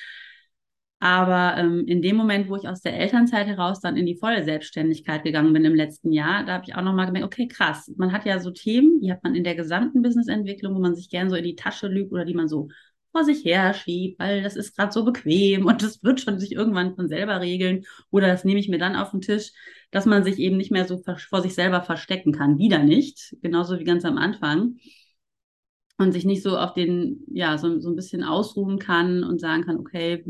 Aber 1.04 1.58
ähm, 1.58 1.84
in 1.86 2.00
dem 2.00 2.16
Moment, 2.16 2.48
wo 2.48 2.56
ich 2.56 2.66
aus 2.66 2.80
der 2.80 2.98
Elternzeit 2.98 3.46
heraus 3.46 3.78
dann 3.80 3.98
in 3.98 4.06
die 4.06 4.16
volle 4.16 4.42
Selbstständigkeit 4.42 5.22
gegangen 5.22 5.52
bin 5.52 5.62
im 5.66 5.74
letzten 5.74 6.12
Jahr, 6.12 6.46
da 6.46 6.54
habe 6.54 6.64
ich 6.66 6.74
auch 6.74 6.80
nochmal 6.80 7.04
gemerkt, 7.04 7.26
okay, 7.26 7.46
krass, 7.46 7.92
man 7.98 8.10
hat 8.10 8.24
ja 8.24 8.38
so 8.38 8.50
Themen, 8.50 9.02
die 9.02 9.12
hat 9.12 9.22
man 9.22 9.34
in 9.34 9.44
der 9.44 9.54
gesamten 9.54 10.00
Businessentwicklung, 10.00 10.74
wo 10.74 10.78
man 10.78 10.94
sich 10.94 11.10
gern 11.10 11.28
so 11.28 11.36
in 11.36 11.44
die 11.44 11.56
Tasche 11.56 11.88
lügt 11.88 12.10
oder 12.10 12.24
die 12.24 12.32
man 12.32 12.48
so 12.48 12.68
vor 13.12 13.22
sich 13.22 13.44
her 13.44 13.74
schiebt, 13.74 14.18
weil 14.18 14.42
das 14.42 14.56
ist 14.56 14.78
gerade 14.78 14.92
so 14.92 15.04
bequem 15.04 15.66
und 15.66 15.82
das 15.82 16.02
wird 16.02 16.22
schon 16.22 16.40
sich 16.40 16.52
irgendwann 16.52 16.94
von 16.94 17.06
selber 17.06 17.38
regeln 17.42 17.84
oder 18.10 18.28
das 18.28 18.46
nehme 18.46 18.58
ich 18.58 18.70
mir 18.70 18.78
dann 18.78 18.96
auf 18.96 19.10
den 19.10 19.20
Tisch, 19.20 19.52
dass 19.90 20.06
man 20.06 20.24
sich 20.24 20.38
eben 20.38 20.56
nicht 20.56 20.72
mehr 20.72 20.86
so 20.86 21.02
vor 21.28 21.42
sich 21.42 21.52
selber 21.54 21.82
verstecken 21.82 22.32
kann. 22.32 22.56
Wieder 22.56 22.78
nicht, 22.78 23.36
genauso 23.42 23.78
wie 23.78 23.84
ganz 23.84 24.06
am 24.06 24.16
Anfang 24.16 24.76
und 25.96 26.12
sich 26.12 26.24
nicht 26.24 26.42
so 26.42 26.58
auf 26.58 26.74
den, 26.74 27.24
ja, 27.28 27.56
so, 27.58 27.80
so 27.80 27.90
ein 27.90 27.96
bisschen 27.96 28.24
ausruhen 28.24 28.78
kann 28.78 29.22
und 29.24 29.40
sagen 29.40 29.64
kann, 29.64 29.78
okay, 29.78 30.24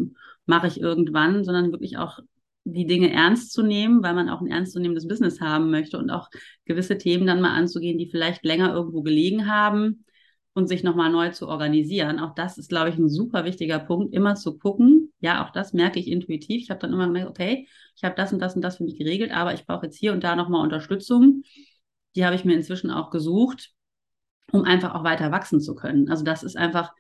mache 0.47 0.67
ich 0.67 0.81
irgendwann, 0.81 1.45
sondern 1.45 1.73
wirklich 1.73 1.97
auch 1.97 2.19
die 2.65 2.87
Dinge 2.87 3.13
ernst 3.13 3.53
zu 3.53 3.63
nehmen, 3.63 4.03
weil 4.03 4.15
man 4.15 4.29
auch 4.29 4.41
ein 4.41 4.47
ernstzunehmendes 4.47 5.07
Business 5.07 5.41
haben 5.41 5.71
möchte 5.71 5.99
und 5.99 6.11
auch 6.11 6.31
gewisse 6.65 6.99
Themen 6.99 7.27
dann 7.27 7.41
mal 7.41 7.57
anzugehen, 7.57 7.99
die 7.99 8.11
vielleicht 8.11 8.45
länger 8.45 8.73
irgendwo 8.73 9.03
gelegen 9.03 9.47
haben 9.49 10.05
und 10.55 10.69
sich 10.69 10.83
nochmal 10.83 11.11
neu 11.11 11.31
zu 11.31 11.49
organisieren. 11.49 12.21
Auch 12.21 12.35
das 12.35 12.59
ist, 12.59 12.69
glaube 12.69 12.89
ich, 12.89 12.97
ein 12.97 13.09
super 13.09 13.45
wichtiger 13.45 13.79
Punkt, 13.79 14.15
immer 14.15 14.35
zu 14.35 14.57
gucken. 14.57 15.13
Ja, 15.21 15.45
auch 15.45 15.51
das 15.51 15.73
merke 15.73 15.99
ich 15.99 16.09
intuitiv. 16.09 16.63
Ich 16.63 16.71
habe 16.71 16.81
dann 16.81 16.93
immer 16.93 17.07
gemerkt, 17.07 17.29
okay, 17.29 17.69
ich 17.97 18.05
habe 18.05 18.15
das 18.15 18.33
und 18.33 18.39
das 18.39 18.55
und 18.55 18.63
das 18.63 18.79
für 18.79 18.85
mich 18.85 18.97
geregelt, 18.97 19.33
aber 19.33 19.53
ich 19.53 19.67
brauche 19.67 19.87
jetzt 19.87 19.99
hier 19.99 20.13
und 20.13 20.25
da 20.25 20.37
nochmal 20.37 20.63
Unterstützung. 20.63 21.43
Die 22.17 22.25
habe 22.25 22.37
ich 22.37 22.45
mir 22.45 22.55
inzwischen 22.55 22.91
auch 22.91 23.11
gesucht, 23.11 23.73
um 24.53 24.65
einfach 24.65 24.95
auch 24.95 25.05
weiter 25.05 25.31
wachsen 25.33 25.61
zu 25.61 25.75
können. 25.75 26.09
Also 26.09 26.25
das 26.25 26.43
ist 26.43 26.57
einfach 26.57 26.93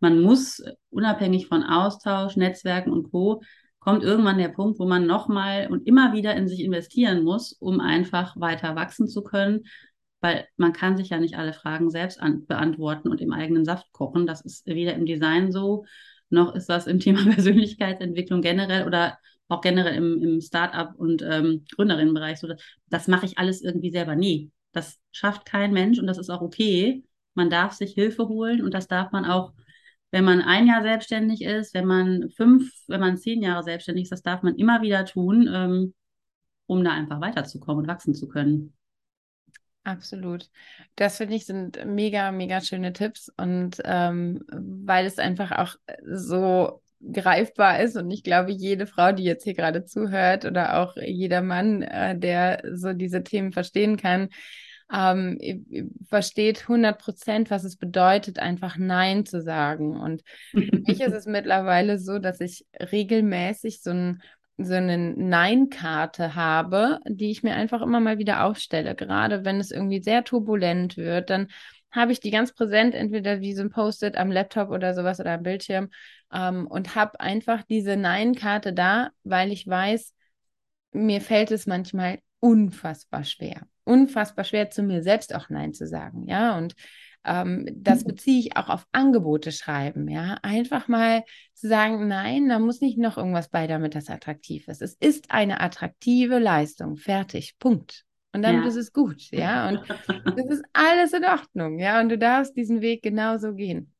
man 0.00 0.20
muss 0.22 0.62
unabhängig 0.90 1.46
von 1.46 1.62
Austausch, 1.62 2.36
Netzwerken 2.36 2.90
und 2.90 3.10
Co. 3.10 3.42
kommt 3.78 4.02
irgendwann 4.02 4.38
der 4.38 4.48
Punkt, 4.48 4.78
wo 4.78 4.86
man 4.86 5.06
nochmal 5.06 5.68
und 5.70 5.86
immer 5.86 6.12
wieder 6.12 6.34
in 6.34 6.48
sich 6.48 6.60
investieren 6.60 7.22
muss, 7.22 7.52
um 7.52 7.80
einfach 7.80 8.38
weiter 8.38 8.74
wachsen 8.76 9.08
zu 9.08 9.22
können, 9.22 9.64
weil 10.20 10.46
man 10.56 10.72
kann 10.72 10.96
sich 10.96 11.10
ja 11.10 11.18
nicht 11.18 11.36
alle 11.36 11.52
Fragen 11.52 11.90
selbst 11.90 12.20
beantworten 12.46 13.08
und 13.08 13.20
im 13.20 13.32
eigenen 13.32 13.64
Saft 13.64 13.90
kochen. 13.92 14.26
Das 14.26 14.40
ist 14.42 14.66
weder 14.66 14.94
im 14.94 15.06
Design 15.06 15.52
so, 15.52 15.84
noch 16.30 16.54
ist 16.54 16.68
das 16.68 16.86
im 16.86 17.00
Thema 17.00 17.24
Persönlichkeitsentwicklung 17.32 18.42
generell 18.42 18.86
oder 18.86 19.18
auch 19.48 19.60
generell 19.60 19.94
im, 19.94 20.22
im 20.22 20.40
Start-up 20.40 20.94
und 20.96 21.22
ähm, 21.22 21.64
Gründerinnenbereich 21.74 22.38
so. 22.38 22.48
Das 22.88 23.08
mache 23.08 23.26
ich 23.26 23.38
alles 23.38 23.62
irgendwie 23.62 23.90
selber 23.90 24.14
nie. 24.14 24.50
Das 24.72 24.98
schafft 25.12 25.44
kein 25.46 25.72
Mensch 25.72 25.98
und 25.98 26.06
das 26.06 26.18
ist 26.18 26.30
auch 26.30 26.42
okay. 26.42 27.04
Man 27.34 27.50
darf 27.50 27.72
sich 27.72 27.94
Hilfe 27.94 28.28
holen 28.28 28.62
und 28.62 28.74
das 28.74 28.88
darf 28.88 29.12
man 29.12 29.24
auch 29.24 29.52
wenn 30.10 30.24
man 30.24 30.42
ein 30.42 30.66
Jahr 30.66 30.82
selbstständig 30.82 31.42
ist, 31.42 31.74
wenn 31.74 31.86
man 31.86 32.30
fünf, 32.30 32.72
wenn 32.88 33.00
man 33.00 33.16
zehn 33.16 33.42
Jahre 33.42 33.62
selbstständig 33.62 34.04
ist, 34.04 34.12
das 34.12 34.22
darf 34.22 34.42
man 34.42 34.56
immer 34.56 34.82
wieder 34.82 35.04
tun, 35.04 35.48
ähm, 35.52 35.94
um 36.66 36.84
da 36.84 36.92
einfach 36.92 37.20
weiterzukommen 37.20 37.82
und 37.82 37.88
wachsen 37.88 38.14
zu 38.14 38.28
können. 38.28 38.74
Absolut. 39.84 40.50
Das 40.96 41.16
finde 41.16 41.36
ich 41.36 41.46
sind 41.46 41.84
mega, 41.86 42.32
mega 42.32 42.60
schöne 42.60 42.92
Tipps 42.92 43.30
und 43.36 43.80
ähm, 43.84 44.44
weil 44.52 45.06
es 45.06 45.18
einfach 45.18 45.52
auch 45.52 45.76
so 46.04 46.82
greifbar 47.12 47.80
ist 47.80 47.96
und 47.96 48.10
ich 48.10 48.22
glaube, 48.22 48.52
jede 48.52 48.86
Frau, 48.86 49.12
die 49.12 49.24
jetzt 49.24 49.44
hier 49.44 49.54
gerade 49.54 49.84
zuhört 49.84 50.44
oder 50.44 50.78
auch 50.78 50.96
jeder 50.96 51.42
Mann, 51.42 51.82
äh, 51.82 52.18
der 52.18 52.62
so 52.74 52.92
diese 52.92 53.22
Themen 53.22 53.52
verstehen 53.52 53.96
kann, 53.96 54.28
ähm, 54.92 55.38
versteht 56.08 56.68
100 56.68 56.98
Prozent, 56.98 57.50
was 57.50 57.64
es 57.64 57.76
bedeutet, 57.76 58.38
einfach 58.38 58.76
Nein 58.76 59.24
zu 59.24 59.40
sagen. 59.40 59.98
Und 59.98 60.22
für 60.50 60.58
mich 60.58 61.00
ist 61.00 61.14
es 61.14 61.26
mittlerweile 61.26 61.98
so, 61.98 62.18
dass 62.18 62.40
ich 62.40 62.66
regelmäßig 62.80 63.82
so 63.82 63.90
ein 63.90 64.22
so 64.62 64.74
eine 64.74 64.98
Nein-Karte 64.98 66.34
habe, 66.34 67.00
die 67.06 67.30
ich 67.30 67.42
mir 67.42 67.54
einfach 67.54 67.80
immer 67.80 67.98
mal 67.98 68.18
wieder 68.18 68.44
aufstelle. 68.44 68.94
Gerade 68.94 69.44
wenn 69.46 69.58
es 69.58 69.70
irgendwie 69.70 70.02
sehr 70.02 70.22
turbulent 70.22 70.98
wird, 70.98 71.30
dann 71.30 71.48
habe 71.90 72.12
ich 72.12 72.20
die 72.20 72.30
ganz 72.30 72.52
präsent, 72.52 72.94
entweder 72.94 73.40
wie 73.40 73.54
so 73.54 73.62
ein 73.62 73.70
Post-it 73.70 74.16
am 74.16 74.30
Laptop 74.30 74.68
oder 74.68 74.94
sowas 74.94 75.18
oder 75.18 75.32
am 75.32 75.42
Bildschirm 75.42 75.88
ähm, 76.32 76.66
und 76.66 76.94
habe 76.94 77.20
einfach 77.20 77.62
diese 77.64 77.96
Nein-Karte 77.96 78.72
da, 78.72 79.10
weil 79.24 79.52
ich 79.52 79.66
weiß, 79.66 80.14
mir 80.92 81.20
fällt 81.20 81.50
es 81.50 81.66
manchmal 81.66 82.18
unfassbar 82.40 83.24
schwer 83.24 83.62
unfassbar 83.90 84.44
schwer, 84.44 84.70
zu 84.70 84.82
mir 84.82 85.02
selbst 85.02 85.34
auch 85.34 85.50
Nein 85.50 85.74
zu 85.74 85.86
sagen, 85.86 86.26
ja. 86.28 86.56
Und 86.56 86.74
ähm, 87.24 87.68
das 87.74 88.04
beziehe 88.04 88.38
ich 88.40 88.56
auch 88.56 88.68
auf 88.68 88.86
Angebote 88.92 89.52
schreiben, 89.52 90.08
ja. 90.08 90.38
Einfach 90.42 90.88
mal 90.88 91.24
zu 91.54 91.68
sagen, 91.68 92.06
nein, 92.08 92.48
da 92.48 92.58
muss 92.58 92.80
nicht 92.80 92.98
noch 92.98 93.18
irgendwas 93.18 93.48
bei, 93.48 93.66
damit 93.66 93.94
das 93.94 94.08
attraktiv 94.08 94.68
ist. 94.68 94.80
Es 94.80 94.94
ist 94.94 95.30
eine 95.30 95.60
attraktive 95.60 96.38
Leistung. 96.38 96.96
Fertig. 96.96 97.58
Punkt. 97.58 98.04
Und 98.32 98.42
dann 98.42 98.62
ja. 98.62 98.68
ist 98.68 98.76
es 98.76 98.92
gut, 98.92 99.22
ja. 99.32 99.68
Und 99.68 99.82
das 100.36 100.46
ist 100.46 100.64
alles 100.72 101.12
in 101.12 101.24
Ordnung, 101.24 101.78
ja. 101.78 102.00
Und 102.00 102.10
du 102.10 102.18
darfst 102.18 102.56
diesen 102.56 102.80
Weg 102.80 103.02
genauso 103.02 103.54
gehen. 103.54 103.92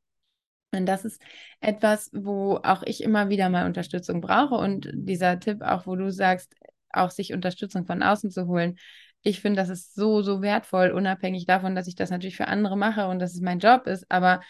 Und 0.73 0.87
das 0.87 1.05
ist 1.05 1.21
etwas, 1.61 2.11
wo 2.13 2.61
auch 2.63 2.83
ich 2.85 3.03
immer 3.03 3.29
wieder 3.29 3.49
mal 3.49 3.67
Unterstützung 3.67 4.21
brauche. 4.21 4.55
Und 4.55 4.89
dieser 4.93 5.41
Tipp 5.41 5.63
auch, 5.63 5.87
wo 5.87 5.97
du 5.97 6.11
sagst, 6.11 6.55
auch 6.93 7.11
sich 7.11 7.33
Unterstützung 7.33 7.87
von 7.87 8.03
außen 8.03 8.31
zu 8.31 8.47
holen, 8.47 8.77
ich 9.23 9.41
finde, 9.41 9.61
das 9.61 9.69
ist 9.69 9.95
so, 9.95 10.23
so 10.23 10.43
wertvoll, 10.43 10.91
unabhängig 10.91 11.47
davon, 11.47 11.75
dass 11.75 11.87
ich 11.87 11.95
das 11.95 12.11
natürlich 12.11 12.37
für 12.37 12.49
andere 12.49 12.77
mache 12.77 13.07
und 13.07 13.19
dass 13.19 13.35
es 13.35 13.41
mein 13.41 13.59
Job 13.59 13.87
ist, 13.87 14.11
aber 14.11 14.41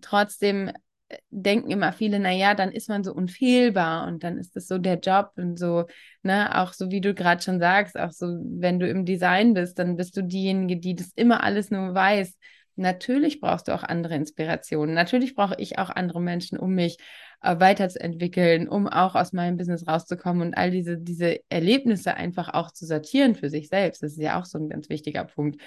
trotzdem 0.00 0.68
äh, 1.08 1.18
denken 1.30 1.70
immer 1.70 1.92
viele, 1.92 2.18
naja, 2.18 2.54
dann 2.54 2.72
ist 2.72 2.88
man 2.88 3.04
so 3.04 3.12
unfehlbar 3.12 4.06
und 4.06 4.24
dann 4.24 4.38
ist 4.38 4.56
das 4.56 4.66
so 4.66 4.78
der 4.78 4.98
Job 4.98 5.32
und 5.36 5.58
so, 5.58 5.84
ne, 6.22 6.58
auch 6.58 6.72
so 6.72 6.90
wie 6.90 7.00
du 7.02 7.14
gerade 7.14 7.42
schon 7.42 7.58
sagst, 7.60 7.98
auch 7.98 8.12
so, 8.12 8.26
wenn 8.26 8.78
du 8.78 8.88
im 8.88 9.04
Design 9.04 9.52
bist, 9.54 9.78
dann 9.78 9.96
bist 9.96 10.16
du 10.16 10.22
diejenige, 10.22 10.78
die 10.80 10.94
das 10.94 11.12
immer 11.14 11.42
alles 11.42 11.70
nur 11.70 11.94
weiß. 11.94 12.34
Natürlich 12.76 13.40
brauchst 13.40 13.68
du 13.68 13.74
auch 13.74 13.82
andere 13.82 14.14
Inspirationen. 14.16 14.94
Natürlich 14.94 15.34
brauche 15.34 15.56
ich 15.58 15.78
auch 15.78 15.90
andere 15.90 16.20
Menschen 16.20 16.58
um 16.58 16.74
mich 16.74 16.98
äh, 17.40 17.58
weiterzuentwickeln, 17.60 18.68
um 18.68 18.88
auch 18.88 19.14
aus 19.14 19.32
meinem 19.32 19.56
Business 19.56 19.86
rauszukommen 19.86 20.42
und 20.42 20.54
all 20.54 20.70
diese, 20.70 20.98
diese 20.98 21.40
Erlebnisse 21.50 22.14
einfach 22.14 22.52
auch 22.52 22.72
zu 22.72 22.86
sortieren 22.86 23.34
für 23.34 23.50
sich 23.50 23.68
selbst. 23.68 24.02
Das 24.02 24.12
ist 24.12 24.20
ja 24.20 24.40
auch 24.40 24.44
so 24.44 24.58
ein 24.58 24.68
ganz 24.68 24.88
wichtiger 24.88 25.24
Punkt. 25.24 25.60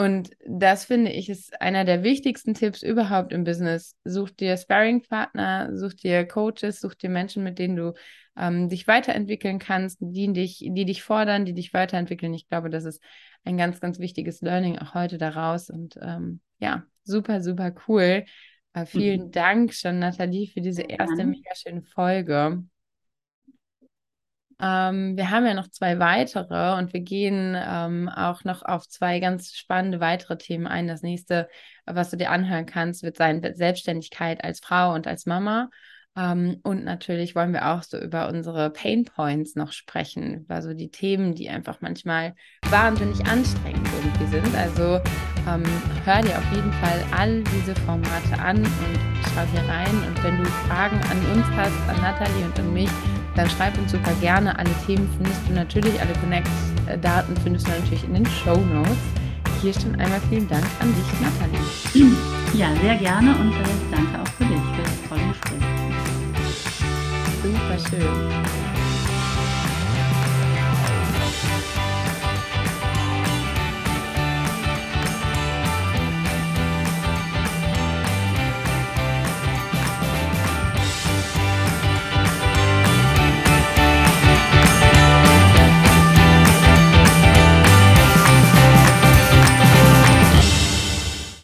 Und 0.00 0.30
das 0.46 0.86
finde 0.86 1.10
ich 1.10 1.28
ist 1.28 1.60
einer 1.60 1.84
der 1.84 2.02
wichtigsten 2.02 2.54
Tipps 2.54 2.82
überhaupt 2.82 3.34
im 3.34 3.44
Business. 3.44 3.96
Such 4.02 4.30
dir 4.30 4.56
Sparring-Partner, 4.56 5.76
such 5.76 5.92
dir 5.92 6.26
Coaches, 6.26 6.80
such 6.80 6.94
dir 6.94 7.10
Menschen, 7.10 7.42
mit 7.42 7.58
denen 7.58 7.76
du 7.76 7.92
ähm, 8.34 8.70
dich 8.70 8.88
weiterentwickeln 8.88 9.58
kannst, 9.58 9.98
die 10.00 10.32
dich, 10.32 10.64
die 10.66 10.86
dich 10.86 11.02
fordern, 11.02 11.44
die 11.44 11.52
dich 11.52 11.74
weiterentwickeln. 11.74 12.32
Ich 12.32 12.48
glaube, 12.48 12.70
das 12.70 12.86
ist 12.86 13.02
ein 13.44 13.58
ganz, 13.58 13.78
ganz 13.78 13.98
wichtiges 13.98 14.40
Learning 14.40 14.78
auch 14.78 14.94
heute 14.94 15.18
daraus. 15.18 15.68
Und 15.68 15.98
ähm, 16.00 16.40
ja, 16.60 16.84
super, 17.04 17.42
super 17.42 17.74
cool. 17.86 18.24
Äh, 18.72 18.86
vielen 18.86 19.26
mhm. 19.26 19.32
Dank 19.32 19.74
schon, 19.74 19.98
Nathalie, 19.98 20.46
für 20.46 20.62
diese 20.62 20.80
erste 20.80 21.26
mega 21.26 21.54
schöne 21.54 21.82
Folge. 21.82 22.64
Ähm, 24.62 25.16
wir 25.16 25.30
haben 25.30 25.46
ja 25.46 25.54
noch 25.54 25.68
zwei 25.68 25.98
weitere 25.98 26.76
und 26.76 26.92
wir 26.92 27.00
gehen 27.00 27.56
ähm, 27.58 28.08
auch 28.08 28.44
noch 28.44 28.62
auf 28.62 28.86
zwei 28.88 29.20
ganz 29.20 29.54
spannende 29.54 30.00
weitere 30.00 30.36
Themen 30.36 30.66
ein. 30.66 30.86
Das 30.86 31.02
nächste, 31.02 31.48
was 31.86 32.10
du 32.10 32.16
dir 32.16 32.30
anhören 32.30 32.66
kannst, 32.66 33.02
wird 33.02 33.16
sein 33.16 33.42
Selbstständigkeit 33.54 34.44
als 34.44 34.60
Frau 34.60 34.92
und 34.94 35.06
als 35.06 35.24
Mama. 35.26 35.70
Ähm, 36.16 36.58
und 36.62 36.84
natürlich 36.84 37.34
wollen 37.34 37.52
wir 37.52 37.68
auch 37.70 37.82
so 37.82 37.98
über 37.98 38.28
unsere 38.28 38.70
Pain 38.70 39.04
Points 39.04 39.54
noch 39.54 39.72
sprechen, 39.72 40.40
über 40.40 40.60
so 40.60 40.74
die 40.74 40.90
Themen, 40.90 41.34
die 41.34 41.48
einfach 41.48 41.80
manchmal 41.80 42.34
wahnsinnig 42.68 43.24
anstrengend 43.26 43.88
irgendwie 44.02 44.26
sind. 44.26 44.56
Also 44.56 45.00
ähm, 45.48 45.62
hör 46.04 46.20
dir 46.20 46.36
auf 46.36 46.52
jeden 46.52 46.72
Fall 46.74 47.04
all 47.16 47.42
diese 47.44 47.74
Formate 47.86 48.38
an 48.38 48.58
und 48.58 48.98
schau 49.34 49.42
hier 49.52 49.68
rein. 49.68 49.94
Und 50.08 50.22
wenn 50.22 50.36
du 50.36 50.44
Fragen 50.68 51.00
an 51.10 51.18
uns 51.32 51.46
hast, 51.56 51.88
an 51.88 52.00
Nathalie 52.02 52.44
und 52.44 52.58
an 52.58 52.74
mich, 52.74 52.90
dann 53.36 53.48
schreib 53.50 53.78
uns 53.78 53.92
super 53.92 54.12
gerne. 54.20 54.58
Alle 54.58 54.70
Themen 54.86 55.08
findest 55.16 55.40
du 55.48 55.52
natürlich, 55.54 56.00
alle 56.00 56.12
Connect-Daten 56.14 57.36
findest 57.42 57.66
du 57.66 57.72
natürlich 57.72 58.04
in 58.04 58.14
den 58.14 58.26
Show 58.26 58.56
Notes. 58.56 58.98
Hier 59.62 59.74
schon 59.74 59.94
einmal 59.96 60.20
vielen 60.28 60.48
Dank 60.48 60.64
an 60.80 60.94
dich, 60.94 61.04
Nathalie. 61.20 61.60
Ja, 62.54 62.68
sehr 62.82 62.96
gerne 62.96 63.30
und 63.36 63.52
äh, 63.52 63.64
danke 63.90 64.20
auch 64.20 64.28
für 64.28 64.44
dich 64.44 64.60
für 64.74 64.82
das 64.82 65.08
tolle 65.08 65.28
Gespräch. 65.28 65.62
Super 67.42 67.78
schön. 67.88 68.59